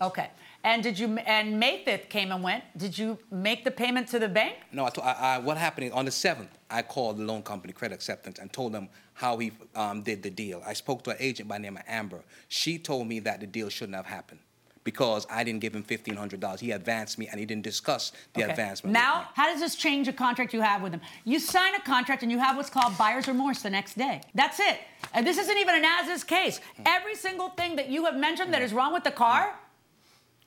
Okay. 0.01 0.31
And 0.65 0.83
did 0.83 0.97
you, 0.99 1.17
and 1.19 1.59
Mayfifth 1.59 2.09
came 2.09 2.31
and 2.31 2.43
went. 2.43 2.63
Did 2.77 2.97
you 2.97 3.19
make 3.33 3.65
the 3.65 3.71
payment 3.71 4.07
to 4.09 4.19
the 4.21 4.29
bank? 4.29 4.55
No, 4.71 4.85
I, 4.87 4.91
to- 4.91 5.05
I, 5.05 5.13
I, 5.13 5.39
what 5.39 5.57
happened 5.57 5.89
is 5.89 5.93
on 5.93 6.05
the 6.05 6.11
7th, 6.13 6.49
I 6.71 6.83
called 6.83 7.19
the 7.19 7.25
loan 7.25 7.43
company, 7.43 7.73
Credit 7.73 7.95
Acceptance, 7.95 8.39
and 8.39 8.53
told 8.53 8.73
them 8.73 8.89
how 9.15 9.39
he 9.39 9.51
um, 9.75 10.03
did 10.03 10.23
the 10.23 10.31
deal. 10.31 10.63
I 10.65 10.73
spoke 10.75 11.03
to 11.05 11.11
an 11.11 11.17
agent 11.19 11.49
by 11.49 11.57
the 11.59 11.63
name 11.63 11.77
of 11.77 11.83
Amber. 11.89 12.23
She 12.49 12.79
told 12.79 13.09
me 13.09 13.19
that 13.21 13.41
the 13.41 13.47
deal 13.47 13.69
shouldn't 13.71 13.97
have 13.97 14.07
happened 14.07 14.41
because 14.85 15.27
I 15.31 15.45
didn't 15.45 15.61
give 15.61 15.75
him 15.75 15.85
$1,500. 15.85 16.61
He 16.61 16.73
advanced 16.73 17.19
me, 17.19 17.29
and 17.29 17.39
he 17.39 17.47
didn't 17.47 17.63
discuss 17.63 18.13
the 18.35 18.43
Okay. 18.43 18.51
advancement. 18.51 18.93
Now, 18.93 19.29
how 19.35 19.47
does 19.47 19.61
this 19.61 19.77
change 19.77 20.09
a 20.09 20.13
contract 20.13 20.53
you 20.53 20.61
have 20.61 20.83
with 20.83 20.93
him? 20.93 21.01
You 21.25 21.39
sign 21.39 21.75
a 21.75 21.81
contract 21.81 22.23
and 22.23 22.33
you 22.33 22.39
have 22.39 22.57
what's 22.57 22.71
called 22.71 22.97
buyer's 22.99 23.29
remorse 23.29 23.63
the 23.63 23.71
next 23.71 23.97
day. 23.97 24.23
That's 24.35 24.59
it. 24.59 24.81
And 25.15 25.27
this 25.27 25.39
isn't 25.39 25.57
even 25.59 25.75
an 25.77 25.85
as-is 25.85 26.25
case. 26.25 26.61
Every 26.85 27.15
single 27.15 27.51
thing 27.51 27.77
that 27.77 27.89
you 27.89 28.05
have 28.07 28.17
mentioned 28.17 28.53
that 28.55 28.63
is 28.63 28.73
wrong 28.73 28.93
with 28.93 29.05
the 29.05 29.11
car 29.11 29.55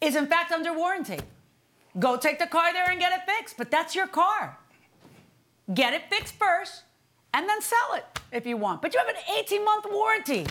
is 0.01 0.15
in 0.15 0.27
fact 0.27 0.51
under 0.51 0.73
warranty. 0.73 1.19
Go 1.97 2.17
take 2.17 2.39
the 2.39 2.47
car 2.47 2.73
there 2.73 2.89
and 2.89 2.99
get 2.99 3.13
it 3.13 3.21
fixed, 3.25 3.55
but 3.57 3.71
that's 3.71 3.95
your 3.95 4.07
car. 4.07 4.57
Get 5.73 5.93
it 5.93 6.03
fixed 6.09 6.35
first 6.35 6.83
and 7.33 7.47
then 7.47 7.61
sell 7.61 7.93
it 7.95 8.05
if 8.31 8.45
you 8.45 8.57
want. 8.57 8.81
But 8.81 8.93
you 8.93 8.99
have 8.99 9.07
an 9.07 9.15
18-month 9.29 9.85
warranty. 9.89 10.45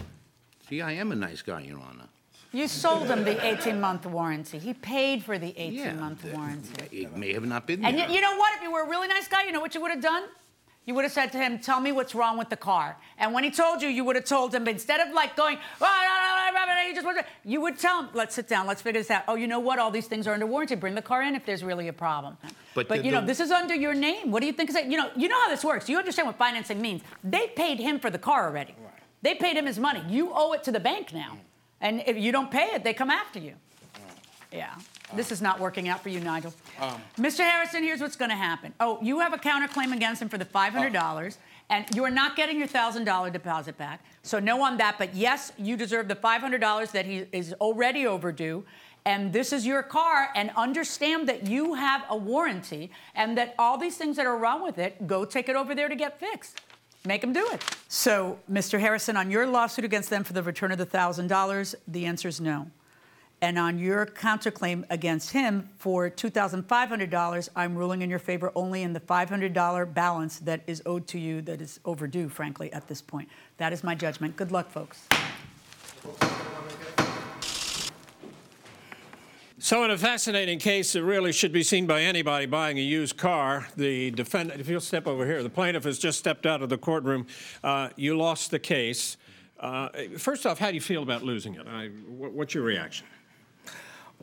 See, 0.68 0.80
I 0.80 0.92
am 0.92 1.12
a 1.12 1.14
nice 1.14 1.42
guy, 1.42 1.60
Your 1.60 1.78
Honor. 1.80 2.08
You 2.54 2.68
sold 2.68 3.08
him 3.08 3.24
the 3.24 3.34
18-month 3.34 4.06
warranty. 4.06 4.58
He 4.58 4.72
paid 4.74 5.24
for 5.24 5.38
the 5.38 5.52
18-month 5.52 6.24
warranty. 6.32 7.02
It 7.02 7.16
may 7.16 7.32
have 7.32 7.44
not 7.44 7.66
been 7.66 7.84
And 7.84 7.98
there. 7.98 8.08
you, 8.08 8.14
you 8.14 8.20
know 8.20 8.36
what? 8.36 8.54
If 8.56 8.62
you 8.62 8.70
were 8.72 8.82
a 8.84 8.88
really 8.88 9.08
nice 9.08 9.26
guy, 9.28 9.42
you 9.44 9.52
know 9.52 9.60
what 9.60 9.74
you 9.74 9.80
would 9.82 9.90
have 9.90 10.00
done? 10.00 10.24
You 10.86 10.94
would 10.94 11.04
have 11.04 11.12
said 11.12 11.32
to 11.32 11.38
him, 11.38 11.58
"Tell 11.60 11.80
me 11.80 11.92
what's 11.92 12.14
wrong 12.14 12.36
with 12.36 12.50
the 12.50 12.58
car." 12.58 12.96
And 13.18 13.32
when 13.32 13.42
he 13.42 13.50
told 13.50 13.80
you, 13.80 13.88
you 13.88 14.04
would 14.04 14.16
have 14.16 14.26
told 14.26 14.54
him 14.54 14.68
instead 14.68 15.00
of 15.00 15.14
like 15.14 15.34
going, 15.34 15.56
"Oh, 15.80 15.84
no, 15.84 16.14
no, 16.52 16.60
no, 16.60 16.66
no, 16.66 16.74
no," 16.82 16.86
you 16.88 16.94
just 16.94 17.06
want 17.06 17.18
to, 17.18 17.24
you 17.42 17.62
would 17.62 17.78
tell 17.78 18.02
him, 18.02 18.10
"Let's 18.12 18.34
sit 18.34 18.48
down. 18.48 18.66
Let's 18.66 18.82
figure 18.82 19.00
this 19.00 19.10
out." 19.10 19.24
Oh, 19.26 19.34
you 19.34 19.46
know 19.46 19.60
what? 19.60 19.78
All 19.78 19.90
these 19.90 20.06
things 20.08 20.26
are 20.28 20.34
under 20.34 20.44
warranty. 20.46 20.74
Bring 20.74 20.94
the 20.94 21.00
car 21.00 21.22
in 21.22 21.34
if 21.34 21.46
there's 21.46 21.64
really 21.64 21.88
a 21.88 21.92
problem. 21.94 22.36
But 22.74 22.86
But 22.88 22.98
the- 22.98 23.04
you 23.06 23.12
know, 23.12 23.22
the- 23.22 23.26
this 23.28 23.40
is 23.40 23.50
under 23.50 23.74
your 23.74 23.94
name. 23.94 24.30
What 24.30 24.40
do 24.40 24.46
you 24.46 24.52
think 24.52 24.68
is 24.68 24.74
that? 24.74 24.84
You 24.90 24.98
know, 24.98 25.10
you 25.16 25.26
know 25.28 25.40
how 25.40 25.48
this 25.48 25.64
works. 25.64 25.88
You 25.88 25.96
understand 25.96 26.28
what 26.28 26.36
financing 26.36 26.82
means. 26.82 27.00
They 27.24 27.48
paid 27.48 27.78
him 27.80 27.98
for 27.98 28.10
the 28.10 28.18
car 28.18 28.46
already. 28.46 28.74
They 29.22 29.34
paid 29.34 29.56
him 29.56 29.64
his 29.64 29.78
money. 29.78 30.02
You 30.06 30.32
owe 30.34 30.52
it 30.52 30.62
to 30.64 30.70
the 30.70 30.80
bank 30.80 31.14
now. 31.14 31.38
And 31.84 32.02
if 32.06 32.16
you 32.16 32.32
don't 32.32 32.50
pay 32.50 32.70
it, 32.72 32.82
they 32.82 32.94
come 32.94 33.10
after 33.10 33.38
you. 33.38 33.54
Yeah. 34.50 34.74
This 35.14 35.30
is 35.30 35.42
not 35.42 35.60
working 35.60 35.88
out 35.88 36.02
for 36.02 36.08
you, 36.08 36.18
Nigel. 36.18 36.54
Um, 36.80 37.00
Mr. 37.18 37.40
Harrison, 37.40 37.82
here's 37.82 38.00
what's 38.00 38.16
going 38.16 38.30
to 38.30 38.36
happen. 38.36 38.72
Oh, 38.80 38.98
you 39.02 39.20
have 39.20 39.34
a 39.34 39.36
counterclaim 39.36 39.92
against 39.92 40.22
him 40.22 40.30
for 40.30 40.38
the 40.38 40.46
$500, 40.46 41.36
and 41.68 41.84
you 41.94 42.02
are 42.04 42.10
not 42.10 42.36
getting 42.36 42.58
your 42.58 42.68
$1,000 42.68 43.32
deposit 43.32 43.76
back. 43.76 44.02
So, 44.22 44.38
no 44.38 44.62
on 44.62 44.78
that. 44.78 44.96
But 44.96 45.14
yes, 45.14 45.52
you 45.58 45.76
deserve 45.76 46.08
the 46.08 46.16
$500 46.16 46.90
that 46.92 47.04
he 47.04 47.26
is 47.32 47.52
already 47.54 48.06
overdue. 48.06 48.64
And 49.04 49.34
this 49.34 49.52
is 49.52 49.66
your 49.66 49.82
car, 49.82 50.30
and 50.34 50.50
understand 50.56 51.28
that 51.28 51.46
you 51.46 51.74
have 51.74 52.04
a 52.08 52.16
warranty, 52.16 52.90
and 53.14 53.36
that 53.36 53.54
all 53.58 53.76
these 53.76 53.98
things 53.98 54.16
that 54.16 54.24
are 54.24 54.38
wrong 54.38 54.62
with 54.62 54.78
it, 54.78 55.06
go 55.06 55.26
take 55.26 55.50
it 55.50 55.56
over 55.56 55.74
there 55.74 55.90
to 55.90 55.96
get 55.96 56.18
fixed. 56.18 56.62
Make 57.06 57.20
them 57.20 57.34
do 57.34 57.46
it. 57.52 57.62
So, 57.88 58.38
Mr. 58.50 58.80
Harrison, 58.80 59.16
on 59.16 59.30
your 59.30 59.46
lawsuit 59.46 59.84
against 59.84 60.08
them 60.08 60.24
for 60.24 60.32
the 60.32 60.42
return 60.42 60.72
of 60.72 60.78
the 60.78 60.86
$1,000, 60.86 61.74
the 61.86 62.06
answer 62.06 62.28
is 62.28 62.40
no. 62.40 62.70
And 63.42 63.58
on 63.58 63.78
your 63.78 64.06
counterclaim 64.06 64.86
against 64.88 65.32
him 65.32 65.68
for 65.76 66.08
$2,500, 66.08 67.48
I'm 67.54 67.76
ruling 67.76 68.00
in 68.00 68.08
your 68.08 68.18
favor 68.18 68.50
only 68.54 68.82
in 68.82 68.94
the 68.94 69.00
$500 69.00 69.92
balance 69.92 70.38
that 70.38 70.62
is 70.66 70.82
owed 70.86 71.06
to 71.08 71.18
you 71.18 71.42
that 71.42 71.60
is 71.60 71.78
overdue, 71.84 72.30
frankly, 72.30 72.72
at 72.72 72.88
this 72.88 73.02
point. 73.02 73.28
That 73.58 73.74
is 73.74 73.84
my 73.84 73.94
judgment. 73.94 74.36
Good 74.36 74.50
luck, 74.50 74.70
folks. 74.70 75.06
So, 79.64 79.82
in 79.82 79.90
a 79.90 79.96
fascinating 79.96 80.58
case 80.58 80.92
that 80.92 81.02
really 81.02 81.32
should 81.32 81.50
be 81.50 81.62
seen 81.62 81.86
by 81.86 82.02
anybody 82.02 82.44
buying 82.44 82.76
a 82.76 82.82
used 82.82 83.16
car, 83.16 83.66
the 83.78 84.10
defendant, 84.10 84.60
if 84.60 84.68
you'll 84.68 84.78
step 84.78 85.06
over 85.06 85.24
here, 85.24 85.42
the 85.42 85.48
plaintiff 85.48 85.84
has 85.84 85.98
just 85.98 86.18
stepped 86.18 86.44
out 86.44 86.60
of 86.60 86.68
the 86.68 86.76
courtroom. 86.76 87.26
Uh, 87.62 87.88
you 87.96 88.14
lost 88.14 88.50
the 88.50 88.58
case. 88.58 89.16
Uh, 89.58 89.88
first 90.18 90.44
off, 90.44 90.58
how 90.58 90.68
do 90.68 90.74
you 90.74 90.82
feel 90.82 91.02
about 91.02 91.22
losing 91.22 91.54
it? 91.54 91.66
I, 91.66 91.86
wh- 91.86 92.36
what's 92.36 92.52
your 92.52 92.62
reaction? 92.62 93.06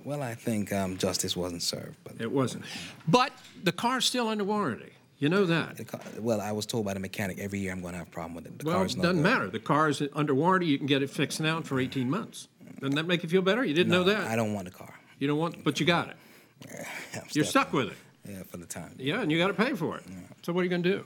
Well, 0.03 0.21
I 0.21 0.35
think 0.35 0.71
um, 0.71 0.95
justice 0.95 1.35
wasn't 1.35 1.63
served. 1.63 1.97
But 2.03 2.21
It 2.21 2.31
wasn't. 2.31 2.63
But 3.07 3.31
the 3.63 3.71
car's 3.71 4.05
still 4.05 4.27
under 4.27 4.43
warranty. 4.43 4.91
You 5.17 5.29
know 5.29 5.45
that. 5.45 5.75
the 5.75 5.85
car, 5.85 6.01
well, 6.19 6.39
I 6.39 6.51
was 6.51 6.67
told 6.67 6.85
by 6.85 6.93
the 6.93 6.99
mechanic 6.99 7.39
every 7.39 7.57
year 7.57 7.71
I'm 7.71 7.81
going 7.81 7.93
to 7.93 7.97
have 7.97 8.07
a 8.09 8.11
problem 8.11 8.35
with 8.35 8.45
it. 8.45 8.59
The 8.59 8.65
well, 8.65 8.75
car 8.75 8.85
it 8.85 8.95
no 8.95 9.01
doesn't 9.01 9.23
good. 9.23 9.23
matter. 9.23 9.47
The 9.49 9.57
car 9.57 9.89
is 9.89 10.03
under 10.13 10.35
warranty. 10.35 10.67
You 10.67 10.77
can 10.77 10.85
get 10.85 11.01
it 11.01 11.09
fixed 11.09 11.41
now 11.41 11.59
for 11.61 11.79
18 11.79 12.07
months. 12.07 12.47
Doesn't 12.79 12.93
that 12.95 13.07
make 13.07 13.23
you 13.23 13.29
feel 13.29 13.41
better? 13.41 13.65
You 13.65 13.73
didn't 13.73 13.91
know 13.91 14.03
that? 14.03 14.27
I 14.27 14.35
don't 14.35 14.53
want 14.53 14.65
the 14.65 14.71
car. 14.71 14.93
You 15.21 15.27
don't 15.27 15.37
want, 15.37 15.63
but 15.63 15.79
you 15.79 15.85
got 15.85 16.09
it. 16.09 16.15
I'm 17.15 17.21
You're 17.31 17.45
stuck 17.45 17.71
with 17.73 17.89
it. 17.89 17.97
Yeah, 18.27 18.41
for 18.43 18.57
the 18.57 18.65
time. 18.65 18.95
Yeah, 18.97 19.21
and 19.21 19.31
you 19.31 19.37
got 19.37 19.47
to 19.47 19.53
pay 19.53 19.73
for 19.73 19.97
it. 19.97 20.03
So 20.41 20.51
what 20.51 20.61
are 20.61 20.63
you 20.63 20.69
going 20.69 20.81
to 20.83 20.89
do? 20.97 21.05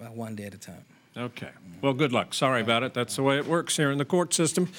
Well, 0.00 0.12
one 0.14 0.34
day 0.34 0.44
at 0.46 0.54
a 0.54 0.58
time. 0.58 0.84
Okay. 1.16 1.50
Well, 1.82 1.92
good 1.92 2.12
luck. 2.12 2.32
Sorry 2.34 2.60
about 2.62 2.82
it. 2.82 2.94
That's 2.94 3.14
the 3.16 3.22
way 3.22 3.36
it 3.36 3.46
works 3.46 3.76
here 3.76 3.90
in 3.90 3.98
the 3.98 4.04
court 4.04 4.32
system. 4.32 4.70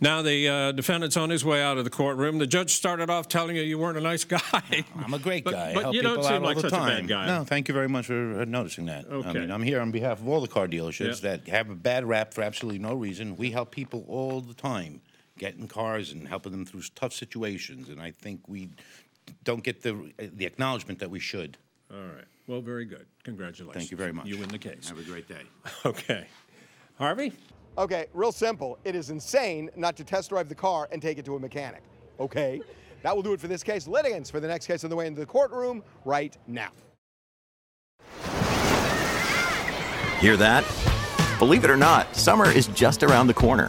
Now 0.00 0.20
the 0.20 0.48
uh, 0.48 0.72
defendant's 0.72 1.16
on 1.16 1.30
his 1.30 1.44
way 1.44 1.62
out 1.62 1.78
of 1.78 1.84
the 1.84 1.90
courtroom. 1.90 2.38
The 2.38 2.46
judge 2.46 2.72
started 2.74 3.08
off 3.08 3.28
telling 3.28 3.54
you 3.56 3.62
you 3.62 3.78
weren't 3.78 3.96
a 3.96 4.00
nice 4.00 4.24
guy. 4.24 4.40
I'm 4.98 5.14
a 5.14 5.18
great 5.18 5.44
But- 5.44 5.52
guy. 5.54 5.70
I 5.70 5.74
but 5.74 5.82
help 5.84 5.94
you 5.94 6.02
don't 6.02 6.12
people 6.16 6.24
seem 6.24 6.32
out 6.34 6.40
all 6.42 6.46
like 6.48 6.56
the 6.56 6.62
such 6.62 6.72
a 6.72 6.76
time. 6.76 6.88
bad 7.02 7.08
guy. 7.08 7.26
No, 7.26 7.44
thank 7.44 7.68
you 7.68 7.74
very 7.74 7.88
much 7.88 8.06
for 8.06 8.40
uh, 8.40 8.44
noticing 8.44 8.86
that. 8.86 9.06
Okay. 9.06 9.28
I 9.28 9.32
mean, 9.32 9.50
I'm 9.50 9.62
here 9.62 9.80
on 9.80 9.90
behalf 9.92 10.20
of 10.20 10.28
all 10.28 10.40
the 10.40 10.48
car 10.48 10.66
dealerships 10.66 11.22
Yeah. 11.22 11.30
that 11.36 11.48
have 11.48 11.70
a 11.70 11.74
bad 11.76 12.04
rap 12.04 12.34
for 12.34 12.42
absolutely 12.42 12.80
no 12.80 12.94
reason. 12.94 13.36
We 13.36 13.52
help 13.52 13.70
people 13.70 14.04
all 14.08 14.40
the 14.40 14.54
time, 14.54 15.00
getting 15.38 15.68
cars 15.68 16.12
and 16.12 16.26
helping 16.26 16.52
them 16.52 16.64
through 16.64 16.82
tough 16.94 17.12
situations, 17.12 17.88
and 17.88 18.00
I 18.00 18.10
think 18.10 18.48
we 18.48 18.70
don't 19.44 19.62
get 19.62 19.82
the 19.82 20.12
the 20.18 20.46
acknowledgement 20.46 20.98
that 21.00 21.10
we 21.10 21.20
should. 21.20 21.56
All 21.92 21.98
right. 21.98 22.24
Well, 22.46 22.60
very 22.60 22.84
good. 22.84 23.06
Congratulations. 23.24 23.74
Thank 23.76 23.90
you 23.90 23.96
very 23.96 24.12
much. 24.12 24.26
You 24.26 24.38
win 24.38 24.48
the 24.48 24.58
case. 24.58 24.88
Have 24.88 24.98
a 24.98 25.02
great 25.02 25.28
day. 25.28 25.42
Okay. 25.84 26.26
Harvey? 26.98 27.32
Okay, 27.78 28.06
real 28.14 28.32
simple. 28.32 28.78
It 28.84 28.94
is 28.94 29.10
insane 29.10 29.68
not 29.76 29.96
to 29.96 30.04
test 30.04 30.30
drive 30.30 30.48
the 30.48 30.54
car 30.54 30.88
and 30.90 31.02
take 31.02 31.18
it 31.18 31.24
to 31.26 31.36
a 31.36 31.38
mechanic. 31.38 31.82
Okay? 32.18 32.62
That 33.02 33.14
will 33.14 33.22
do 33.22 33.34
it 33.34 33.40
for 33.40 33.48
this 33.48 33.62
case. 33.62 33.86
Litigants 33.86 34.30
for 34.30 34.40
the 34.40 34.48
next 34.48 34.66
case 34.66 34.82
on 34.82 34.90
the 34.90 34.96
way 34.96 35.06
into 35.06 35.20
the 35.20 35.26
courtroom 35.26 35.82
right 36.04 36.36
now. 36.46 36.70
Hear 40.20 40.38
that? 40.38 40.64
Believe 41.38 41.64
it 41.64 41.70
or 41.70 41.76
not, 41.76 42.16
summer 42.16 42.50
is 42.50 42.68
just 42.68 43.02
around 43.02 43.26
the 43.26 43.34
corner. 43.34 43.68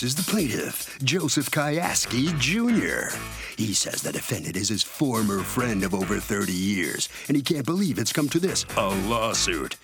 Is 0.00 0.14
the 0.14 0.30
plaintiff, 0.30 0.96
Joseph 1.02 1.50
Kayaski 1.50 2.38
Jr. 2.38 3.16
He 3.56 3.74
says 3.74 4.00
the 4.00 4.12
defendant 4.12 4.54
is 4.54 4.68
his 4.68 4.84
former 4.84 5.40
friend 5.40 5.82
of 5.82 5.92
over 5.92 6.20
30 6.20 6.52
years, 6.52 7.08
and 7.26 7.36
he 7.36 7.42
can't 7.42 7.66
believe 7.66 7.98
it's 7.98 8.12
come 8.12 8.28
to 8.28 8.38
this 8.38 8.64
a 8.76 8.88
lawsuit. 9.08 9.76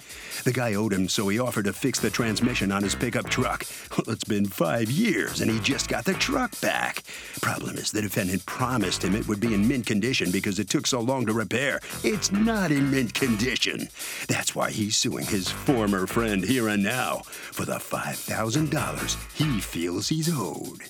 The 0.45 0.53
guy 0.53 0.75
owed 0.75 0.93
him, 0.93 1.09
so 1.09 1.29
he 1.29 1.39
offered 1.39 1.65
to 1.65 1.73
fix 1.73 1.99
the 1.99 2.11
transmission 2.11 2.71
on 2.71 2.83
his 2.83 2.95
pickup 2.95 3.29
truck. 3.31 3.65
Well, 3.95 4.13
it's 4.15 4.25
been 4.25 4.47
five 4.47 4.91
years, 4.91 5.41
and 5.41 5.49
he 5.49 5.61
just 5.61 5.89
got 5.89 6.05
the 6.05 6.15
truck 6.15 6.61
back. 6.61 7.05
Problem 7.41 7.77
is, 7.77 7.93
the 7.93 8.03
defendant 8.03 8.45
promised 8.45 9.05
him 9.05 9.15
it 9.15 9.29
would 9.29 9.39
be 9.39 9.55
in 9.55 9.69
mint 9.69 9.87
condition 9.87 10.33
because 10.33 10.59
it 10.59 10.69
took 10.69 10.87
so 10.89 11.01
long 11.01 11.27
to 11.27 11.33
repair. 11.33 11.79
It's 12.03 12.33
not 12.33 12.73
in 12.73 12.91
mint 12.91 13.15
condition. 13.15 13.89
That's 14.27 14.55
why 14.55 14.73
he's 14.73 14.97
suing 14.97 15.27
his 15.27 15.49
former 15.49 16.09
friend 16.09 16.43
here 16.43 16.69
and 16.69 16.83
now 16.83 17.19
for 17.53 17.65
the 17.65 17.75
$5,000 17.77 19.35
he 19.35 19.61
feels 19.61 20.09
he's 20.09 20.29
owed. 20.33 20.83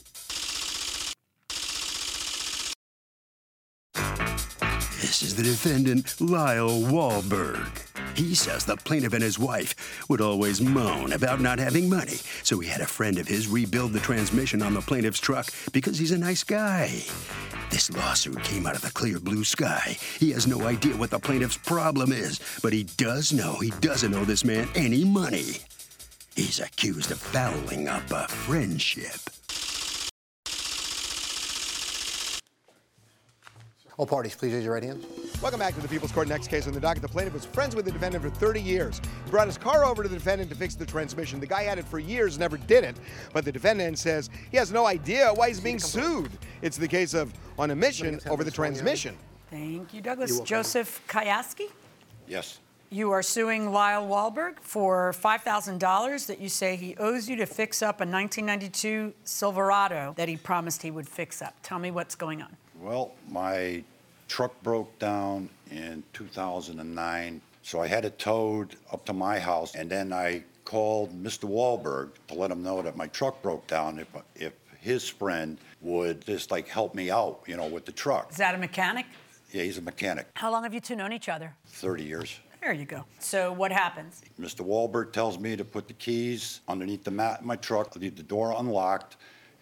This 5.15 5.31
is 5.31 5.37
the 5.37 5.45
defendant, 5.45 6.21
Lyle 6.21 6.81
Wahlberg. 6.81 7.69
He 8.17 8.35
says 8.35 8.65
the 8.65 8.77
plaintiff 8.77 9.13
and 9.13 9.23
his 9.23 9.39
wife 9.39 10.05
would 10.09 10.21
always 10.21 10.61
moan 10.61 11.13
about 11.13 11.41
not 11.41 11.61
having 11.61 11.89
money, 11.89 12.17
so 12.43 12.59
he 12.59 12.69
had 12.69 12.81
a 12.81 12.87
friend 12.87 13.21
of 13.21 13.29
his 13.29 13.47
rebuild 13.47 13.93
the 13.93 14.01
transmission 14.01 14.61
on 14.61 14.75
the 14.75 14.81
plaintiff's 14.81 15.21
truck 15.21 15.51
because 15.73 16.01
he's 16.01 16.11
a 16.11 16.19
nice 16.19 16.43
guy. 16.43 17.05
This 17.71 17.97
lawsuit 17.97 18.43
came 18.43 18.67
out 18.67 18.75
of 18.75 18.83
the 18.83 18.91
clear 18.91 19.21
blue 19.21 19.45
sky. 19.45 19.97
He 20.19 20.33
has 20.33 20.49
no 20.49 20.63
idea 20.63 20.97
what 20.97 21.11
the 21.11 21.21
plaintiff's 21.21 21.59
problem 21.59 22.11
is, 22.11 22.41
but 22.61 22.73
he 22.73 22.83
does 22.83 23.33
know 23.33 23.55
he 23.61 23.71
doesn't 23.81 24.15
owe 24.15 24.25
this 24.25 24.45
man 24.45 24.69
any 24.75 25.05
money. 25.05 25.59
He's 26.35 26.59
accused 26.59 27.13
of 27.13 27.21
fouling 27.21 27.87
up 27.87 28.11
a 28.11 28.27
friendship. 28.27 29.21
All 33.97 34.07
parties, 34.07 34.35
please 34.35 34.53
raise 34.53 34.65
your 34.65 34.75
right 34.75 34.83
hand. 34.83 35.07
Welcome 35.41 35.61
back 35.61 35.75
to 35.77 35.81
the 35.81 35.87
People's 35.87 36.11
Court. 36.11 36.27
Next 36.27 36.49
case 36.49 36.67
on 36.67 36.73
the 36.73 36.81
docket. 36.81 37.01
The 37.03 37.09
plaintiff 37.09 37.33
was 37.35 37.45
friends 37.45 37.77
with 37.77 37.85
the 37.85 37.93
defendant 37.93 38.25
for 38.25 38.31
30 38.31 38.61
years. 38.61 39.01
He 39.25 39.31
brought 39.31 39.47
his 39.47 39.57
car 39.57 39.85
over 39.85 40.03
to 40.03 40.09
the 40.09 40.17
defendant 40.17 40.51
to 40.51 40.57
fix 40.57 40.75
the 40.75 40.85
transmission. 40.85 41.39
The 41.39 41.47
guy 41.47 41.63
had 41.63 41.79
it 41.79 41.85
for 41.85 42.01
years, 42.01 42.37
never 42.37 42.57
did 42.57 42.83
it. 42.83 42.97
But 43.33 43.45
the 43.45 43.53
defendant 43.53 43.99
says 43.99 44.31
he 44.51 44.57
has 44.57 44.73
no 44.73 44.87
idea 44.87 45.33
why 45.33 45.49
he's 45.49 45.61
being 45.61 45.79
sued. 45.79 46.31
It's 46.61 46.77
the 46.77 46.89
case 46.89 47.15
of 47.15 47.33
on 47.57 47.71
a 47.71 47.77
mission 47.77 48.19
over 48.29 48.43
the 48.43 48.51
transmission. 48.51 49.17
Thank 49.51 49.95
you, 49.95 50.01
Douglas. 50.01 50.37
You're. 50.39 50.45
Joseph 50.45 51.01
Kayaski, 51.07 51.71
Yes. 52.27 52.59
you 52.91 53.13
are 53.13 53.23
suing 53.23 53.71
Lyle 53.71 54.09
Wahlberg 54.09 54.59
for 54.61 55.13
$5,000 55.13 56.27
that 56.27 56.41
you 56.41 56.49
say 56.49 56.75
he 56.75 56.97
owes 56.97 57.29
you 57.29 57.37
to 57.37 57.47
fix 57.47 57.81
up 57.81 58.01
a 58.01 58.05
1992 58.07 59.15
Silverado 59.23 60.15
that 60.17 60.29
he 60.29 60.37
promised 60.37 60.83
he 60.83 60.91
would 60.91 61.09
fix 61.09 61.41
up. 61.41 61.55
Tell 61.63 61.79
me 61.79 61.93
what's 61.93 62.17
going 62.17 62.43
on. 62.43 62.57
Well, 62.85 63.13
my 63.31 63.83
truck 64.29 64.63
broke 64.63 64.99
down 64.99 65.49
in 65.71 66.03
2009, 66.13 67.41
so 67.63 67.81
I 67.81 67.87
had 67.87 68.05
it 68.05 68.19
towed 68.19 68.77
up 68.93 69.07
to 69.07 69.15
my 69.15 69.39
house, 69.39 69.75
and 69.75 69.89
then 69.89 70.13
I 70.13 70.45
called 70.67 71.11
Mr. 71.11 71.49
Wahlberg 71.49 72.11
to 72.29 72.35
let 72.35 72.51
him 72.51 72.63
know 72.63 72.83
that 72.83 72.95
my 72.95 73.07
truck 73.07 73.41
broke 73.41 73.67
down. 73.67 73.99
If 73.99 74.09
if 74.35 74.53
his 74.83 75.09
friend 75.09 75.57
would 75.81 76.27
just 76.27 76.51
like 76.51 76.69
help 76.69 76.95
me 76.95 77.11
out, 77.11 77.41
you 77.47 77.57
know, 77.57 77.67
with 77.67 77.87
the 77.87 77.93
truck. 77.93 78.31
Is 78.31 78.37
that 78.37 78.55
a 78.55 78.59
mechanic? 78.59 79.07
Yeah, 79.51 79.63
he's 79.63 79.79
a 79.79 79.83
mechanic, 79.83 80.27
How 80.35 80.53
long 80.53 80.63
have 80.65 80.75
you 80.75 80.81
two 80.81 80.95
known 80.97 81.13
each 81.13 81.31
other? 81.31 81.55
30 81.69 82.05
years. 82.05 82.39
There 82.61 82.73
you 82.75 82.85
go. 82.85 83.05
So 83.19 83.51
what 83.51 83.73
happens? 83.73 84.21
Mr. 84.39 84.61
Wahlberg 84.61 85.13
tells 85.13 85.39
me 85.39 85.57
to 85.57 85.65
put 85.65 85.89
the 85.89 85.95
keys 85.95 86.61
underneath 86.69 87.05
the 87.05 87.11
mat 87.11 87.41
in 87.41 87.47
my 87.47 87.57
truck, 87.57 87.97
leave 87.97 88.17
the 88.17 88.23
door 88.23 88.55
unlocked, 88.59 89.17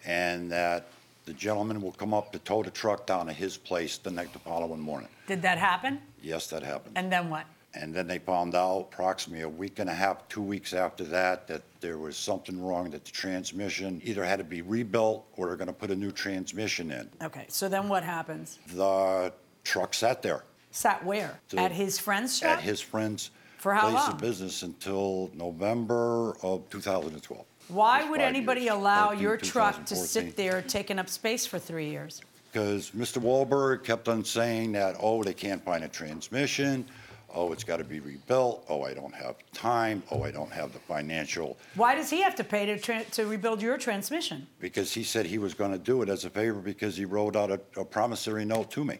and 0.05 0.51
that 0.51 0.87
the 1.25 1.33
gentleman 1.33 1.81
will 1.81 1.91
come 1.93 2.13
up 2.13 2.31
to 2.33 2.39
tow 2.39 2.63
the 2.63 2.71
truck 2.71 3.05
down 3.05 3.27
to 3.27 3.33
his 3.33 3.57
place 3.57 3.97
the 3.97 4.11
next 4.11 4.33
the 4.33 4.39
following 4.39 4.79
morning. 4.79 5.09
Did 5.27 5.41
that 5.43 5.57
happen? 5.57 5.99
Yes, 6.21 6.47
that 6.47 6.63
happened. 6.63 6.97
And 6.97 7.11
then 7.11 7.29
what? 7.29 7.45
And 7.75 7.93
then 7.93 8.05
they 8.07 8.19
found 8.19 8.53
out 8.53 8.89
approximately 8.91 9.41
a 9.43 9.49
week 9.49 9.79
and 9.79 9.89
a 9.89 9.93
half, 9.93 10.27
two 10.27 10.43
weeks 10.43 10.73
after 10.73 11.03
that, 11.05 11.47
that 11.47 11.63
there 11.81 11.97
was 11.97 12.15
something 12.17 12.61
wrong, 12.63 12.91
that 12.91 13.03
the 13.03 13.11
transmission 13.11 13.99
either 14.03 14.23
had 14.23 14.37
to 14.37 14.43
be 14.43 14.61
rebuilt 14.61 15.25
or 15.37 15.47
they're 15.47 15.55
gonna 15.55 15.73
put 15.73 15.89
a 15.89 15.95
new 15.95 16.11
transmission 16.11 16.91
in. 16.91 17.09
Okay, 17.23 17.45
so 17.47 17.67
then 17.67 17.89
what 17.89 18.03
happens? 18.03 18.59
The 18.75 19.33
truck 19.63 19.93
sat 19.93 20.21
there 20.21 20.43
Sat 20.71 21.03
where? 21.05 21.39
The- 21.49 21.59
At 21.59 21.71
his 21.71 21.97
friend's 21.99 22.37
shop? 22.37 22.57
at 22.57 22.61
his 22.63 22.79
friend's 22.81 23.31
For 23.57 23.73
how 23.73 23.81
place 23.89 23.93
long? 23.95 24.11
of 24.13 24.17
business 24.19 24.61
until 24.61 25.31
November 25.33 26.35
of 26.43 26.69
2012. 26.69 27.43
Why 27.67 28.09
would 28.09 28.21
anybody 28.21 28.67
allow 28.67 29.11
your 29.11 29.37
truck 29.37 29.85
to 29.85 29.95
sit 29.95 30.35
there 30.35 30.61
taking 30.61 30.99
up 30.99 31.09
space 31.09 31.45
for 31.45 31.59
three 31.59 31.89
years? 31.89 32.21
Because 32.51 32.91
Mr. 32.91 33.19
Wahlberg 33.21 33.83
kept 33.83 34.07
on 34.07 34.23
saying 34.23 34.73
that, 34.73 34.95
oh, 34.99 35.23
they 35.23 35.33
can't 35.33 35.63
find 35.63 35.83
a 35.83 35.87
transmission, 35.87 36.85
oh, 37.33 37.51
it's 37.51 37.63
got 37.63 37.77
to 37.77 37.83
be 37.83 37.99
rebuilt, 37.99 38.63
oh, 38.69 38.83
I 38.83 38.93
don't 38.93 39.15
have 39.15 39.35
time, 39.53 40.03
oh, 40.11 40.21
I 40.21 40.29
don't 40.29 40.51
have 40.51 40.71
the 40.71 40.77
financial 40.79 41.57
Why 41.73 41.95
does 41.95 42.11
he 42.11 42.21
have 42.21 42.35
to 42.35 42.43
pay 42.43 42.77
to, 42.77 43.03
to 43.03 43.25
rebuild 43.25 43.59
your 43.61 43.77
transmission? 43.77 44.45
because 44.59 44.93
he 44.93 45.03
said 45.03 45.25
he 45.25 45.39
was 45.39 45.55
going 45.55 45.71
to 45.71 45.79
do 45.79 46.03
it 46.03 46.09
as 46.09 46.25
a 46.25 46.29
favor 46.29 46.59
because 46.59 46.95
he 46.95 47.05
wrote 47.05 47.35
out 47.35 47.49
a, 47.49 47.59
a 47.75 47.83
promissory 47.83 48.45
note 48.45 48.69
to 48.71 48.85
me 48.85 48.99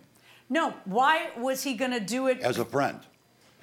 No, 0.49 0.73
why 0.85 1.29
was 1.37 1.61
he 1.61 1.75
going 1.75 1.91
to 1.91 1.99
do 1.99 2.25
it? 2.27 2.39
as 2.39 2.57
a 2.57 2.65
friend 2.65 2.99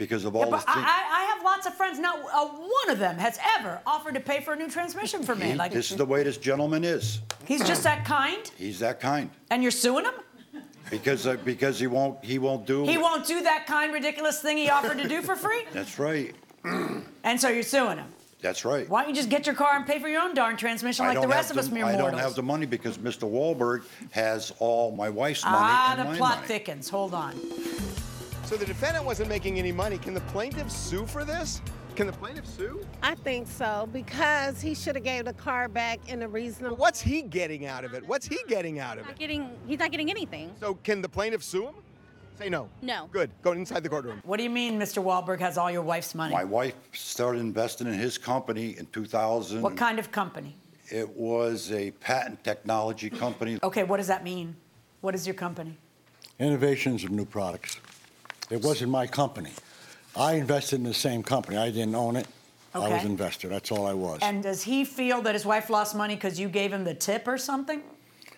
because 0.01 0.25
of 0.25 0.33
Yeah, 0.35 0.41
all 0.41 0.47
the 0.47 0.57
but 0.57 0.65
I, 0.67 0.73
things. 0.75 0.87
I 0.89 1.21
I 1.21 1.23
have 1.35 1.45
lots 1.45 1.67
of 1.67 1.75
friends. 1.75 1.99
Not 2.01 2.17
uh, 2.19 2.47
one 2.49 2.89
of 2.91 2.99
them 2.99 3.19
has 3.19 3.39
ever 3.59 3.81
offered 3.87 4.15
to 4.15 4.21
pay 4.21 4.41
for 4.41 4.55
a 4.55 4.57
new 4.57 4.69
transmission 4.69 5.23
for 5.23 5.37
me. 5.37 5.51
He- 5.51 5.55
Like 5.55 5.73
this 5.73 5.91
is 5.93 5.99
the 5.99 6.07
way 6.07 6.23
this 6.25 6.39
gentleman 6.39 6.83
is. 6.83 7.21
he's 7.45 7.63
just 7.63 7.83
that 7.85 8.05
kind, 8.07 8.51
He's 8.57 8.79
that 8.81 8.99
kind 8.99 9.31
and 9.51 9.63
you're 9.63 9.71
suing 9.85 10.07
him. 10.07 10.15
because 10.91 11.27
uh, 11.27 11.37
because 11.45 11.79
he 11.79 11.87
won't 11.87 12.25
he 12.25 12.39
won't 12.39 12.67
do. 12.67 12.85
He 12.87 12.97
won't 12.99 13.27
do 13.27 13.43
that 13.43 13.67
kind, 13.67 13.93
ridiculous 13.93 14.41
thing 14.41 14.57
he 14.57 14.71
offered 14.71 14.99
to 14.99 15.07
do 15.09 15.21
for 15.23 15.37
free, 15.37 15.63
That's 15.73 15.99
right. 15.99 16.35
and 17.29 17.39
so 17.43 17.49
you're 17.49 17.63
suing 17.63 17.99
him. 17.99 18.09
That's 18.43 18.65
right. 18.65 18.89
Why 18.89 19.03
don't 19.03 19.11
you 19.11 19.17
just 19.17 19.29
get 19.29 19.45
your 19.45 19.55
car 19.55 19.77
and 19.77 19.87
pay 19.87 19.99
for 19.99 20.09
your 20.09 20.23
own 20.23 20.33
darn 20.35 20.57
transmission 20.57 21.05
like 21.05 21.21
the 21.21 21.29
rest 21.29 21.51
of 21.51 21.59
us 21.59 21.69
the- 21.69 21.75
mere 21.75 21.85
I 21.85 21.93
mortals? 21.93 22.13
don't 22.13 22.21
have 22.21 22.35
the 22.35 22.43
money 22.43 22.65
because 22.65 22.97
Mr. 22.97 23.29
Wahlberg 23.31 23.83
has 24.13 24.51
all 24.61 24.93
my 24.93 25.11
wife's 25.11 25.45
money 25.45 25.57
ah, 25.61 25.95
the 25.99 26.05
plot 26.17 26.37
money. 26.37 26.47
thickens. 26.49 26.89
Hold 26.89 27.13
on. 27.13 27.35
So 28.51 28.57
the 28.57 28.67
defendant 28.67 29.05
wasn't 29.05 29.29
making 29.29 29.61
any 29.61 29.71
money. 29.71 29.97
Can 29.97 30.13
the 30.13 30.21
plaintiff 30.23 30.73
sue 30.73 31.07
for 31.07 31.23
this? 31.23 31.63
Can 31.95 32.09
the 32.09 32.13
plaintiff 32.13 32.45
sue? 32.45 32.85
I 33.01 33.15
think 33.15 33.47
so 33.47 33.89
because 33.93 34.61
he 34.61 34.75
should 34.75 34.97
have 34.97 35.05
gave 35.05 35.27
the 35.27 35.35
car 35.35 35.69
back 35.69 36.01
in 36.09 36.21
a 36.23 36.29
reasonable. 36.29 36.75
What's 36.77 37.01
he 37.01 37.23
getting 37.23 37.67
out 37.67 37.85
of 37.85 37.95
it? 37.95 38.05
What's 38.09 38.27
he 38.27 38.41
getting 38.49 38.81
out 38.81 38.99
of 38.99 39.09
it? 39.09 39.17
Getting, 39.17 39.49
he's 39.69 39.79
not 39.79 39.93
getting 39.93 40.11
anything. 40.11 40.51
So 40.59 40.75
can 40.75 41.01
the 41.01 41.09
plaintiff 41.09 41.45
sue 41.45 41.67
him? 41.67 41.75
Say 42.41 42.49
no. 42.49 42.69
No. 42.83 43.09
Good. 43.13 43.31
Go 43.41 43.53
inside 43.53 43.85
the 43.85 43.89
courtroom. 43.89 44.21
What 44.25 44.39
do 44.39 44.43
you 44.43 44.51
mean 44.51 44.81
Mr. 44.81 45.01
Wahlberg 45.01 45.39
has 45.39 45.57
all 45.57 45.71
your 45.71 45.83
wife's 45.83 46.17
money? 46.17 46.35
My 46.35 46.43
wife 46.43 46.75
started 46.93 47.39
investing 47.39 47.87
in 47.87 47.95
his 47.95 48.19
company 48.19 48.77
in 48.79 48.87
2000. 48.87 49.63
What 49.63 49.77
kind 49.77 50.01
of 50.01 50.11
company? 50.11 50.57
It 50.89 51.09
was 51.09 51.71
a 51.71 51.93
patent 51.93 52.43
technology 52.43 53.11
company. 53.11 53.61
Okay, 53.63 53.85
what 53.85 53.99
does 53.99 54.09
that 54.09 54.25
mean? 54.25 54.57
What 55.03 55.15
is 55.15 55.25
your 55.25 55.35
company? 55.35 55.79
Innovations 56.41 57.05
of 57.05 57.13
new 57.13 57.25
products. 57.25 57.79
It 58.51 58.63
wasn't 58.63 58.91
my 58.91 59.07
company. 59.07 59.53
I 60.17 60.35
invested 60.35 60.77
in 60.77 60.83
the 60.85 60.95
same 60.95 61.23
company. 61.23 61.57
I 61.57 61.71
didn't 61.71 61.95
own 61.95 62.17
it. 62.17 62.27
I 62.75 62.79
was 62.81 62.89
Okay. 62.93 63.07
investor. 63.07 63.49
That's 63.49 63.71
all 63.73 63.87
I 63.87 63.95
was. 63.95 64.19
And 64.23 64.43
does 64.43 64.63
he 64.63 64.85
feel 64.85 65.23
that 65.23 65.35
his 65.35 65.45
wife 65.45 65.71
lost 65.71 65.95
money 65.95 66.15
because 66.15 66.39
you 66.39 66.49
gave 66.49 66.73
him 66.73 66.85
the 66.85 66.95
tip 66.95 67.27
or 67.27 67.39
something? 67.39 67.83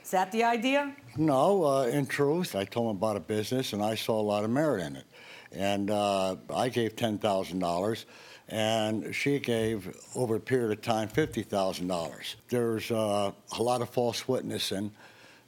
Is 0.03 0.11
that 0.11 0.33
the 0.33 0.45
idea? 0.45 0.95
No, 1.17 1.65
uh, 1.65 1.83
in 1.85 2.07
truth, 2.07 2.55
I 2.55 2.65
told 2.65 2.91
him 2.91 2.97
about 2.97 3.17
a 3.17 3.21
business, 3.21 3.73
and 3.73 3.83
I 3.83 3.95
saw 3.95 4.21
a 4.21 4.23
lot 4.23 4.45
of 4.45 4.51
merit 4.51 4.85
in 4.87 4.97
it. 4.97 5.05
And 5.53 5.91
uh, 5.91 6.37
I 6.55 6.69
gave 6.71 6.97
ten 6.97 7.19
thousand 7.19 7.59
dollars, 7.59 8.07
and 8.49 9.15
she 9.15 9.39
gave 9.39 9.95
over 10.15 10.37
a 10.37 10.41
period 10.41 10.73
of 10.73 10.83
time 10.83 11.09
fifty 11.09 11.43
thousand 11.43 11.89
dollars. 11.89 12.37
There's 12.49 12.91
uh, 12.91 13.33
a 13.59 13.63
lot 13.63 13.83
of 13.83 13.91
false 13.91 14.27
witnessing 14.27 14.91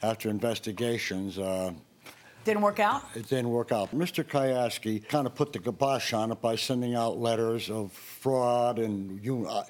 after 0.03 0.29
investigations. 0.29 1.39
Uh, 1.39 1.73
Didn't 2.45 2.63
work 2.63 2.79
out? 2.81 3.03
it 3.15 3.27
didn't 3.29 3.49
work 3.51 3.73
out. 3.73 3.95
Mr. 3.95 4.23
Kayaski 4.23 5.07
kind 5.09 5.27
of 5.27 5.35
put 5.35 5.53
the 5.53 5.59
kibosh 5.59 6.13
on 6.13 6.31
it 6.33 6.41
by 6.43 6.57
sending 6.57 6.95
out 6.95 7.19
letters 7.19 7.71
of 7.71 7.93
fraud 7.93 8.79
and 8.79 9.25
you. 9.25 9.49
I, 9.49 9.65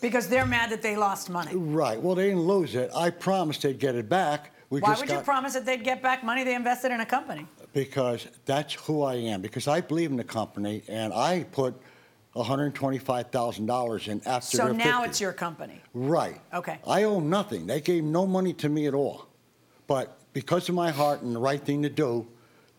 Because 0.00 0.28
they're 0.28 0.46
mad 0.46 0.70
that 0.70 0.82
they 0.82 0.96
lost 0.96 1.30
money. 1.30 1.54
right. 1.54 2.00
Well, 2.00 2.14
they 2.16 2.26
didn't 2.28 2.42
lose 2.42 2.74
it. 2.74 2.90
I 2.94 3.10
promised 3.10 3.62
they'd 3.62 3.78
get 3.78 3.94
it 3.94 4.08
back. 4.08 4.52
We 4.68 4.80
Why 4.80 4.94
would 4.96 5.06
got, 5.06 5.18
you 5.18 5.22
promise 5.22 5.54
that 5.54 5.64
they'd 5.64 5.84
get 5.84 6.02
back 6.02 6.24
money 6.24 6.42
they 6.42 6.54
invested 6.56 6.90
in 6.90 7.00
a 7.00 7.06
company? 7.06 7.46
because 7.72 8.26
that's 8.46 8.72
who 8.74 9.02
I 9.02 9.14
am. 9.16 9.40
Because 9.42 9.68
I 9.68 9.80
believe 9.82 10.10
in 10.10 10.16
the 10.16 10.24
company, 10.24 10.82
and 10.88 11.12
I 11.12 11.44
put 11.52 11.74
$125,000 12.34 14.08
in 14.08 14.22
after 14.26 14.56
So 14.56 14.72
now 14.72 15.00
50. 15.00 15.10
it's 15.10 15.20
your 15.20 15.32
company. 15.32 15.80
Right. 15.94 16.40
Okay. 16.54 16.78
I 16.86 17.04
owe 17.04 17.20
nothing. 17.20 17.66
They 17.66 17.80
gave 17.80 18.02
no 18.04 18.26
money 18.26 18.52
to 18.54 18.68
me 18.68 18.86
at 18.86 18.94
all. 18.94 19.26
But 19.86 20.15
because 20.36 20.68
of 20.68 20.74
my 20.74 20.90
heart 20.90 21.22
and 21.22 21.34
the 21.34 21.40
right 21.40 21.62
thing 21.62 21.82
to 21.82 21.88
do, 21.88 22.26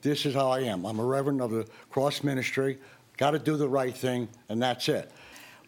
this 0.03 0.27
is 0.27 0.35
how 0.35 0.51
I 0.51 0.59
am. 0.59 0.85
I'm 0.85 0.99
a 0.99 1.03
reverend 1.03 1.41
of 1.41 1.49
the 1.49 1.65
cross 1.89 2.23
ministry. 2.23 2.77
Got 3.17 3.31
to 3.31 3.39
do 3.39 3.57
the 3.57 3.67
right 3.67 3.97
thing, 3.97 4.27
and 4.47 4.61
that's 4.61 4.87
it. 4.87 5.11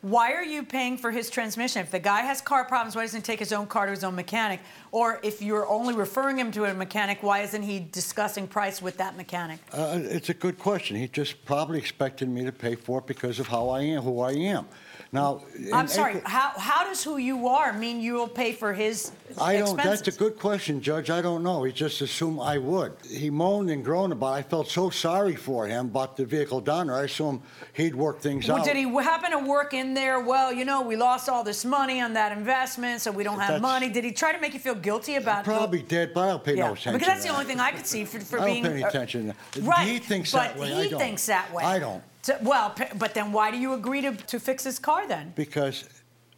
Why 0.02 0.34
are 0.34 0.44
you 0.44 0.62
paying 0.62 1.00
for 1.00 1.10
his 1.10 1.32
transmission? 1.32 1.82
If 1.82 1.90
the 1.90 1.98
guy 1.98 2.22
has 2.22 2.42
car 2.42 2.64
problems, 2.64 2.96
why 2.96 3.02
doesn't 3.02 3.22
he 3.22 3.24
take 3.24 3.40
his 3.40 3.52
own 3.52 3.66
car 3.66 3.88
to 3.88 3.92
his 3.92 4.04
own 4.04 4.14
mechanic? 4.14 4.60
Or 4.92 5.20
if 5.24 5.42
you're 5.42 5.68
only 5.68 5.96
referring 5.96 6.38
him 6.38 6.52
to 6.52 6.66
a 6.66 6.76
mechanic, 6.76 7.24
why 7.24 7.40
isn't 7.40 7.64
he 7.64 7.80
discussing 7.80 8.46
price 8.46 8.84
with 8.84 8.98
that 8.98 9.18
mechanic? 9.18 9.60
Uh, 9.74 9.98
it's 10.00 10.30
a 10.30 10.36
good 10.36 10.60
question. 10.60 10.96
He 10.96 11.08
just 11.08 11.44
probably 11.44 11.80
expected 11.80 12.30
me 12.30 12.46
to 12.46 12.52
pay 12.52 12.76
for 12.76 13.00
it 13.00 13.08
because 13.08 13.40
of 13.40 13.48
how 13.48 13.70
I 13.70 13.82
am, 13.82 14.04
who 14.04 14.22
I 14.22 14.34
am. 14.34 14.68
Now, 15.12 15.42
I'm 15.74 15.88
sorry. 15.88 16.18
April- 16.18 16.30
How, 16.30 16.52
how 16.56 16.84
does 16.84 17.04
who 17.04 17.18
you 17.18 17.48
are 17.48 17.74
mean 17.74 18.00
you 18.00 18.14
will 18.14 18.28
pay 18.28 18.52
for 18.52 18.74
his 18.74 19.12
I 19.42 19.54
don't. 19.54 19.64
expenses? 19.64 20.02
That's 20.04 20.16
a 20.16 20.20
good 20.20 20.38
question, 20.38 20.82
Judge. 20.82 21.10
I 21.10 21.20
don't 21.20 21.42
know. 21.42 21.64
He 21.64 21.72
just 21.72 22.02
assumed 22.02 22.40
I 22.42 22.60
would. 22.60 22.94
He 23.10 23.32
moaned 23.32 23.72
and 23.72 23.84
groaned 23.84 24.14
about. 24.14 24.34
it. 24.34 24.38
I 24.38 24.42
felt 24.44 24.68
so 24.70 24.92
sorry 24.92 25.36
for 25.36 25.66
him 25.68 25.88
about 25.88 26.16
the 26.16 26.26
vehicle 26.26 26.62
down 26.62 26.88
there. 26.88 26.96
I 26.98 27.04
assumed 27.06 27.42
he'd 27.74 27.96
work 27.96 28.20
things 28.20 28.48
Well, 28.48 28.58
out. 28.58 28.66
did 28.66 28.76
he 28.76 28.84
happen 28.84 29.32
to 29.32 29.40
work 29.40 29.74
in 29.74 29.96
there? 29.96 30.20
Well, 30.20 30.54
you 30.54 30.64
know, 30.64 30.84
we 30.84 30.96
lost 30.96 31.28
all 31.28 31.44
this 31.44 31.66
money 31.66 32.00
on 32.02 32.14
that 32.14 32.32
investment, 32.32 33.02
so 33.02 33.10
we 33.12 33.24
don't 33.24 33.40
have 33.40 33.48
That's- 33.56 33.62
money. 33.64 33.90
Did 33.90 34.04
he 34.04 34.12
try 34.12 34.32
to 34.32 34.40
make 34.40 34.54
you 34.54 34.60
feel 34.60 34.76
guilty 34.76 35.16
about? 35.16 35.44
Probably 35.44 35.82
did, 35.82 36.14
but 36.14 36.22
I 36.26 36.28
don't 36.28 36.44
pay 36.44 36.56
yeah, 36.56 36.68
no 36.68 36.74
attention. 36.74 36.94
because 36.94 37.08
that's 37.08 37.24
the 37.24 37.30
only 37.34 37.46
thing 37.46 37.60
I 37.60 37.72
could 37.72 37.88
see 37.88 38.06
for, 38.06 38.20
for 38.20 38.40
I 38.42 38.46
being. 38.46 38.64
don't 38.64 38.74
pay 38.74 38.78
any 38.80 38.88
attention. 38.88 39.34
Right. 39.62 39.88
He 39.88 39.98
thinks 39.98 40.32
but 40.34 40.54
that 40.54 40.58
way. 40.60 40.88
He 40.88 40.94
I 40.94 40.98
thinks 41.00 41.26
that 41.26 41.52
way. 41.52 41.64
I 41.64 41.80
don't. 41.80 42.04
So- 42.22 42.38
well, 42.42 42.76
but 42.98 43.14
then 43.14 43.32
why 43.32 43.52
do 43.52 43.58
you 43.58 43.74
agree 43.74 44.02
to, 44.02 44.12
to 44.16 44.40
fix 44.40 44.64
his 44.64 44.80
car 44.80 45.08
then? 45.08 45.34
Because 45.36 45.88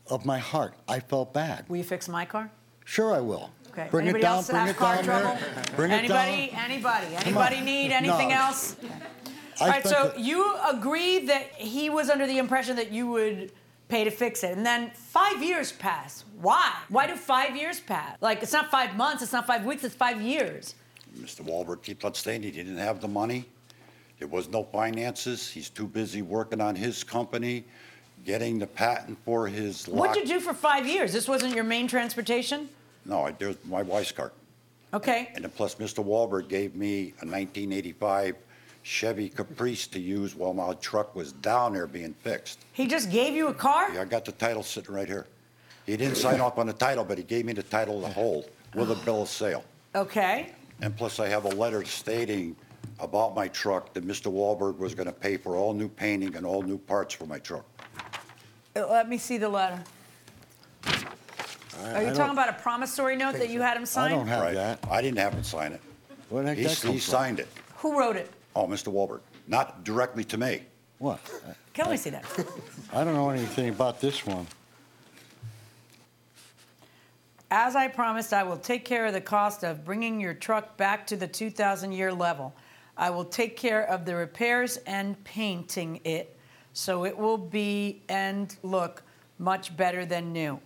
of 0.07 0.25
my 0.25 0.38
heart. 0.39 0.73
I 0.88 0.99
felt 0.99 1.34
bad. 1.34 1.65
Will 1.69 1.77
you 1.77 1.84
fix 1.84 2.07
my 2.07 2.25
car? 2.25 2.51
Sure, 2.86 3.13
I 3.13 3.19
will. 3.19 3.49
Okay. 3.71 3.88
Bring 3.89 4.03
Anybody 4.07 4.21
it 4.21 4.27
down. 4.27 4.36
else 4.36 4.47
bring 4.49 4.59
have 4.59 4.69
it 4.69 4.75
car 4.77 4.95
down 4.95 5.03
trouble? 5.05 5.38
there. 5.39 5.63
Bring 5.77 5.91
anybody? 5.91 6.43
it 6.45 6.51
down. 6.51 6.65
Anybody? 6.71 7.05
Come 7.15 7.23
Anybody 7.25 7.61
need 7.61 7.91
anything 7.91 8.29
No. 8.29 8.36
else? 8.36 8.75
I 9.59 9.63
All 9.63 9.67
right. 9.69 9.86
So 9.88 10.11
the- 10.15 10.21
you 10.21 10.55
agreed 10.69 11.29
that 11.29 11.53
he 11.55 11.89
was 11.89 12.09
under 12.09 12.27
the 12.27 12.38
impression 12.38 12.75
that 12.75 12.91
you 12.91 13.07
would 13.07 13.53
pay 13.88 14.03
to 14.03 14.11
fix 14.11 14.43
it, 14.43 14.55
and 14.57 14.65
then 14.65 14.91
five 14.93 15.41
years 15.43 15.71
pass. 15.71 16.25
Why? 16.41 16.73
Why 16.89 17.07
do 17.07 17.15
five 17.15 17.55
years 17.55 17.79
pass? 17.79 18.17
Like 18.21 18.41
it's 18.43 18.53
not 18.53 18.69
five 18.71 18.95
months. 18.97 19.21
It's 19.23 19.34
not 19.34 19.47
five 19.47 19.63
weeks. 19.65 19.84
It's 19.84 19.95
five 19.95 20.21
years. 20.21 20.75
Mr. 21.17 21.41
Wahlberg 21.45 21.82
keeps 21.84 22.03
on 22.05 22.13
saying 22.13 22.43
he 22.43 22.51
didn't 22.51 22.77
have 22.77 22.99
the 23.01 23.07
money. 23.07 23.45
There 24.22 24.28
was 24.28 24.49
no 24.49 24.63
finances. 24.65 25.49
He's 25.49 25.67
too 25.67 25.88
busy 25.88 26.22
working 26.22 26.61
on 26.61 26.76
his 26.76 27.03
company, 27.03 27.63
getting 28.24 28.59
the 28.59 28.67
patent 28.67 29.17
for 29.26 29.47
his 29.47 29.88
lock. 29.88 30.09
What'd 30.09 30.22
you 30.22 30.36
do 30.36 30.39
for 30.39 30.53
five 30.53 30.86
years? 30.86 31.11
This 31.11 31.28
wasn't 31.28 31.55
your 31.55 31.63
main 31.63 31.88
transportation. 31.88 32.69
No, 33.03 33.26
I, 33.26 33.32
there's 33.32 33.55
my 33.65 33.82
wife's 33.82 34.11
car. 34.11 34.32
Okay. 34.93 35.32
And 35.34 35.43
then 35.43 35.49
plus, 35.49 35.74
Mr. 35.74 36.05
Wahlberg 36.05 36.49
gave 36.49 36.76
me 36.76 37.15
a 37.24 37.26
1985 37.26 38.36
Chevy 38.84 39.28
Caprice 39.28 39.88
to 39.88 39.99
use 39.99 40.36
while 40.36 40.53
my 40.53 40.74
truck 40.74 41.15
was 41.15 41.32
down 41.32 41.74
there 41.74 41.88
being 41.88 42.13
fixed. 42.13 42.59
He 42.74 42.86
just 42.86 43.09
gave 43.09 43.34
you 43.34 43.47
a 43.47 43.53
car. 43.55 43.91
Yeah, 43.91 44.01
I 44.01 44.05
got 44.05 44.26
the 44.26 44.34
title 44.34 44.61
sitting 44.61 44.93
right 44.93 45.07
here. 45.07 45.26
He 45.88 45.97
didn't 45.97 46.17
sign 46.17 46.41
off 46.41 46.59
on 46.59 46.67
the 46.67 46.74
title, 46.74 47.03
but 47.03 47.17
he 47.17 47.24
gave 47.24 47.45
me 47.45 47.53
the 47.53 47.63
title 47.63 47.99
to 48.01 48.07
hold 48.07 48.51
with 48.76 48.91
a 48.91 48.95
bill 49.03 49.24
of 49.24 49.30
sale. 49.30 49.63
Okay. 49.95 50.51
And 50.80 50.95
plus, 50.95 51.19
I 51.19 51.28
have 51.28 51.45
a 51.45 51.55
letter 51.55 51.84
stating 51.86 52.55
about 53.01 53.35
my 53.35 53.47
truck 53.49 53.93
that 53.93 54.07
Mr. 54.07 54.31
Wahlberg 54.31 54.77
was 54.77 54.93
going 54.95 55.07
to 55.07 55.11
pay 55.13 55.35
for 55.35 55.55
all 55.55 55.73
new 55.73 55.89
painting 55.89 56.35
and 56.35 56.45
all 56.45 56.61
new 56.61 56.77
parts 56.77 57.13
for 57.13 57.25
my 57.25 57.39
truck. 57.39 57.65
Uh, 58.75 58.87
Let 58.87 59.09
me 59.09 59.17
see 59.17 59.37
the 59.37 59.49
letter. 59.49 59.83
I- 60.85 60.91
Are 61.83 61.99
you 62.01 62.07
don't- 62.07 62.15
talking 62.15 62.33
about 62.33 62.49
a 62.49 62.53
promissory 62.53 63.15
note 63.15 63.33
that 63.33 63.49
you 63.49 63.61
had 63.61 63.75
him 63.75 63.85
sign? 63.85 64.11
I 64.11 64.15
don't 64.15 64.27
have- 64.27 64.41
Right. 64.41 64.53
That. 64.53 64.79
I 64.89 65.01
didn't 65.01 65.17
have 65.17 65.33
him 65.33 65.43
sign 65.43 65.73
it. 65.73 65.81
Where 66.29 66.43
the 66.43 66.49
heck 66.49 66.57
He, 66.59 66.63
that 66.65 66.79
come 66.79 66.93
he 66.93 66.99
from? 66.99 67.11
signed 67.11 67.39
it. 67.39 67.47
Who 67.77 67.97
wrote 67.99 68.15
it? 68.15 68.31
Oh, 68.55 68.67
Mr. 68.67 68.93
Wahlberg. 68.93 69.21
Not 69.47 69.83
directly 69.83 70.23
to 70.25 70.37
me. 70.37 70.63
What? 70.99 71.19
Can 71.73 71.89
we 71.89 71.97
see 71.97 72.11
that? 72.11 72.23
I 72.93 73.03
don't 73.03 73.15
know 73.15 73.31
anything 73.31 73.69
about 73.69 73.99
this 73.99 74.25
one. 74.25 74.45
As 77.49 77.75
I 77.75 77.87
promised, 77.87 78.31
I 78.33 78.43
will 78.43 78.57
take 78.57 78.85
care 78.85 79.07
of 79.07 79.13
the 79.13 79.19
cost 79.21 79.63
of 79.63 79.83
bringing 79.83 80.21
your 80.21 80.33
truck 80.33 80.77
back 80.77 81.05
to 81.07 81.17
the 81.17 81.27
2,000 81.27 81.91
year 81.91 82.13
level. 82.13 82.53
I 82.97 83.09
will 83.09 83.25
take 83.25 83.57
care 83.57 83.83
of 83.83 84.05
the 84.05 84.15
repairs 84.15 84.77
and 84.85 85.21
painting 85.23 86.01
it 86.03 86.37
so 86.73 87.05
it 87.05 87.17
will 87.17 87.37
be 87.37 88.01
and 88.09 88.55
look 88.63 89.03
much 89.39 89.75
better 89.75 90.05
than 90.05 90.31
new. 90.31 90.59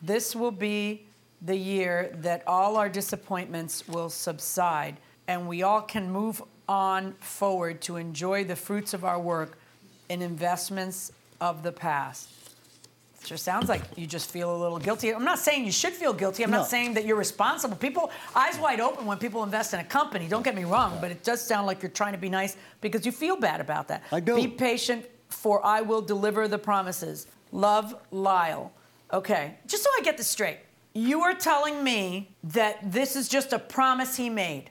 This 0.00 0.36
will 0.36 0.52
be 0.52 1.06
the 1.40 1.56
year 1.56 2.14
that 2.20 2.46
all 2.46 2.76
our 2.76 2.88
disappointments 2.88 3.88
will 3.88 4.10
subside 4.10 4.98
and 5.26 5.48
we 5.48 5.62
all 5.62 5.82
can 5.82 6.10
move 6.10 6.42
on 6.68 7.12
forward 7.14 7.80
to 7.82 7.96
enjoy 7.96 8.44
the 8.44 8.56
fruits 8.56 8.94
of 8.94 9.04
our 9.04 9.20
work 9.20 9.58
in 10.08 10.22
investments 10.22 11.12
of 11.40 11.62
the 11.62 11.72
past. 11.72 12.28
Sure 13.24 13.36
sounds 13.36 13.68
like 13.68 13.82
you 13.96 14.06
just 14.06 14.30
feel 14.30 14.54
a 14.54 14.58
little 14.58 14.78
guilty. 14.78 15.14
I'm 15.14 15.24
not 15.24 15.38
saying 15.38 15.64
you 15.64 15.70
should 15.72 15.92
feel 15.92 16.12
guilty. 16.12 16.42
I'm 16.42 16.50
No. 16.50 16.58
not 16.58 16.68
saying 16.68 16.94
that 16.94 17.04
you're 17.04 17.16
responsible. 17.16 17.76
People, 17.76 18.10
eyes 18.34 18.58
wide 18.58 18.80
open 18.80 19.06
when 19.06 19.18
people 19.18 19.44
invest 19.44 19.72
in 19.74 19.80
a 19.80 19.84
company. 19.84 20.26
Don't 20.26 20.42
get 20.42 20.56
me 20.56 20.64
wrong, 20.64 20.98
but 21.00 21.10
it 21.12 21.22
does 21.22 21.40
sound 21.40 21.66
like 21.66 21.82
you're 21.82 21.90
trying 21.90 22.12
to 22.12 22.18
be 22.18 22.28
nice 22.28 22.56
because 22.80 23.06
you 23.06 23.12
feel 23.12 23.36
bad 23.36 23.60
about 23.60 23.86
that. 23.88 24.02
I 24.10 24.18
do. 24.20 24.34
Be 24.34 24.48
patient, 24.48 25.06
for 25.28 25.64
I 25.64 25.82
will 25.82 26.02
deliver 26.02 26.48
the 26.48 26.58
promises. 26.58 27.28
Love, 27.52 27.94
Lyle. 28.10 28.72
Okay, 29.12 29.54
just 29.66 29.84
so 29.84 29.90
I 29.96 30.02
get 30.02 30.16
this 30.16 30.26
straight, 30.26 30.58
you 30.94 31.20
are 31.22 31.34
telling 31.34 31.84
me 31.84 32.30
that 32.42 32.90
this 32.90 33.14
is 33.14 33.28
just 33.28 33.52
a 33.52 33.58
promise 33.58 34.16
he 34.16 34.30
made. 34.30 34.70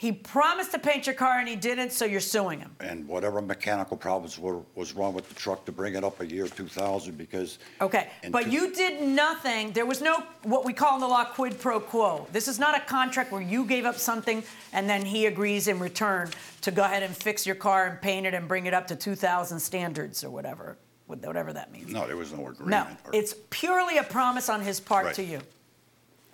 He 0.00 0.12
promised 0.12 0.70
to 0.70 0.78
paint 0.78 1.06
your 1.08 1.16
car 1.16 1.40
and 1.40 1.48
he 1.48 1.56
didn't, 1.56 1.90
so 1.90 2.04
you're 2.04 2.20
suing 2.20 2.60
him. 2.60 2.70
And 2.78 3.08
whatever 3.08 3.42
mechanical 3.42 3.96
problems 3.96 4.38
were, 4.38 4.60
was 4.76 4.94
wrong 4.94 5.12
with 5.12 5.28
the 5.28 5.34
truck 5.34 5.64
to 5.64 5.72
bring 5.72 5.96
it 5.96 6.04
up 6.04 6.20
a 6.20 6.26
year 6.26 6.46
2000 6.46 7.18
because. 7.18 7.58
Okay, 7.80 8.08
but 8.30 8.44
two- 8.44 8.50
you 8.52 8.72
did 8.72 9.02
nothing. 9.02 9.72
There 9.72 9.86
was 9.86 10.00
no 10.00 10.22
what 10.44 10.64
we 10.64 10.72
call 10.72 10.94
in 10.94 11.00
the 11.00 11.08
law 11.08 11.24
quid 11.24 11.58
pro 11.58 11.80
quo. 11.80 12.28
This 12.32 12.46
is 12.46 12.60
not 12.60 12.76
a 12.76 12.80
contract 12.84 13.32
where 13.32 13.42
you 13.42 13.64
gave 13.64 13.84
up 13.84 13.96
something 13.96 14.44
and 14.72 14.88
then 14.88 15.04
he 15.04 15.26
agrees 15.26 15.66
in 15.66 15.80
return 15.80 16.30
to 16.60 16.70
go 16.70 16.84
ahead 16.84 17.02
and 17.02 17.16
fix 17.16 17.44
your 17.44 17.56
car 17.56 17.88
and 17.88 18.00
paint 18.00 18.24
it 18.24 18.34
and 18.34 18.46
bring 18.46 18.66
it 18.66 18.74
up 18.74 18.86
to 18.86 18.94
2,000 18.94 19.58
standards 19.58 20.22
or 20.22 20.30
whatever, 20.30 20.78
whatever 21.08 21.52
that 21.52 21.72
means. 21.72 21.90
No, 21.90 22.06
there 22.06 22.16
was 22.16 22.32
no 22.32 22.46
agreement. 22.46 22.68
No, 22.70 22.86
it's 23.12 23.34
purely 23.50 23.98
a 23.98 24.04
promise 24.04 24.48
on 24.48 24.60
his 24.62 24.78
part 24.78 25.06
Right. 25.06 25.14
to 25.16 25.24
you. 25.24 25.40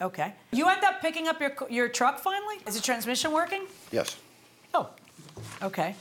Okay. 0.00 0.34
You 0.52 0.68
end 0.68 0.82
up 0.84 1.00
picking 1.00 1.28
up 1.28 1.40
your 1.40 1.52
your 1.70 1.88
truck 1.88 2.18
finally. 2.18 2.56
Is 2.66 2.74
the 2.74 2.82
transmission 2.82 3.32
working? 3.32 3.62
Yes. 3.92 4.16
Oh, 4.72 4.90
okay. 5.62 5.94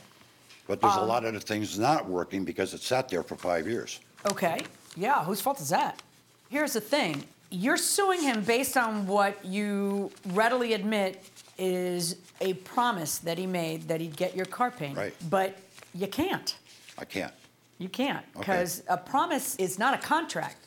But 0.68 0.82
there's 0.82 0.96
a 0.96 1.02
Um, 1.02 1.08
lot 1.08 1.26
of 1.26 1.34
the 1.34 1.40
things 1.40 1.78
not 1.78 2.08
working 2.08 2.44
because 2.46 2.74
it 2.74 2.82
sat 2.82 3.10
there 3.10 3.24
for 3.24 3.36
five 3.36 3.68
years. 3.68 4.00
Okay. 4.32 4.62
Yeah. 4.96 5.24
Whose 5.24 5.42
fault 5.42 5.60
is 5.62 5.70
that? 5.70 6.02
Here's 6.50 6.74
the 6.74 6.82
thing. 6.82 7.24
you're 7.56 7.78
suing 7.78 8.20
him 8.20 8.42
based 8.44 8.76
on 8.78 9.06
what 9.06 9.46
you 9.46 10.10
readily 10.30 10.74
admit 10.74 11.24
is 11.60 12.16
a 12.42 12.54
promise 12.56 13.20
that 13.20 13.38
he 13.38 13.46
made 13.46 13.88
that 13.88 14.02
he'd 14.02 14.16
get 14.18 14.36
your 14.36 14.48
car 14.48 14.72
painted. 14.72 14.98
Right. 14.98 15.14
But 15.30 15.56
you 15.94 16.08
can't. 16.08 16.56
I 16.98 17.06
can't. 17.06 17.32
You 17.78 17.90
can't 17.90 18.26
Okay. 18.36 18.40
because 18.40 18.82
a 18.90 18.98
promise 18.98 19.56
is 19.58 19.78
not 19.78 19.94
a 19.94 20.00
contract. 20.00 20.58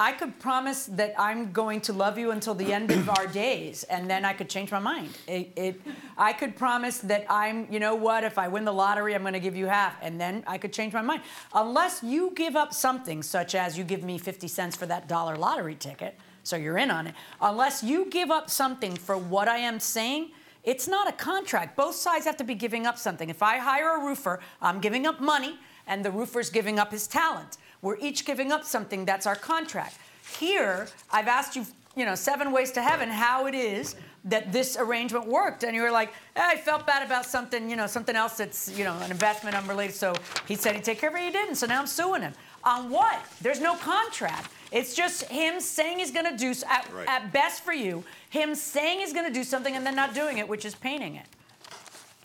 I 0.00 0.10
could 0.10 0.40
promise 0.40 0.86
that 0.86 1.14
I'm 1.16 1.52
going 1.52 1.80
to 1.82 1.92
love 1.92 2.18
you 2.18 2.32
until 2.32 2.54
the 2.54 2.72
end 2.72 2.90
of 2.90 3.08
our 3.08 3.28
days, 3.28 3.84
and 3.84 4.10
then 4.10 4.24
I 4.24 4.32
could 4.32 4.48
change 4.48 4.72
my 4.72 4.80
mind. 4.80 5.16
It, 5.28 5.52
it, 5.54 5.80
I 6.18 6.32
could 6.32 6.56
promise 6.56 6.98
that 6.98 7.26
I'm, 7.30 7.68
you 7.70 7.78
know 7.78 7.94
what, 7.94 8.24
if 8.24 8.36
I 8.36 8.48
win 8.48 8.64
the 8.64 8.72
lottery, 8.72 9.14
I'm 9.14 9.22
going 9.22 9.34
to 9.34 9.40
give 9.40 9.54
you 9.54 9.66
half, 9.66 9.96
and 10.02 10.20
then 10.20 10.42
I 10.48 10.58
could 10.58 10.72
change 10.72 10.92
my 10.92 11.02
mind. 11.02 11.22
Unless 11.54 12.02
you 12.02 12.32
give 12.34 12.56
up 12.56 12.74
something, 12.74 13.22
such 13.22 13.54
as 13.54 13.78
you 13.78 13.84
give 13.84 14.02
me 14.02 14.18
50 14.18 14.48
cents 14.48 14.74
for 14.74 14.86
that 14.86 15.06
dollar 15.06 15.36
lottery 15.36 15.76
ticket, 15.76 16.16
so 16.42 16.56
you're 16.56 16.78
in 16.78 16.90
on 16.90 17.06
it. 17.06 17.14
Unless 17.40 17.84
you 17.84 18.06
give 18.10 18.30
up 18.30 18.50
something 18.50 18.96
for 18.96 19.16
what 19.16 19.46
I 19.46 19.58
am 19.58 19.78
saying, 19.78 20.32
it's 20.64 20.88
not 20.88 21.08
a 21.08 21.12
contract. 21.12 21.76
Both 21.76 21.94
sides 21.94 22.24
have 22.24 22.36
to 22.38 22.44
be 22.44 22.54
giving 22.54 22.84
up 22.84 22.98
something. 22.98 23.30
If 23.30 23.42
I 23.42 23.58
hire 23.58 24.00
a 24.00 24.04
roofer, 24.04 24.40
I'm 24.60 24.80
giving 24.80 25.06
up 25.06 25.20
money, 25.20 25.58
and 25.86 26.04
the 26.04 26.10
roofer's 26.10 26.50
giving 26.50 26.78
up 26.78 26.90
his 26.90 27.06
talent. 27.06 27.58
We're 27.84 27.98
each 27.98 28.24
giving 28.24 28.50
up 28.50 28.64
something. 28.64 29.04
That's 29.04 29.26
our 29.26 29.36
contract. 29.36 29.98
Here, 30.40 30.88
I've 31.12 31.28
asked 31.28 31.54
you, 31.54 31.66
you 31.94 32.06
know, 32.06 32.14
seven 32.14 32.50
ways 32.50 32.72
to 32.72 32.82
heaven 32.82 33.10
how 33.10 33.46
it 33.46 33.54
is 33.54 33.94
that 34.24 34.52
this 34.52 34.78
arrangement 34.78 35.26
worked, 35.26 35.64
and 35.64 35.76
you 35.76 35.82
were 35.82 35.90
like, 35.90 36.08
eh, 36.34 36.42
I 36.42 36.56
felt 36.56 36.86
bad 36.86 37.04
about 37.04 37.26
something, 37.26 37.68
you 37.68 37.76
know, 37.76 37.86
something 37.86 38.16
else 38.16 38.38
that's, 38.38 38.70
you 38.76 38.84
know, 38.84 38.98
an 39.00 39.10
investment 39.10 39.54
unrelated. 39.54 39.94
So 39.94 40.14
he 40.48 40.54
said 40.56 40.74
he'd 40.74 40.82
take 40.82 40.98
care 40.98 41.10
of 41.10 41.16
it. 41.16 41.26
He 41.26 41.30
didn't. 41.30 41.56
So 41.56 41.66
now 41.66 41.78
I'm 41.78 41.86
suing 41.86 42.22
him. 42.22 42.32
On 42.64 42.88
what? 42.88 43.20
There's 43.42 43.60
no 43.60 43.74
contract. 43.76 44.50
It's 44.72 44.94
just 44.94 45.24
him 45.24 45.60
saying 45.60 45.98
he's 45.98 46.10
going 46.10 46.24
to 46.24 46.36
do, 46.38 46.54
at, 46.66 46.90
Right. 46.90 47.06
at 47.06 47.34
best 47.34 47.62
for 47.62 47.74
you, 47.74 48.02
him 48.30 48.54
saying 48.54 49.00
he's 49.00 49.12
going 49.12 49.26
to 49.26 49.32
do 49.32 49.44
something 49.44 49.76
and 49.76 49.84
then 49.84 49.94
not 49.94 50.14
doing 50.14 50.38
it, 50.38 50.48
which 50.48 50.64
is 50.64 50.74
painting 50.74 51.16
it. 51.16 51.26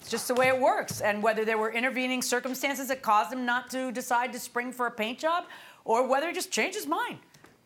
It's 0.09 0.23
just 0.23 0.27
the 0.27 0.33
way 0.33 0.47
it 0.47 0.59
works. 0.59 1.01
And 1.01 1.21
whether 1.21 1.45
there 1.45 1.59
were 1.59 1.71
intervening 1.71 2.23
circumstances 2.23 2.87
that 2.87 3.03
caused 3.03 3.31
him 3.31 3.45
not 3.45 3.69
to 3.69 3.91
decide 3.91 4.33
to 4.33 4.39
spring 4.39 4.71
for 4.71 4.87
a 4.87 4.91
paint 4.91 5.19
job, 5.19 5.43
or 5.85 6.07
whether 6.07 6.25
he 6.25 6.33
just 6.33 6.49
changed 6.49 6.75
his 6.75 6.87
mind. 6.87 7.19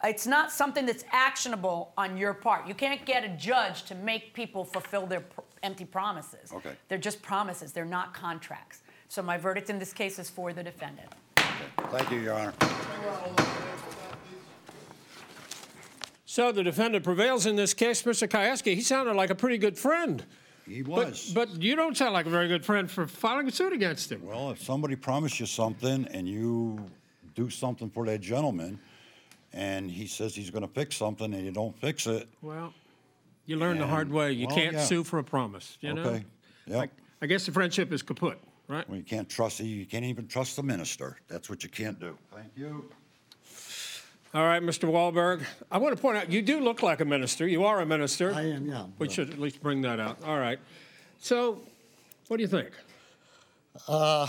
It's 0.04 0.28
not 0.28 0.52
something 0.52 0.86
that's 0.86 1.06
actionable 1.14 1.94
on 1.98 2.18
your 2.18 2.34
part. 2.34 2.68
You 2.68 2.74
can't 2.74 3.06
get 3.06 3.24
a 3.24 3.30
judge 3.30 3.84
to 3.84 3.96
make 3.96 4.34
people 4.34 4.66
fulfill 4.66 5.06
their 5.06 5.22
pr- 5.22 5.40
empty 5.64 5.86
promises. 5.86 6.52
Okay. 6.52 6.74
They're 6.90 6.98
just 6.98 7.22
promises, 7.22 7.72
they're 7.72 7.86
not 7.86 8.14
contracts. 8.14 8.82
So 9.08 9.22
my 9.22 9.38
verdict 9.38 9.70
in 9.70 9.80
this 9.80 9.94
case 9.94 10.20
is 10.20 10.30
for 10.30 10.52
the 10.52 10.64
defendant. 10.64 11.08
Thank 11.38 12.12
you, 12.12 12.20
Your 12.20 12.34
Honor. 12.34 12.54
So 16.26 16.52
the 16.52 16.64
defendant 16.64 17.06
prevails 17.06 17.46
in 17.46 17.56
this 17.56 17.74
case. 17.74 18.04
Mr. 18.04 18.28
Kayaski, 18.28 18.76
he 18.76 18.82
sounded 18.82 19.16
like 19.16 19.30
a 19.30 19.36
pretty 19.36 19.58
good 19.58 19.78
friend. 19.78 20.26
He 20.68 20.82
But, 20.82 21.10
was. 21.10 21.32
but 21.34 21.62
you 21.62 21.76
don't 21.76 21.96
sound 21.98 22.14
like 22.14 22.26
a 22.26 22.30
very 22.30 22.48
good 22.48 22.64
friend 22.66 22.90
for 22.90 23.06
filing 23.08 23.48
a 23.48 23.52
suit 23.52 23.74
against 23.74 24.12
him. 24.12 24.26
Well, 24.26 24.52
if 24.52 24.62
somebody 24.64 24.96
promised 24.96 25.40
you 25.40 25.46
something 25.46 26.06
and 26.12 26.28
you 26.28 26.80
do 27.36 27.50
something 27.50 27.90
for 27.90 28.06
that 28.06 28.22
gentleman, 28.22 28.80
and 29.52 29.92
he 29.92 30.08
says 30.08 30.34
he's 30.36 30.50
going 30.50 30.66
to 30.66 30.74
fix 30.74 30.96
something 30.96 31.34
and 31.34 31.46
you 31.46 31.52
don't 31.52 31.78
fix 31.80 32.08
it, 32.08 32.28
Well, 32.42 32.74
you 33.46 33.58
learn 33.58 33.78
the 33.78 33.88
hard 33.88 34.08
And- 34.08 34.16
way. 34.16 34.32
You 34.32 34.48
well, 34.48 34.56
can't 34.56 34.74
yeah. 34.74 34.84
sue 34.84 35.04
for 35.04 35.20
a 35.20 35.24
promise. 35.24 35.78
You 35.82 35.94
know. 35.94 36.04
okay? 36.04 36.26
Yep. 36.68 36.92
I 37.22 37.26
guess 37.26 37.46
the 37.46 37.52
friendship 37.52 37.92
is 37.92 38.02
kaput, 38.02 38.38
right? 38.68 38.88
Well, 38.88 38.98
you 38.98 39.04
can't 39.04 39.30
trust. 39.30 39.58
The 39.58 39.66
you 39.66 39.86
can't 39.86 40.06
even 40.06 40.28
trust 40.28 40.56
the 40.56 40.64
minister. 40.64 41.18
That's 41.28 41.50
what 41.50 41.64
you 41.64 41.70
can't 41.70 42.00
do. 42.00 42.18
Thank 42.34 42.52
you. 42.56 42.90
All 44.34 44.46
right, 44.46 44.64
Mr. 44.64 44.90
Wahlberg. 44.90 45.46
I 45.72 45.78
want 45.78 45.96
to 45.96 46.02
point 46.02 46.18
out 46.18 46.32
you 46.32 46.42
do 46.42 46.60
look 46.60 46.82
like 46.82 47.02
a 47.02 47.06
minister. 47.06 47.48
You 47.48 47.66
are 47.66 47.82
a 47.82 47.86
minister. 47.86 48.34
I 48.34 48.42
am, 48.50 48.66
yeah. 48.68 48.86
We 48.98 49.08
should 49.08 49.30
at 49.30 49.38
least 49.40 49.62
bring 49.62 49.82
that 49.84 50.00
out. 50.00 50.18
All 50.26 50.40
right. 50.40 50.60
So, 51.20 51.62
what 52.28 52.38
do 52.38 52.44
you 52.44 52.50
think? 52.50 52.72
Uh, 53.88 54.28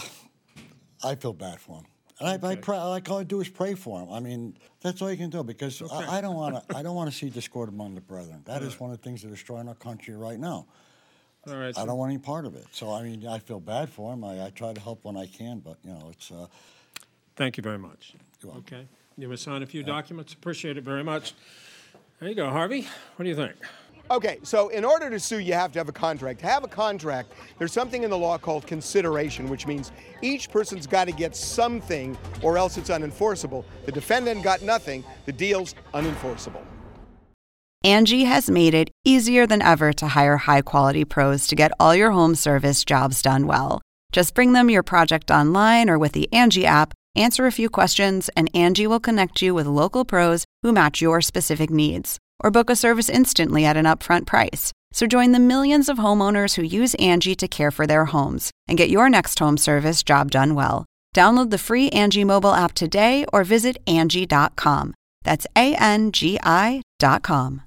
I 1.02 1.14
feel 1.14 1.32
bad 1.32 1.58
for 1.58 1.78
him. 1.78 1.86
And 2.20 2.44
I, 2.44 2.50
I 2.50 2.56
pray, 2.56 2.78
like 2.78 3.10
all 3.10 3.18
I 3.18 3.24
do 3.24 3.40
is 3.40 3.48
pray 3.48 3.74
for 3.74 4.00
him. 4.00 4.12
I 4.12 4.20
mean, 4.20 4.56
that's 4.80 5.00
all 5.00 5.10
you 5.10 5.16
can 5.16 5.30
do 5.30 5.42
because 5.42 5.82
I, 5.82 6.18
I 6.18 6.20
don't 6.20 6.36
want 6.36 6.68
to. 6.68 6.76
I 6.76 6.82
don't 6.82 6.94
want 6.94 7.10
to 7.10 7.16
see 7.16 7.30
discord 7.30 7.70
among 7.70 7.94
the 7.94 8.00
brethren. 8.00 8.42
That 8.44 8.62
is 8.62 8.78
one 8.78 8.90
of 8.90 8.98
the 8.98 9.02
things 9.02 9.22
that 9.22 9.28
are 9.28 9.32
destroying 9.32 9.68
our 9.68 9.74
country 9.74 10.14
right 10.14 10.38
now. 10.38 10.66
All 11.46 11.56
right. 11.56 11.76
I 11.76 11.84
don't 11.84 11.98
want 11.98 12.12
any 12.12 12.20
part 12.20 12.44
of 12.44 12.54
it. 12.54 12.66
So 12.72 12.92
I 12.92 13.02
mean, 13.02 13.26
I 13.26 13.38
feel 13.38 13.58
bad 13.58 13.88
for 13.88 14.12
him. 14.12 14.22
I, 14.22 14.46
I 14.46 14.50
try 14.50 14.72
to 14.72 14.80
help 14.80 15.04
when 15.04 15.16
I 15.16 15.26
can, 15.26 15.60
but 15.60 15.78
you 15.82 15.92
know, 15.92 16.08
it's. 16.10 16.30
Uh, 16.30 16.46
Thank 17.36 17.56
you 17.56 17.62
very 17.62 17.78
much. 17.78 18.14
Okay. 18.58 18.86
You 19.16 19.28
will 19.28 19.36
sign 19.36 19.62
a 19.62 19.66
few 19.66 19.82
documents. 19.82 20.32
Appreciate 20.32 20.76
it 20.76 20.84
very 20.84 21.04
much. 21.04 21.34
There 22.18 22.28
you 22.28 22.34
go, 22.34 22.50
Harvey. 22.50 22.86
What 23.16 23.24
do 23.24 23.28
you 23.28 23.36
think? 23.36 23.54
Okay, 24.10 24.38
so 24.42 24.68
in 24.68 24.84
order 24.84 25.08
to 25.08 25.18
sue, 25.18 25.38
you 25.38 25.54
have 25.54 25.72
to 25.72 25.78
have 25.78 25.88
a 25.88 25.92
contract. 25.92 26.40
To 26.40 26.46
have 26.46 26.62
a 26.62 26.68
contract, 26.68 27.32
there's 27.58 27.72
something 27.72 28.02
in 28.02 28.10
the 28.10 28.18
law 28.18 28.36
called 28.36 28.66
consideration, 28.66 29.48
which 29.48 29.66
means 29.66 29.92
each 30.20 30.50
person's 30.50 30.86
got 30.86 31.06
to 31.06 31.12
get 31.12 31.34
something 31.34 32.16
or 32.42 32.58
else 32.58 32.76
it's 32.76 32.90
unenforceable. 32.90 33.64
The 33.86 33.92
defendant 33.92 34.42
got 34.42 34.60
nothing, 34.62 35.04
the 35.24 35.32
deal's 35.32 35.74
unenforceable. 35.94 36.62
Angi 37.84 38.26
has 38.26 38.50
made 38.50 38.74
it 38.74 38.90
easier 39.04 39.46
than 39.46 39.62
ever 39.62 39.92
to 39.94 40.08
hire 40.08 40.36
high 40.38 40.62
quality 40.62 41.04
pros 41.04 41.46
to 41.46 41.54
get 41.54 41.72
all 41.78 41.94
your 41.94 42.10
home 42.10 42.34
service 42.34 42.84
jobs 42.84 43.22
done 43.22 43.46
well. 43.46 43.80
Just 44.12 44.34
bring 44.34 44.52
them 44.52 44.70
your 44.70 44.82
project 44.82 45.30
online 45.30 45.88
or 45.88 45.98
with 45.98 46.12
the 46.12 46.28
Angi 46.32 46.64
app, 46.64 46.94
answer 47.14 47.46
a 47.46 47.52
few 47.52 47.68
questions, 47.68 48.30
and 48.36 48.52
Angi 48.52 48.86
will 48.86 49.00
connect 49.00 49.42
you 49.42 49.54
with 49.54 49.66
local 49.66 50.04
pros 50.04 50.44
who 50.62 50.72
match 50.72 51.00
your 51.02 51.20
specific 51.20 51.70
needs. 51.70 52.18
Or 52.40 52.50
book 52.50 52.70
a 52.70 52.76
service 52.76 53.08
instantly 53.08 53.64
at 53.64 53.76
an 53.76 53.84
upfront 53.84 54.26
price. 54.26 54.72
So 54.92 55.06
join 55.06 55.32
the 55.32 55.38
millions 55.40 55.88
of 55.88 55.98
homeowners 55.98 56.54
who 56.54 56.62
use 56.62 56.94
Angi 56.96 57.36
to 57.36 57.48
care 57.48 57.70
for 57.70 57.86
their 57.86 58.06
homes 58.06 58.50
and 58.66 58.78
get 58.78 58.90
your 58.90 59.08
next 59.10 59.38
home 59.38 59.56
service 59.56 60.02
job 60.02 60.30
done 60.30 60.54
well. 60.54 60.86
Download 61.14 61.50
the 61.50 61.58
free 61.58 61.90
Angi 61.90 62.24
mobile 62.24 62.54
app 62.54 62.74
today 62.74 63.24
or 63.32 63.44
visit 63.44 63.84
Angi.com. 63.86 64.94
That's 65.24 65.46
A 65.56 65.74
N 65.74 66.12
G 66.12 66.38
I.com. 66.42 67.62